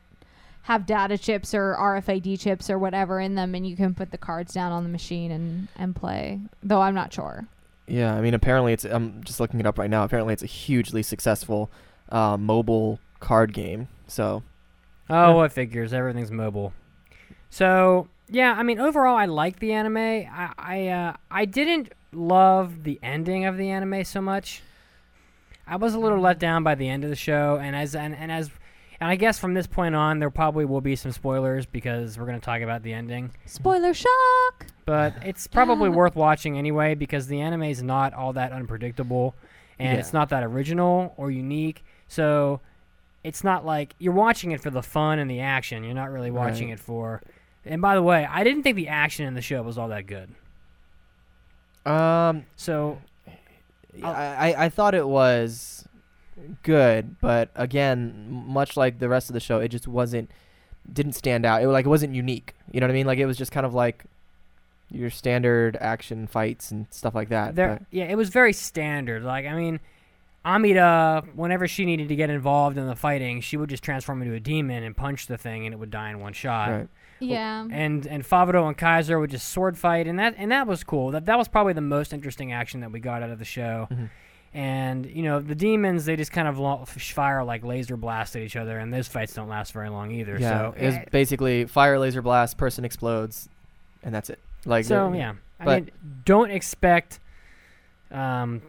[0.63, 4.19] have data chips or RFID chips or whatever in them, and you can put the
[4.19, 6.41] cards down on the machine and and play.
[6.63, 7.47] Though I'm not sure.
[7.87, 8.85] Yeah, I mean, apparently it's.
[8.85, 10.05] I'm just looking it up right now.
[10.05, 11.71] Apparently, it's a hugely successful
[12.11, 13.89] uh, mobile card game.
[14.07, 14.43] So
[15.11, 15.93] Oh, it figures.
[15.93, 16.73] Everything's mobile.
[17.51, 19.97] So yeah, I mean, overall, I like the anime.
[19.97, 24.63] I I, uh, I didn't love the ending of the anime so much.
[25.67, 28.15] I was a little let down by the end of the show, and as and,
[28.15, 28.51] and as
[29.01, 32.27] and I guess from this point on, there probably will be some spoilers because we're
[32.27, 33.31] going to talk about the ending.
[33.47, 34.67] Spoiler shock.
[34.87, 39.35] But it's probably worth watching anyway because the anime is not all that unpredictable,
[39.79, 39.99] and Yeah.
[39.99, 41.83] it's not that original or unique.
[42.09, 42.61] So
[43.25, 45.83] it's not like you're watching it for the fun and the action.
[45.85, 46.75] You're not really watching Right.
[46.79, 47.23] it for.
[47.67, 50.07] And by the way, I didn't think the action in the show was all that
[50.07, 50.31] good.
[51.87, 52.99] Um, So
[54.03, 55.87] I, I I thought it was
[56.63, 60.31] good, but again, much like the rest of the show, it just wasn't
[60.93, 61.63] didn't stand out.
[61.63, 62.55] It like it wasn't unique.
[62.73, 63.07] You know what I mean?
[63.07, 64.05] Like it was just kind of like
[64.91, 67.55] your standard action fights and stuff like that.
[67.55, 69.23] there, but- yeah, it was very standard.
[69.23, 69.81] Like I mean,
[70.45, 74.35] Amira, whenever she needed to get involved in the fighting, she would just transform into
[74.35, 76.71] a demon and punch the thing, and it would die in one shot.
[76.71, 76.89] Right.
[77.21, 77.67] Yeah.
[77.71, 81.11] And and Favaro and Kaiser would just sword fight, and that and that was cool.
[81.13, 83.89] That that was probably the most interesting action that we got out of the show.
[83.91, 84.05] Mm-hmm.
[84.57, 88.43] And you know the demons, they just kind of lo- fire like laser blast at
[88.43, 90.39] each other, and those fights don't last very long either.
[90.39, 93.49] yeah, so it was eh, basically fire, laser blast, person explodes,
[94.05, 94.39] and that's it.
[94.65, 95.91] Like so yeah, I but mean,
[96.25, 97.19] don't expect
[98.13, 98.63] um,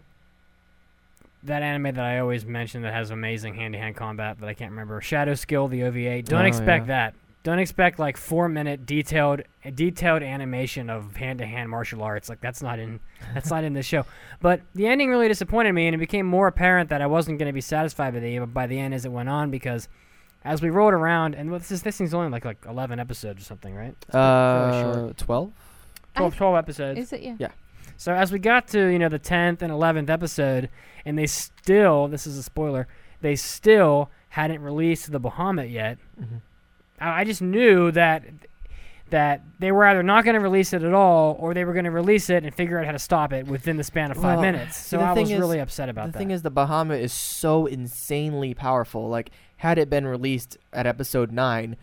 [1.43, 4.99] that anime that I always mention that has amazing hand-to-hand combat that I can't remember.
[5.01, 6.23] Shadow Skill, the OVA.
[6.23, 7.11] Don't Oh, expect yeah.
[7.11, 7.15] that.
[7.45, 9.43] Don't expect like four-minute detailed
[9.75, 12.27] detailed animation of hand-to-hand martial arts.
[12.27, 12.99] Like that's not in
[13.35, 14.03] that's not in this show.
[14.41, 17.45] But the ending really disappointed me, and it became more apparent that I wasn't going
[17.47, 19.87] to be satisfied with it by the end as it went on because.
[20.43, 23.45] As we rolled around, and this is, this thing's only like like eleven episodes or
[23.45, 23.95] something, right?
[24.03, 25.51] It's uh, twelve.
[26.15, 26.99] 12, 12 episodes.
[26.99, 27.21] Is it?
[27.23, 27.35] Yeah.
[27.39, 27.47] Yeah.
[27.97, 30.69] So as we got to you know the tenth and eleventh episode,
[31.03, 32.87] and they still this is a spoiler,
[33.21, 35.97] they still hadn't released the Bahamut yet.
[36.21, 36.41] Mhm.
[36.99, 38.23] I, I just knew that
[39.11, 41.85] that they were either not going to release it at all, or they were going
[41.85, 44.39] to release it and figure out how to stop it within the span of five
[44.39, 44.77] Well, minutes.
[44.77, 46.13] So the I thing was is- really upset about the that.
[46.13, 49.07] The thing is, the Bahamut is so insanely powerful.
[49.07, 51.77] Like, had it been released at episode nine,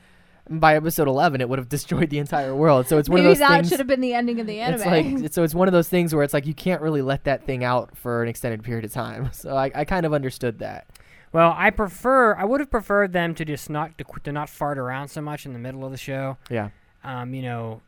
[0.50, 2.88] by episode eleven, it would have destroyed the entire world.
[2.88, 3.68] So it's one Maybe of those that things.
[3.68, 4.80] should have been the ending of the anime.
[4.80, 7.22] It's like so it's one of those things where it's like you can't really let
[7.24, 9.30] that thing out for an extended period of time.
[9.32, 10.88] So I, I kind of understood that.
[11.32, 12.34] Well, I prefer.
[12.34, 15.46] I would have preferred them to just not to, to not fart around so much
[15.46, 16.36] in the middle of the show.
[16.50, 16.68] Yeah.
[17.04, 17.80] Um, you know,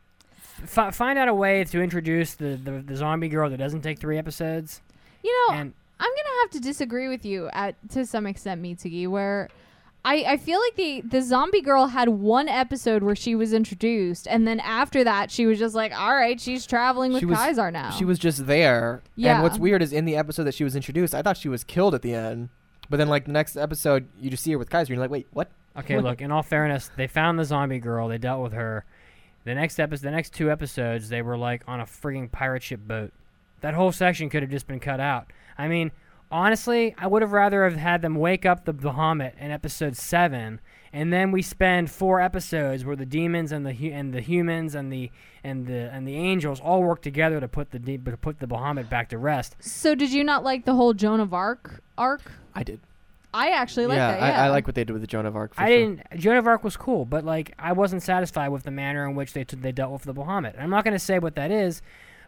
[0.63, 3.99] f- find out a way to introduce the, the the zombie girl that doesn't take
[3.99, 4.81] three episodes.
[5.23, 9.07] You know, And I'm gonna have to disagree with you at to some extent, Mitsugi,
[9.07, 9.49] where
[10.03, 14.27] I, I feel like the the zombie girl had one episode where she was introduced,
[14.27, 17.37] and then after that she was just like, all right, she's traveling with she was
[17.37, 17.91] Kaisar now.
[17.91, 19.01] She was just there.
[19.15, 19.35] Yeah.
[19.35, 21.63] And what's weird is in the episode that she was introduced, I thought she was
[21.63, 22.49] killed at the end.
[22.89, 24.93] But then like the next episode, you just see her with Kaiser.
[24.93, 25.49] And you're like, wait, what?
[25.77, 26.21] okay, look.
[26.21, 28.07] In all fairness, they found the zombie girl.
[28.07, 28.85] They dealt with her.
[29.43, 32.81] The next episode, the next two episodes, they were like on a frigging pirate ship
[32.87, 33.11] boat.
[33.61, 35.31] That whole section could have just been cut out.
[35.57, 35.91] I mean,
[36.31, 40.59] honestly, I would have rather have had them wake up the Bahamut in episode seven,
[40.95, 44.75] and then we spend four episodes where the demons and the hu- and the humans
[44.75, 45.11] and the
[45.43, 48.47] and the and the angels all work together to put the de- to put the
[48.47, 49.57] Bahamut back to rest.
[49.59, 52.21] so did you not like the whole Joan of Arc arc?
[52.55, 52.79] I did.
[53.33, 54.19] I actually like yeah, that.
[54.21, 55.53] Yeah, I, I like what they did with the Joan of Arc.
[55.53, 55.77] For I sure.
[55.77, 56.01] didn't.
[56.17, 59.33] Joan of Arc was cool, but like I wasn't satisfied with the manner in which
[59.33, 60.53] they t- they dealt with the Bahamut.
[60.53, 61.81] And I'm not going to say what that is,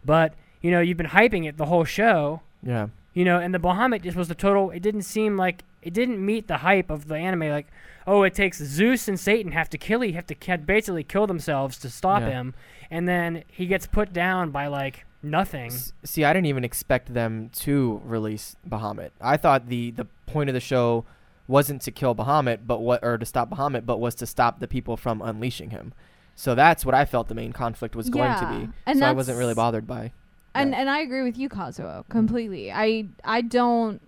[0.03, 2.41] but you know you've been hyping it the whole show.
[2.61, 2.87] Yeah.
[3.13, 4.71] You know, and the Bahamut just was the total.
[4.71, 7.47] It didn't seem like it didn't meet the hype of the anime.
[7.49, 7.67] Like,
[8.05, 10.01] oh, it takes Zeus and Satan have to kill.
[10.01, 12.29] Have to basically kill themselves to stop Yeah.
[12.29, 12.55] him,
[12.91, 15.67] and then he gets put down by like nothing.
[15.71, 19.11] S- See, I didn't even expect them to release Bahamut.
[19.21, 21.05] I thought the the point of the show
[21.47, 24.67] wasn't to kill Bahamut, but what or to stop Bahamut, but was to stop the
[24.67, 25.93] people from unleashing him.
[26.35, 28.69] So that's what I felt the main conflict was going Yeah, to be.
[28.85, 30.11] and so I wasn't really bothered by.
[30.53, 32.71] and and I agree with you, Kazuo, completely.
[32.71, 34.01] I I don't.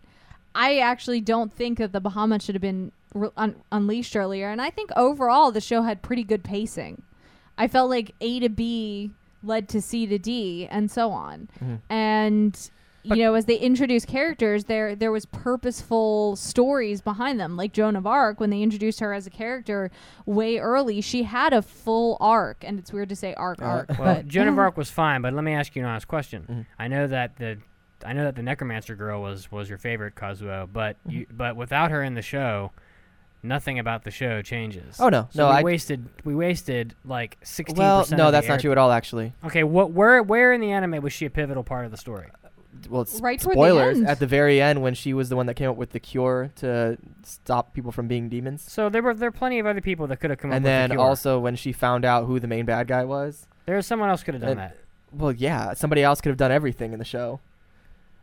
[0.55, 4.61] I actually don't think that the Bahamut should have been re- un- unleashed earlier, and
[4.61, 7.03] I think overall the show had pretty good pacing.
[7.57, 9.11] I felt like A to B
[9.43, 11.49] led to C to D, and so on.
[11.61, 11.79] Mhm.
[11.89, 12.71] And
[13.03, 17.55] you know, as they introduced characters, there there was purposeful stories behind them.
[17.55, 19.89] Like Joan of Arc, when they introduced her as a character
[20.25, 23.89] way early, she had a full arc, and it's weird to say arc arc.
[23.97, 26.43] Well, but Joan of Arc was fine, but let me ask you an honest question.
[26.43, 26.61] Mm-hmm.
[26.77, 27.57] I know that the
[28.05, 31.11] I know that the Necromancer girl was was your favorite Kazuo, but Mm-hmm.
[31.11, 32.71] you, but without her in the show,
[33.43, 34.97] nothing about the show changes.
[34.99, 35.27] Oh, no.
[35.31, 37.77] So No, we I- wasted we wasted like sixteen.
[37.77, 38.91] Well, no, that's not true at all.
[38.91, 41.97] Actually, Okay, what where where in the anime was she a pivotal part of the
[41.97, 42.27] story?
[42.89, 44.07] well, it's Right toward the end.
[44.07, 46.51] at the very end when she was the one that came up with the cure
[46.57, 48.61] to stop people from being demons.
[48.61, 50.59] So there were there are plenty of other people that could have come and up
[50.63, 50.81] with the cure.
[50.83, 53.47] And then also when she found out who the main bad guy was.
[53.65, 54.77] There's someone else could have done and- that.
[55.11, 57.39] Well, yeah, somebody else could have done everything in the show.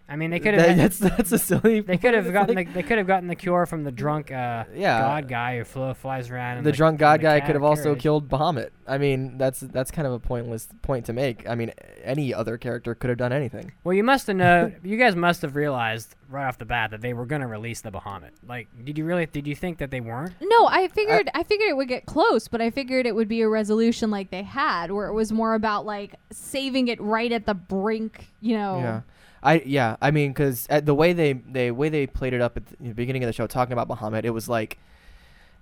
[0.08, 0.66] I mean, they could have.
[0.66, 1.80] That- that's that's a silly.
[1.80, 2.54] They could have gotten.
[2.54, 5.00] like- the, they could have gotten the cure from the drunk uh, Yeah.
[5.00, 6.58] god guy who flo- flies around.
[6.58, 8.02] in the drunk god the guy could have also carriage.
[8.02, 8.70] killed Bahamut.
[8.86, 11.48] I mean, that's that's kind of a pointless point to make.
[11.48, 11.72] I mean,
[12.04, 13.72] any other character could have done anything.
[13.82, 14.76] Well, you must have known.
[14.84, 17.80] you guys must have realized right off the bat that they were going to release
[17.80, 18.30] the Bahamut.
[18.46, 19.26] Like, did you really?
[19.26, 20.34] Did you think that they weren't?
[20.40, 23.40] No, I figured I figured it would get close, but I figured it would be
[23.40, 27.44] a resolution like they had, where it was more about like saving it right at
[27.44, 28.28] the brink.
[28.40, 28.78] You know.
[28.78, 29.00] Yeah.
[29.46, 32.56] I yeah, I mean, because uh, the way they they way they played it up
[32.56, 34.76] at the beginning of the show, talking about Bahamut, it was like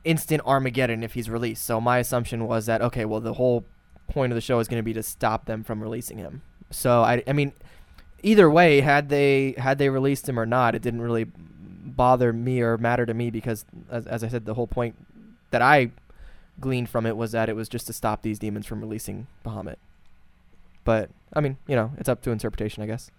[0.04, 1.64] instant Armageddon if he's released.
[1.64, 3.66] So my assumption was that okay, well, the whole
[4.08, 6.40] point of the show is going to be to stop them from releasing him.
[6.70, 7.52] So I I mean,
[8.22, 11.26] either way, had they had they released him or not, it didn't really
[11.84, 14.96] bother me or matter to me because as, as I said, the whole point
[15.50, 15.90] that I
[16.58, 19.76] gleaned from it was that it was just to stop these demons from releasing Bahamut.
[20.84, 23.10] But I mean, you know, it's up to interpretation, I guess.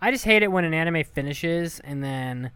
[0.00, 2.50] I just hate it when an anime finishes and then,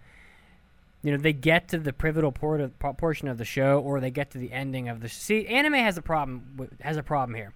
[1.03, 4.01] you know, they get to the pivotal port of, po- portion of the show or
[4.01, 5.09] they get to the ending of the.
[5.09, 6.55] See, anime has a problem.
[6.57, 7.53] With, has a problem here.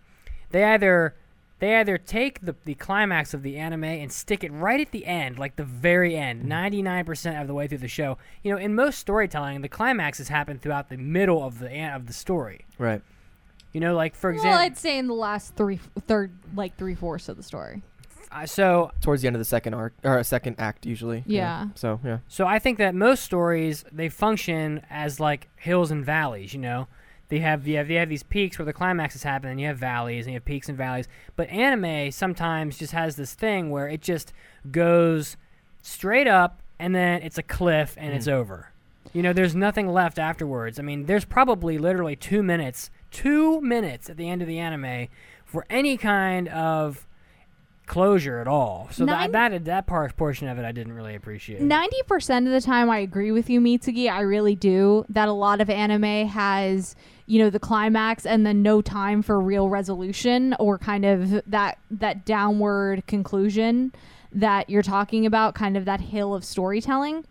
[0.51, 1.15] They either
[1.59, 5.07] they either take the, the climax of the anime and stick it right at the
[5.07, 6.49] end, like the very end, mm-hmm.
[6.49, 8.19] ninety nine percent of the way through the show.
[8.43, 12.13] You know, in most storytelling, the climaxes happen throughout the middle of the of the
[12.13, 12.65] story.
[12.79, 13.03] Right.
[13.73, 16.95] You know, like for Well, example, I'd say in the last three, third, like three
[16.95, 17.83] fourths of the story.
[18.31, 21.25] Uh, so towards the end of the second arc or second act usually.
[21.27, 21.69] Yeah.
[21.75, 22.19] So yeah.
[22.29, 26.53] So I think that most stories they function as like hills and valleys.
[26.53, 26.89] You know,
[27.29, 29.79] they have you have you have these peaks where the climaxes happen, and you have
[29.79, 31.09] valleys, and you have peaks and valleys.
[31.37, 34.33] But anime sometimes just has this thing where it just
[34.71, 35.37] goes
[35.83, 38.73] straight up, and then it's a cliff, and it's over.
[39.13, 40.79] You know, there's nothing left afterwards.
[40.79, 45.09] I mean, there's probably literally two minutes, two minutes at the end of the anime
[45.45, 47.07] for any kind of
[47.89, 48.89] closure at all.
[48.93, 51.61] So Nine- that that that part portion of it I didn't really appreciate.
[51.61, 54.11] Ninety percent of the time, I agree with you, Mitsugi.
[54.11, 55.05] I really do.
[55.09, 56.95] That a lot of anime has,
[57.27, 61.79] you know, the climax and then no time for real resolution or kind of that
[61.91, 63.93] that downward conclusion
[64.31, 67.25] that you're talking about, kind of that hill of storytelling.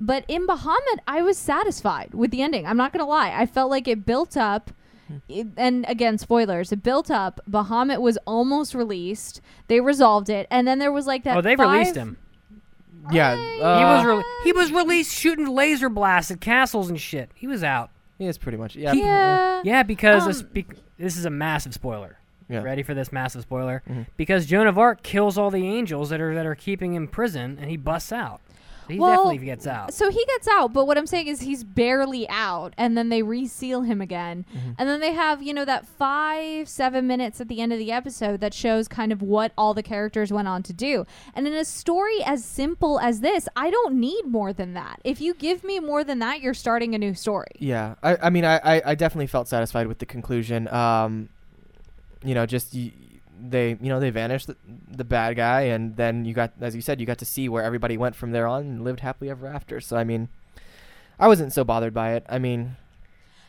[0.00, 2.66] But in Bahamut, I was satisfied with the ending.
[2.66, 3.32] I'm not gonna lie.
[3.36, 4.70] I felt like it built up.
[5.28, 6.72] It, and again, spoilers.
[6.72, 7.40] It built up.
[7.50, 9.40] Bahamut was almost released.
[9.68, 11.36] They resolved it, and then there was like that.
[11.36, 12.16] Oh, they released him.
[13.10, 13.34] Yeah.
[13.36, 17.30] he uh, was re- he was released shooting laser blasts at castles and shit.
[17.34, 17.90] He was out.
[18.18, 18.76] He is pretty much.
[18.76, 18.92] Yeah.
[18.92, 19.62] Yeah.
[19.64, 22.18] yeah, because this Um, bec- this is a massive spoiler.
[22.48, 22.62] Yeah.
[22.62, 23.82] Ready for this massive spoiler?
[23.88, 24.06] Mhm.
[24.16, 27.08] Because Joan of Arc kills all the angels that are that are keeping him in
[27.08, 28.40] prison, and he busts out.
[28.90, 29.92] He Well, definitely gets out.
[29.94, 33.22] So he gets out, but what I'm saying is he's barely out, and then they
[33.22, 34.70] reseal him again, Mm-hmm.
[34.78, 37.92] and then they have you know that five seven minutes at the end of the
[37.92, 41.06] episode that shows kind of what all the characters went on to do.
[41.34, 45.00] And in a story as simple as this, I don't need more than that.
[45.04, 47.48] If you give me more than that, you're starting a new story.
[47.58, 47.94] Yeah.
[48.02, 50.68] I, I mean, I, I, I definitely felt satisfied with the conclusion.
[50.68, 51.28] Um,
[52.24, 52.92] you know, just y-
[53.40, 54.56] they, you know, they vanished the,
[54.90, 57.62] the bad guy, and then you got, as you said, you got to see where
[57.62, 59.80] everybody went from there on and lived happily ever after.
[59.80, 60.28] So I mean,
[61.18, 62.24] I wasn't so bothered by it.
[62.28, 62.76] I mean,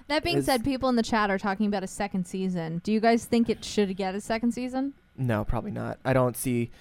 [0.07, 2.81] That being said, people in the chat are talking about a second season.
[2.83, 4.93] Do you guys think it should get a second season?
[5.17, 5.99] no, probably not.
[6.05, 6.71] I don't see.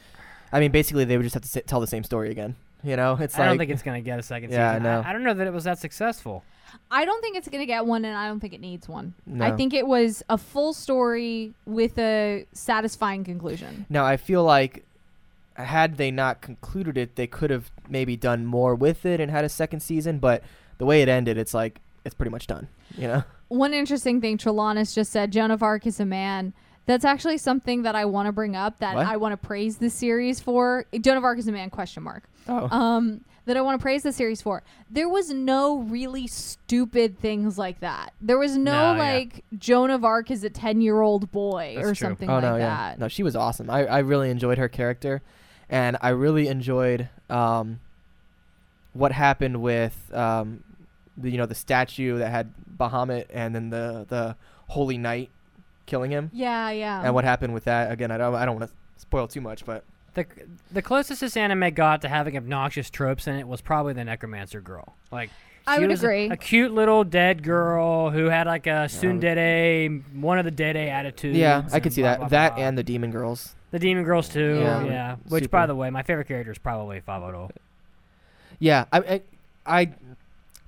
[0.52, 2.56] I mean, basically, they would just have to sit, tell the same story again.
[2.82, 4.84] You know, it's like I like don't think it's gonna get a second Yeah, season.
[4.84, 5.00] no.
[5.04, 6.42] I, I don't know that it was that successful.
[6.90, 9.14] I don't think it's going to get one, and I don't think it needs one.
[9.40, 13.86] I think it was a full story with a satisfying conclusion.
[13.88, 14.84] Now I feel like
[15.54, 19.44] had they not concluded it, they could have maybe done more with it and had
[19.44, 20.18] a second season.
[20.18, 20.42] But
[20.78, 22.68] the way it ended, it's like it's pretty much done.
[22.96, 23.24] You know?
[23.48, 26.52] One interesting thing Trelawnus just said Joan of Arc is a man.
[26.86, 29.06] That's actually something that I want to bring up that What?
[29.06, 30.86] I want to praise this series for.
[31.00, 32.28] Joan of Arc is a man question mark.
[32.48, 32.68] Oh.
[32.70, 34.62] Um that I want to praise the series for.
[34.90, 38.12] There was no really stupid things like that.
[38.20, 39.12] There was no, No, yeah.
[39.12, 42.90] like Joan of Arc is a 10-year-old boy or something oh like no, that.
[42.92, 43.70] yeah, no, she was awesome.
[43.70, 45.22] I, I really enjoyed her character,
[45.68, 47.80] and I really enjoyed um,
[48.92, 50.62] what happened with um,
[51.16, 54.36] the you know the statue that had Bahamut and then the the
[54.68, 55.30] Holy Knight
[55.86, 56.30] killing him.
[56.32, 57.02] Yeah, yeah.
[57.04, 57.90] And what happened with that?
[57.92, 59.84] Again, I don't I don't want to spoil too much, but
[60.14, 60.26] The
[60.72, 64.60] the closest this anime got to having obnoxious tropes in it was probably the Necromancer
[64.60, 64.94] girl.
[65.12, 65.30] Like
[65.66, 66.30] I she would was a- agree.
[66.30, 70.76] A, cute little dead girl who had like a soon tsundere, one of the dede
[70.76, 71.36] attitudes.
[71.38, 72.18] yeah, I and could see blah, that.
[72.18, 72.64] blah, that blah.
[72.64, 73.54] and the Demon Girls.
[73.70, 74.58] the demon girls too.
[74.60, 74.84] Yeah.
[74.84, 75.50] Yeah, which Super.
[75.58, 77.50] by the way, my favorite character is probably Favaro.
[78.58, 79.20] Yeah, I, I,
[79.66, 79.92] I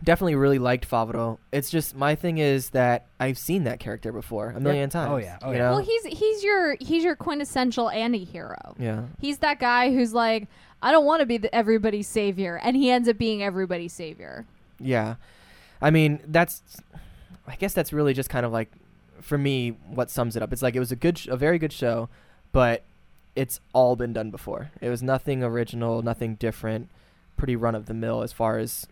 [0.02, 1.38] definitely really liked Favaro.
[1.52, 5.10] It's just my thing is that I've seen that character before a million oh, times.
[5.10, 5.38] Oh, yeah.
[5.42, 5.62] Oh, you yeah.
[5.62, 5.70] know?
[5.72, 8.74] Well, he's he's your he's your quintessential anti-hero.
[8.78, 9.04] yeah.
[9.20, 10.48] He's that guy who's like,
[10.82, 14.46] I don't want to be the, everybody's savior, and he ends up being everybody's savior.
[14.80, 15.16] Yeah.
[15.80, 16.62] I mean, that's
[17.46, 18.70] I guess that's really just kind of like
[19.20, 20.52] for me what sums it up.
[20.52, 22.08] It's like it was a good sh- a very good show,
[22.52, 22.82] but
[23.34, 24.70] it's all been done before.
[24.80, 26.88] It was nothing original, nothing different,
[27.36, 28.86] pretty run of the mill as far as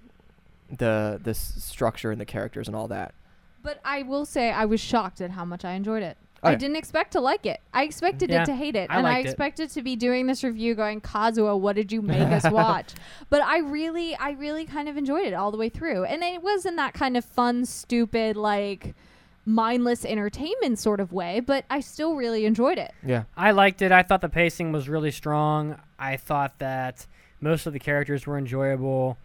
[0.79, 3.15] the the s- structure and the characters and all that.
[3.63, 6.17] But I will say I was shocked at how much I enjoyed it.
[6.43, 6.57] Oh, I yeah.
[6.59, 7.61] didn't expect to like it.
[7.75, 9.31] I expected Yeah, it to hate it, I and I liked it.
[9.33, 12.95] expected to be doing this review going, "Kazuo, what did you make us watch?"
[13.29, 16.43] But I really, I really kind of enjoyed it all the way through, and it
[16.43, 18.95] was in that kind of fun, stupid, like
[19.45, 21.41] mindless entertainment sort of way.
[21.41, 22.93] But I still really enjoyed it.
[23.05, 23.25] Yeah.
[23.37, 23.93] I liked it.
[23.93, 25.79] I thought the pacing was really strong.
[25.99, 27.07] I thought that
[27.41, 29.19] most of the characters were enjoyable.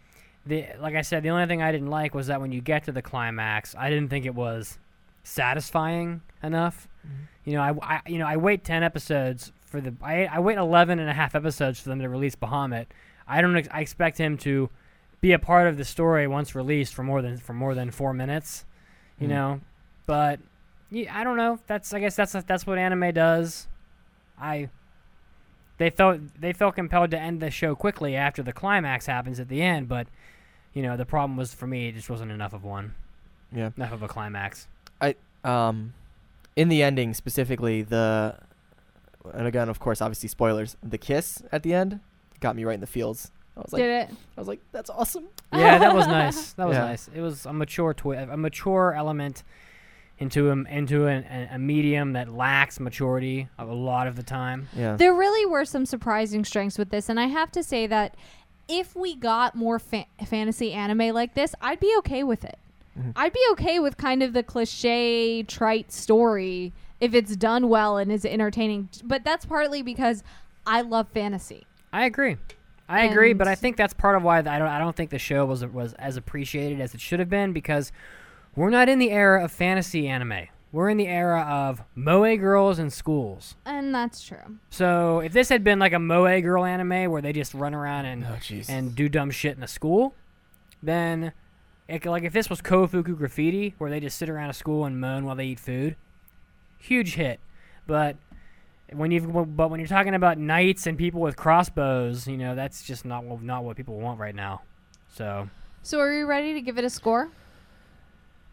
[0.46, 2.84] The like I said, the only thing I didn't like was that when you get
[2.86, 4.78] to the climax, I didn't think it was
[5.24, 6.88] satisfying enough.
[7.44, 10.58] You know, I, I you know I wait ten episodes for the I I wait
[10.58, 12.86] 11 and a half episodes for them to release Bahamut.
[13.28, 14.70] I don't ex- I expect him to
[15.22, 18.14] be a part of the story once released for more than for more than four
[18.14, 18.66] minutes.
[19.20, 19.32] You Mhm.
[19.32, 19.62] know,
[20.06, 20.40] but
[20.92, 21.60] yeah, I don't know.
[21.68, 23.68] That's I guess that's that's what anime does.
[24.40, 24.70] I
[25.78, 29.48] they felt they felt compelled to end the show quickly after the climax happens at
[29.50, 30.08] the end, but
[30.76, 32.94] you know the problem was for me it just wasn't enough of one,
[33.52, 33.72] Yeah.
[33.76, 34.68] enough of a climax.
[35.02, 35.94] I um
[36.56, 38.36] in the ending specifically the
[39.34, 42.00] and again of course obviously spoilers the kiss at the end
[42.40, 44.16] got me right in the feels i was like Did it?
[44.38, 46.54] i was like that's awesome Yeah, that was nice.
[46.54, 46.86] That was Yeah.
[46.86, 47.10] nice.
[47.16, 49.44] It was a mature twi- a mature element
[50.18, 54.68] into a, into an, a, a medium that lacks maturity a lot of the time.
[54.76, 58.16] yeah There really were some surprising strengths with this, and I have to say that
[58.68, 62.58] if we got more fa- fantasy anime like this, I'd be okay with it.
[63.00, 63.12] Mhm.
[63.16, 68.12] I'd be okay with kind of the cliche, trite story if it's done well and
[68.12, 68.90] is entertaining.
[69.04, 70.24] But that's partly because
[70.66, 71.66] I love fantasy.
[71.92, 72.38] I agree.
[72.88, 75.18] I agree, but I think that's part of why I don't I don't think the
[75.20, 77.92] show was was as appreciated as it should have been because
[78.56, 80.48] we're not in the era of fantasy anime.
[80.76, 83.56] We're in the era of moe girls in schools.
[83.66, 84.58] And that's true.
[84.70, 88.08] So if this had been like a moe girl anime where they just run around
[88.08, 90.14] and oh jeez and do dumb shit in a school,
[90.84, 91.32] then
[91.88, 95.00] it, like if this was Kofuku Graffiti where they just sit around a school and
[95.00, 95.96] moan while they eat food,
[96.78, 97.40] huge hit.
[97.88, 98.18] But
[98.92, 102.84] when you but when you're talking about knights and people with crossbows, you know that's
[102.84, 104.62] just not what not what people want right now.
[105.14, 105.50] So
[105.84, 107.30] So are you ready to give it a score?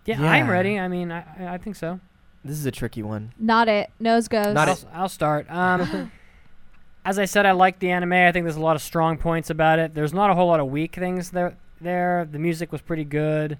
[0.05, 0.53] yeah, I'm Yeah.
[0.53, 0.78] ready.
[0.78, 1.99] I mean, I I- I think so.
[2.44, 3.90] This is a tricky one Not it.
[4.01, 4.55] Nose goes.
[4.55, 4.85] Not I'll, it.
[4.93, 5.51] I'll start.
[5.51, 6.10] Um,
[7.05, 8.12] as I said, I like the anime.
[8.12, 9.94] I think there's a lot of strong points about it.
[9.94, 11.56] There's not a whole lot of weak things there.
[11.81, 13.59] There, the music was pretty good.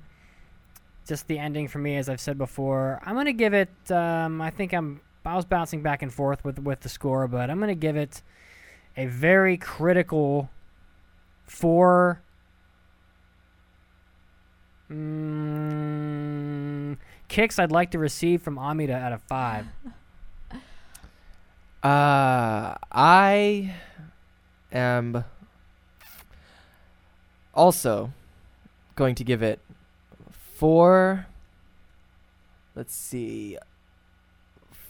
[1.07, 3.71] Just the ending for me, as I've said before, I'm gonna give it.
[3.91, 5.01] Um, I think I'm.
[5.25, 8.23] I was bouncing back and forth with with the score, but I'm gonna give it
[8.97, 10.49] a very critical
[11.45, 12.23] four.
[14.91, 16.99] Mm,
[17.33, 19.67] kicks I'd like to receive from Amira out of five.
[21.83, 23.75] Uh, I
[24.71, 25.25] am
[27.53, 28.13] also
[28.95, 29.59] going to give it
[30.31, 31.27] four.
[32.77, 33.59] Let's see.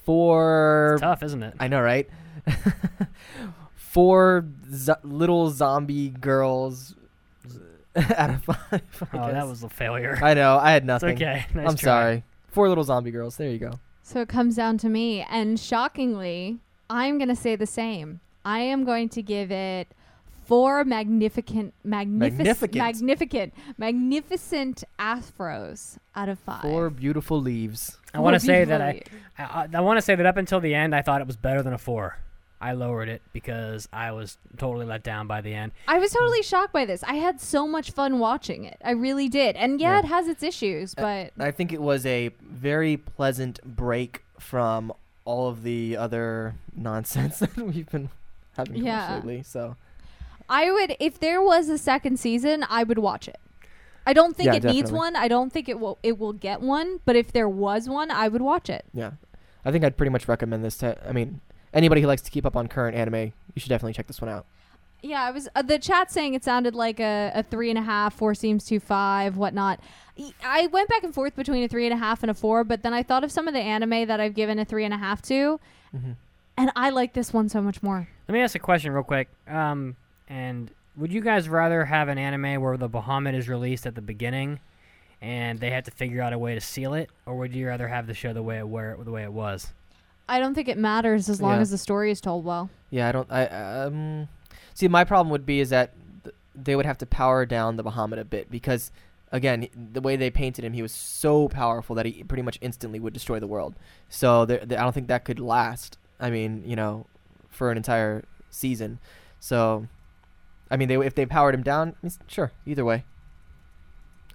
[0.05, 0.91] Four.
[0.93, 1.55] It's tough, isn't it?
[1.59, 2.07] I know, right?
[3.75, 6.93] four zo- little zombie girls
[7.95, 8.81] out of five.
[9.13, 10.19] Oh, that was a failure.
[10.21, 10.59] I know.
[10.61, 11.15] I had It's nothing.
[11.15, 11.45] okay.
[11.55, 11.91] Nice I'm try.
[11.91, 12.23] sorry.
[12.53, 13.35] Four little zombie girls.
[13.37, 13.71] There you go.
[14.03, 15.21] So it comes down to me.
[15.29, 16.59] And shockingly,
[16.89, 18.19] I'm going to say the same.
[18.45, 19.87] I am going to give it
[20.45, 22.37] four magnificent, magnificent,
[22.73, 22.75] Magnificent.
[22.75, 26.61] magnificent, magnificent afros out of five.
[26.61, 27.97] Four beautiful leaves.
[28.13, 29.01] I want to say that I,
[29.39, 31.63] I- I want to say that up until the end, I thought it was better
[31.63, 32.17] than a four.
[32.63, 35.73] I lowered it because I was totally let down by the end.
[35.85, 37.03] I was um, totally shocked by this.
[37.03, 38.77] I had so much fun watching it.
[38.83, 39.57] I really did.
[39.57, 39.99] And yeah, Yeah.
[39.99, 44.93] it has its issues, uh, but I think it was a very pleasant break from
[45.25, 48.09] all of the other nonsense that we've been
[48.55, 49.15] having to watch Yeah.
[49.15, 49.43] lately.
[49.43, 49.75] So
[50.49, 53.39] I would if there was a second season, I would watch it.
[54.05, 55.15] I don't think Yeah, it needs one.
[55.17, 58.29] I don't think it will it will get one, but if there was one, I
[58.29, 58.85] would watch it.
[58.93, 59.11] yeah,
[59.65, 60.97] I think I'd pretty much recommend this to.
[61.07, 61.41] I mean,
[61.73, 63.15] anybody who likes to keep up on current anime,
[63.53, 64.45] you should definitely check this one out.
[65.01, 67.81] Yeah, I was uh, the chat saying it sounded like a, a three and a
[67.81, 69.79] half, four seems too five, whatnot.
[70.45, 72.83] I went back and forth between a three and a half and a four, but
[72.83, 74.97] then I thought of some of the anime that I've given a three and a
[74.97, 75.59] half to,
[75.93, 76.15] Mhm.
[76.57, 78.07] and I like this one so much more.
[78.29, 79.27] Let me ask a question real quick.
[79.47, 79.97] Um,
[80.29, 84.01] and would you guys rather have an anime where the Bahamut is released at the
[84.01, 84.59] beginning
[85.21, 87.87] and they have to figure out a way to seal it, or would you rather
[87.89, 89.73] have the show the way it were the way it was?
[90.33, 91.61] I don't think it matters as long Yeah.
[91.61, 92.69] as the story is told well.
[92.89, 93.31] Yeah, I don't.
[93.31, 93.45] I
[93.85, 94.27] um.
[94.73, 95.93] See, my problem would be is that
[96.23, 98.91] th- they would have to power down the Bahamut a bit because,
[99.31, 102.99] again, the way they painted him, he was so powerful that he pretty much instantly
[102.99, 103.75] would destroy the world.
[104.09, 105.97] So there, there- I don't think that could last.
[106.19, 107.05] I mean, you know,
[107.49, 108.99] for an entire season.
[109.39, 109.87] So,
[110.71, 113.05] I mean, they if they powered him down, I mean, sure, either way.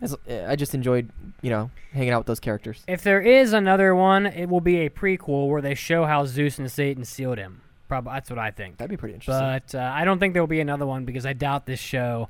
[0.00, 1.10] As, I just enjoyed,
[1.42, 2.84] you know, hanging out with those characters.
[2.86, 6.58] If there is another one, it will be a prequel where they show how Zeus
[6.58, 7.62] and Satan sealed him.
[7.88, 8.76] Probably that's what I think.
[8.76, 9.44] That'd be pretty interesting.
[9.44, 12.28] But uh, I don't think there will be another one because I doubt this show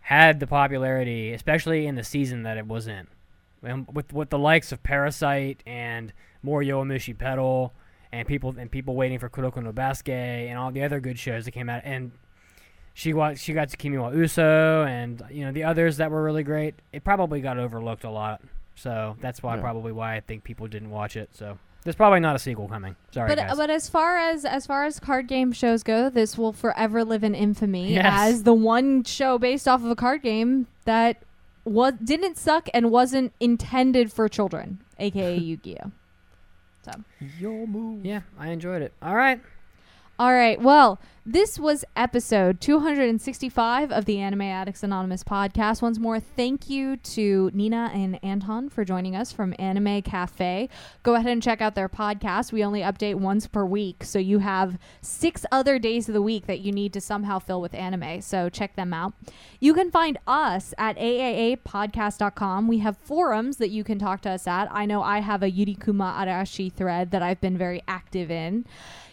[0.00, 3.06] had the popularity, especially in the season that it was in.
[3.62, 6.12] And with with the likes of Parasyte and
[6.42, 7.72] more Yowamushi Pedal
[8.10, 11.44] and people and people waiting for Kuroko no Basuke and all the other good shows
[11.44, 12.10] that came out and
[12.94, 16.42] she got she got Tsukimi wa Uso and you know the others that were really
[16.42, 16.74] great.
[16.92, 18.40] It probably got overlooked a lot,
[18.74, 19.62] so that's why Yeah.
[19.62, 21.30] probably why I think people didn't watch it.
[21.32, 22.94] So there's probably not a sequel coming.
[23.10, 23.56] Sorry, but guys.
[23.56, 27.24] but as far as as far as card game shows go, this will forever live
[27.24, 28.04] in infamy Yes.
[28.06, 31.16] as the one show based off of a card game that
[31.64, 35.90] was didn't suck and wasn't intended for children, aka Yu-Gi-Oh.
[36.84, 36.90] So
[37.38, 38.04] Your move.
[38.04, 38.92] yeah, I enjoyed it.
[39.00, 39.40] All right.
[40.18, 40.60] All right.
[40.60, 45.80] Well, this was episode 265 of the Anime Addicts Anonymous podcast.
[45.80, 50.68] Once more, thank you to Nina and Anton for joining us from Anime Cafe.
[51.02, 52.52] Go ahead and check out their podcast.
[52.52, 56.46] We only update once per week, so you have six other days of the week
[56.46, 58.20] that you need to somehow fill with anime.
[58.20, 59.14] So check them out.
[59.60, 62.66] You can find us at aaapodcast.com.
[62.66, 64.68] We have forums that you can talk to us at.
[64.72, 68.66] I know I have a Yurikuma Arashi thread that I've been very active in.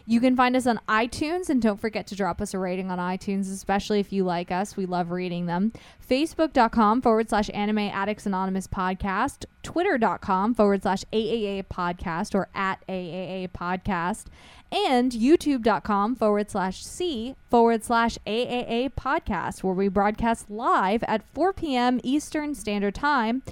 [0.10, 2.98] You can find us on iTunes and don't forget to drop us a rating on
[2.98, 4.76] iTunes, especially if you like us.
[4.76, 5.72] We love reading them.
[6.10, 9.46] Facebook.com forward slash Anime Addicts Anonymous Podcast.
[9.62, 14.26] Twitter.com forward slash AAA Podcast or at AAA Podcast.
[14.72, 21.54] And YouTube.com forward slash C forward slash AAA Podcast, where we broadcast live at 4
[21.54, 22.00] p.m.
[22.04, 23.44] Eastern Standard Time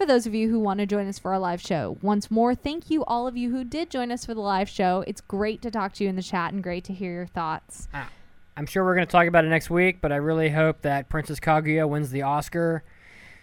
[0.00, 1.98] for those of you who want to join us for our live show.
[2.00, 5.04] Once more, thank you all of you who did join us for the live show.
[5.06, 7.86] It's great to talk to you in the chat and great to hear your thoughts.
[7.92, 8.08] Ah,
[8.56, 11.10] I'm sure we're going to talk about it next week, but I really hope that
[11.10, 12.82] Princess Kaguya wins the Oscar.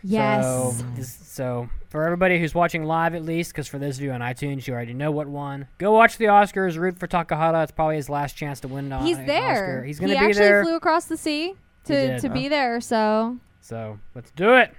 [0.01, 0.43] Yes.
[0.43, 4.21] So, so for everybody who's watching live, at least, because for those of you on
[4.21, 5.67] iTunes, you already know what won.
[5.77, 6.75] Go watch the Oscars.
[6.75, 7.61] Root for Takahata.
[7.61, 8.85] It's probably his last chance to win.
[8.85, 9.05] an Oscar.
[9.05, 9.51] He's an there.
[9.51, 9.83] Oscar.
[9.83, 10.59] He's going he to be there.
[10.61, 11.53] actually flew across the sea
[11.83, 12.21] to, did.
[12.21, 14.73] to be there, so So let's do it.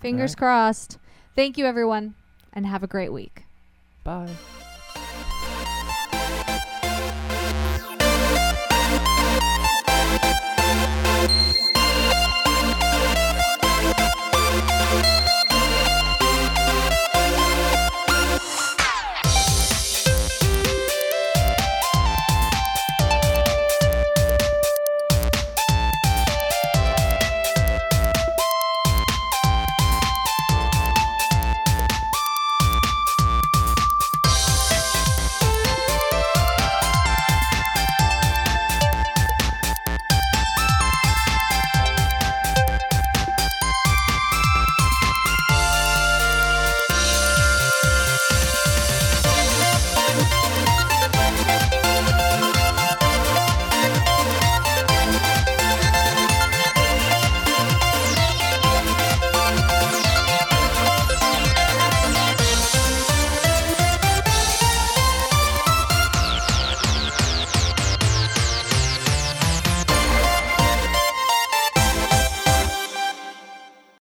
[0.00, 0.98] fingers crossed.
[1.36, 2.14] Thank you, everyone,
[2.54, 3.44] and have a great week.
[4.02, 4.30] Bye.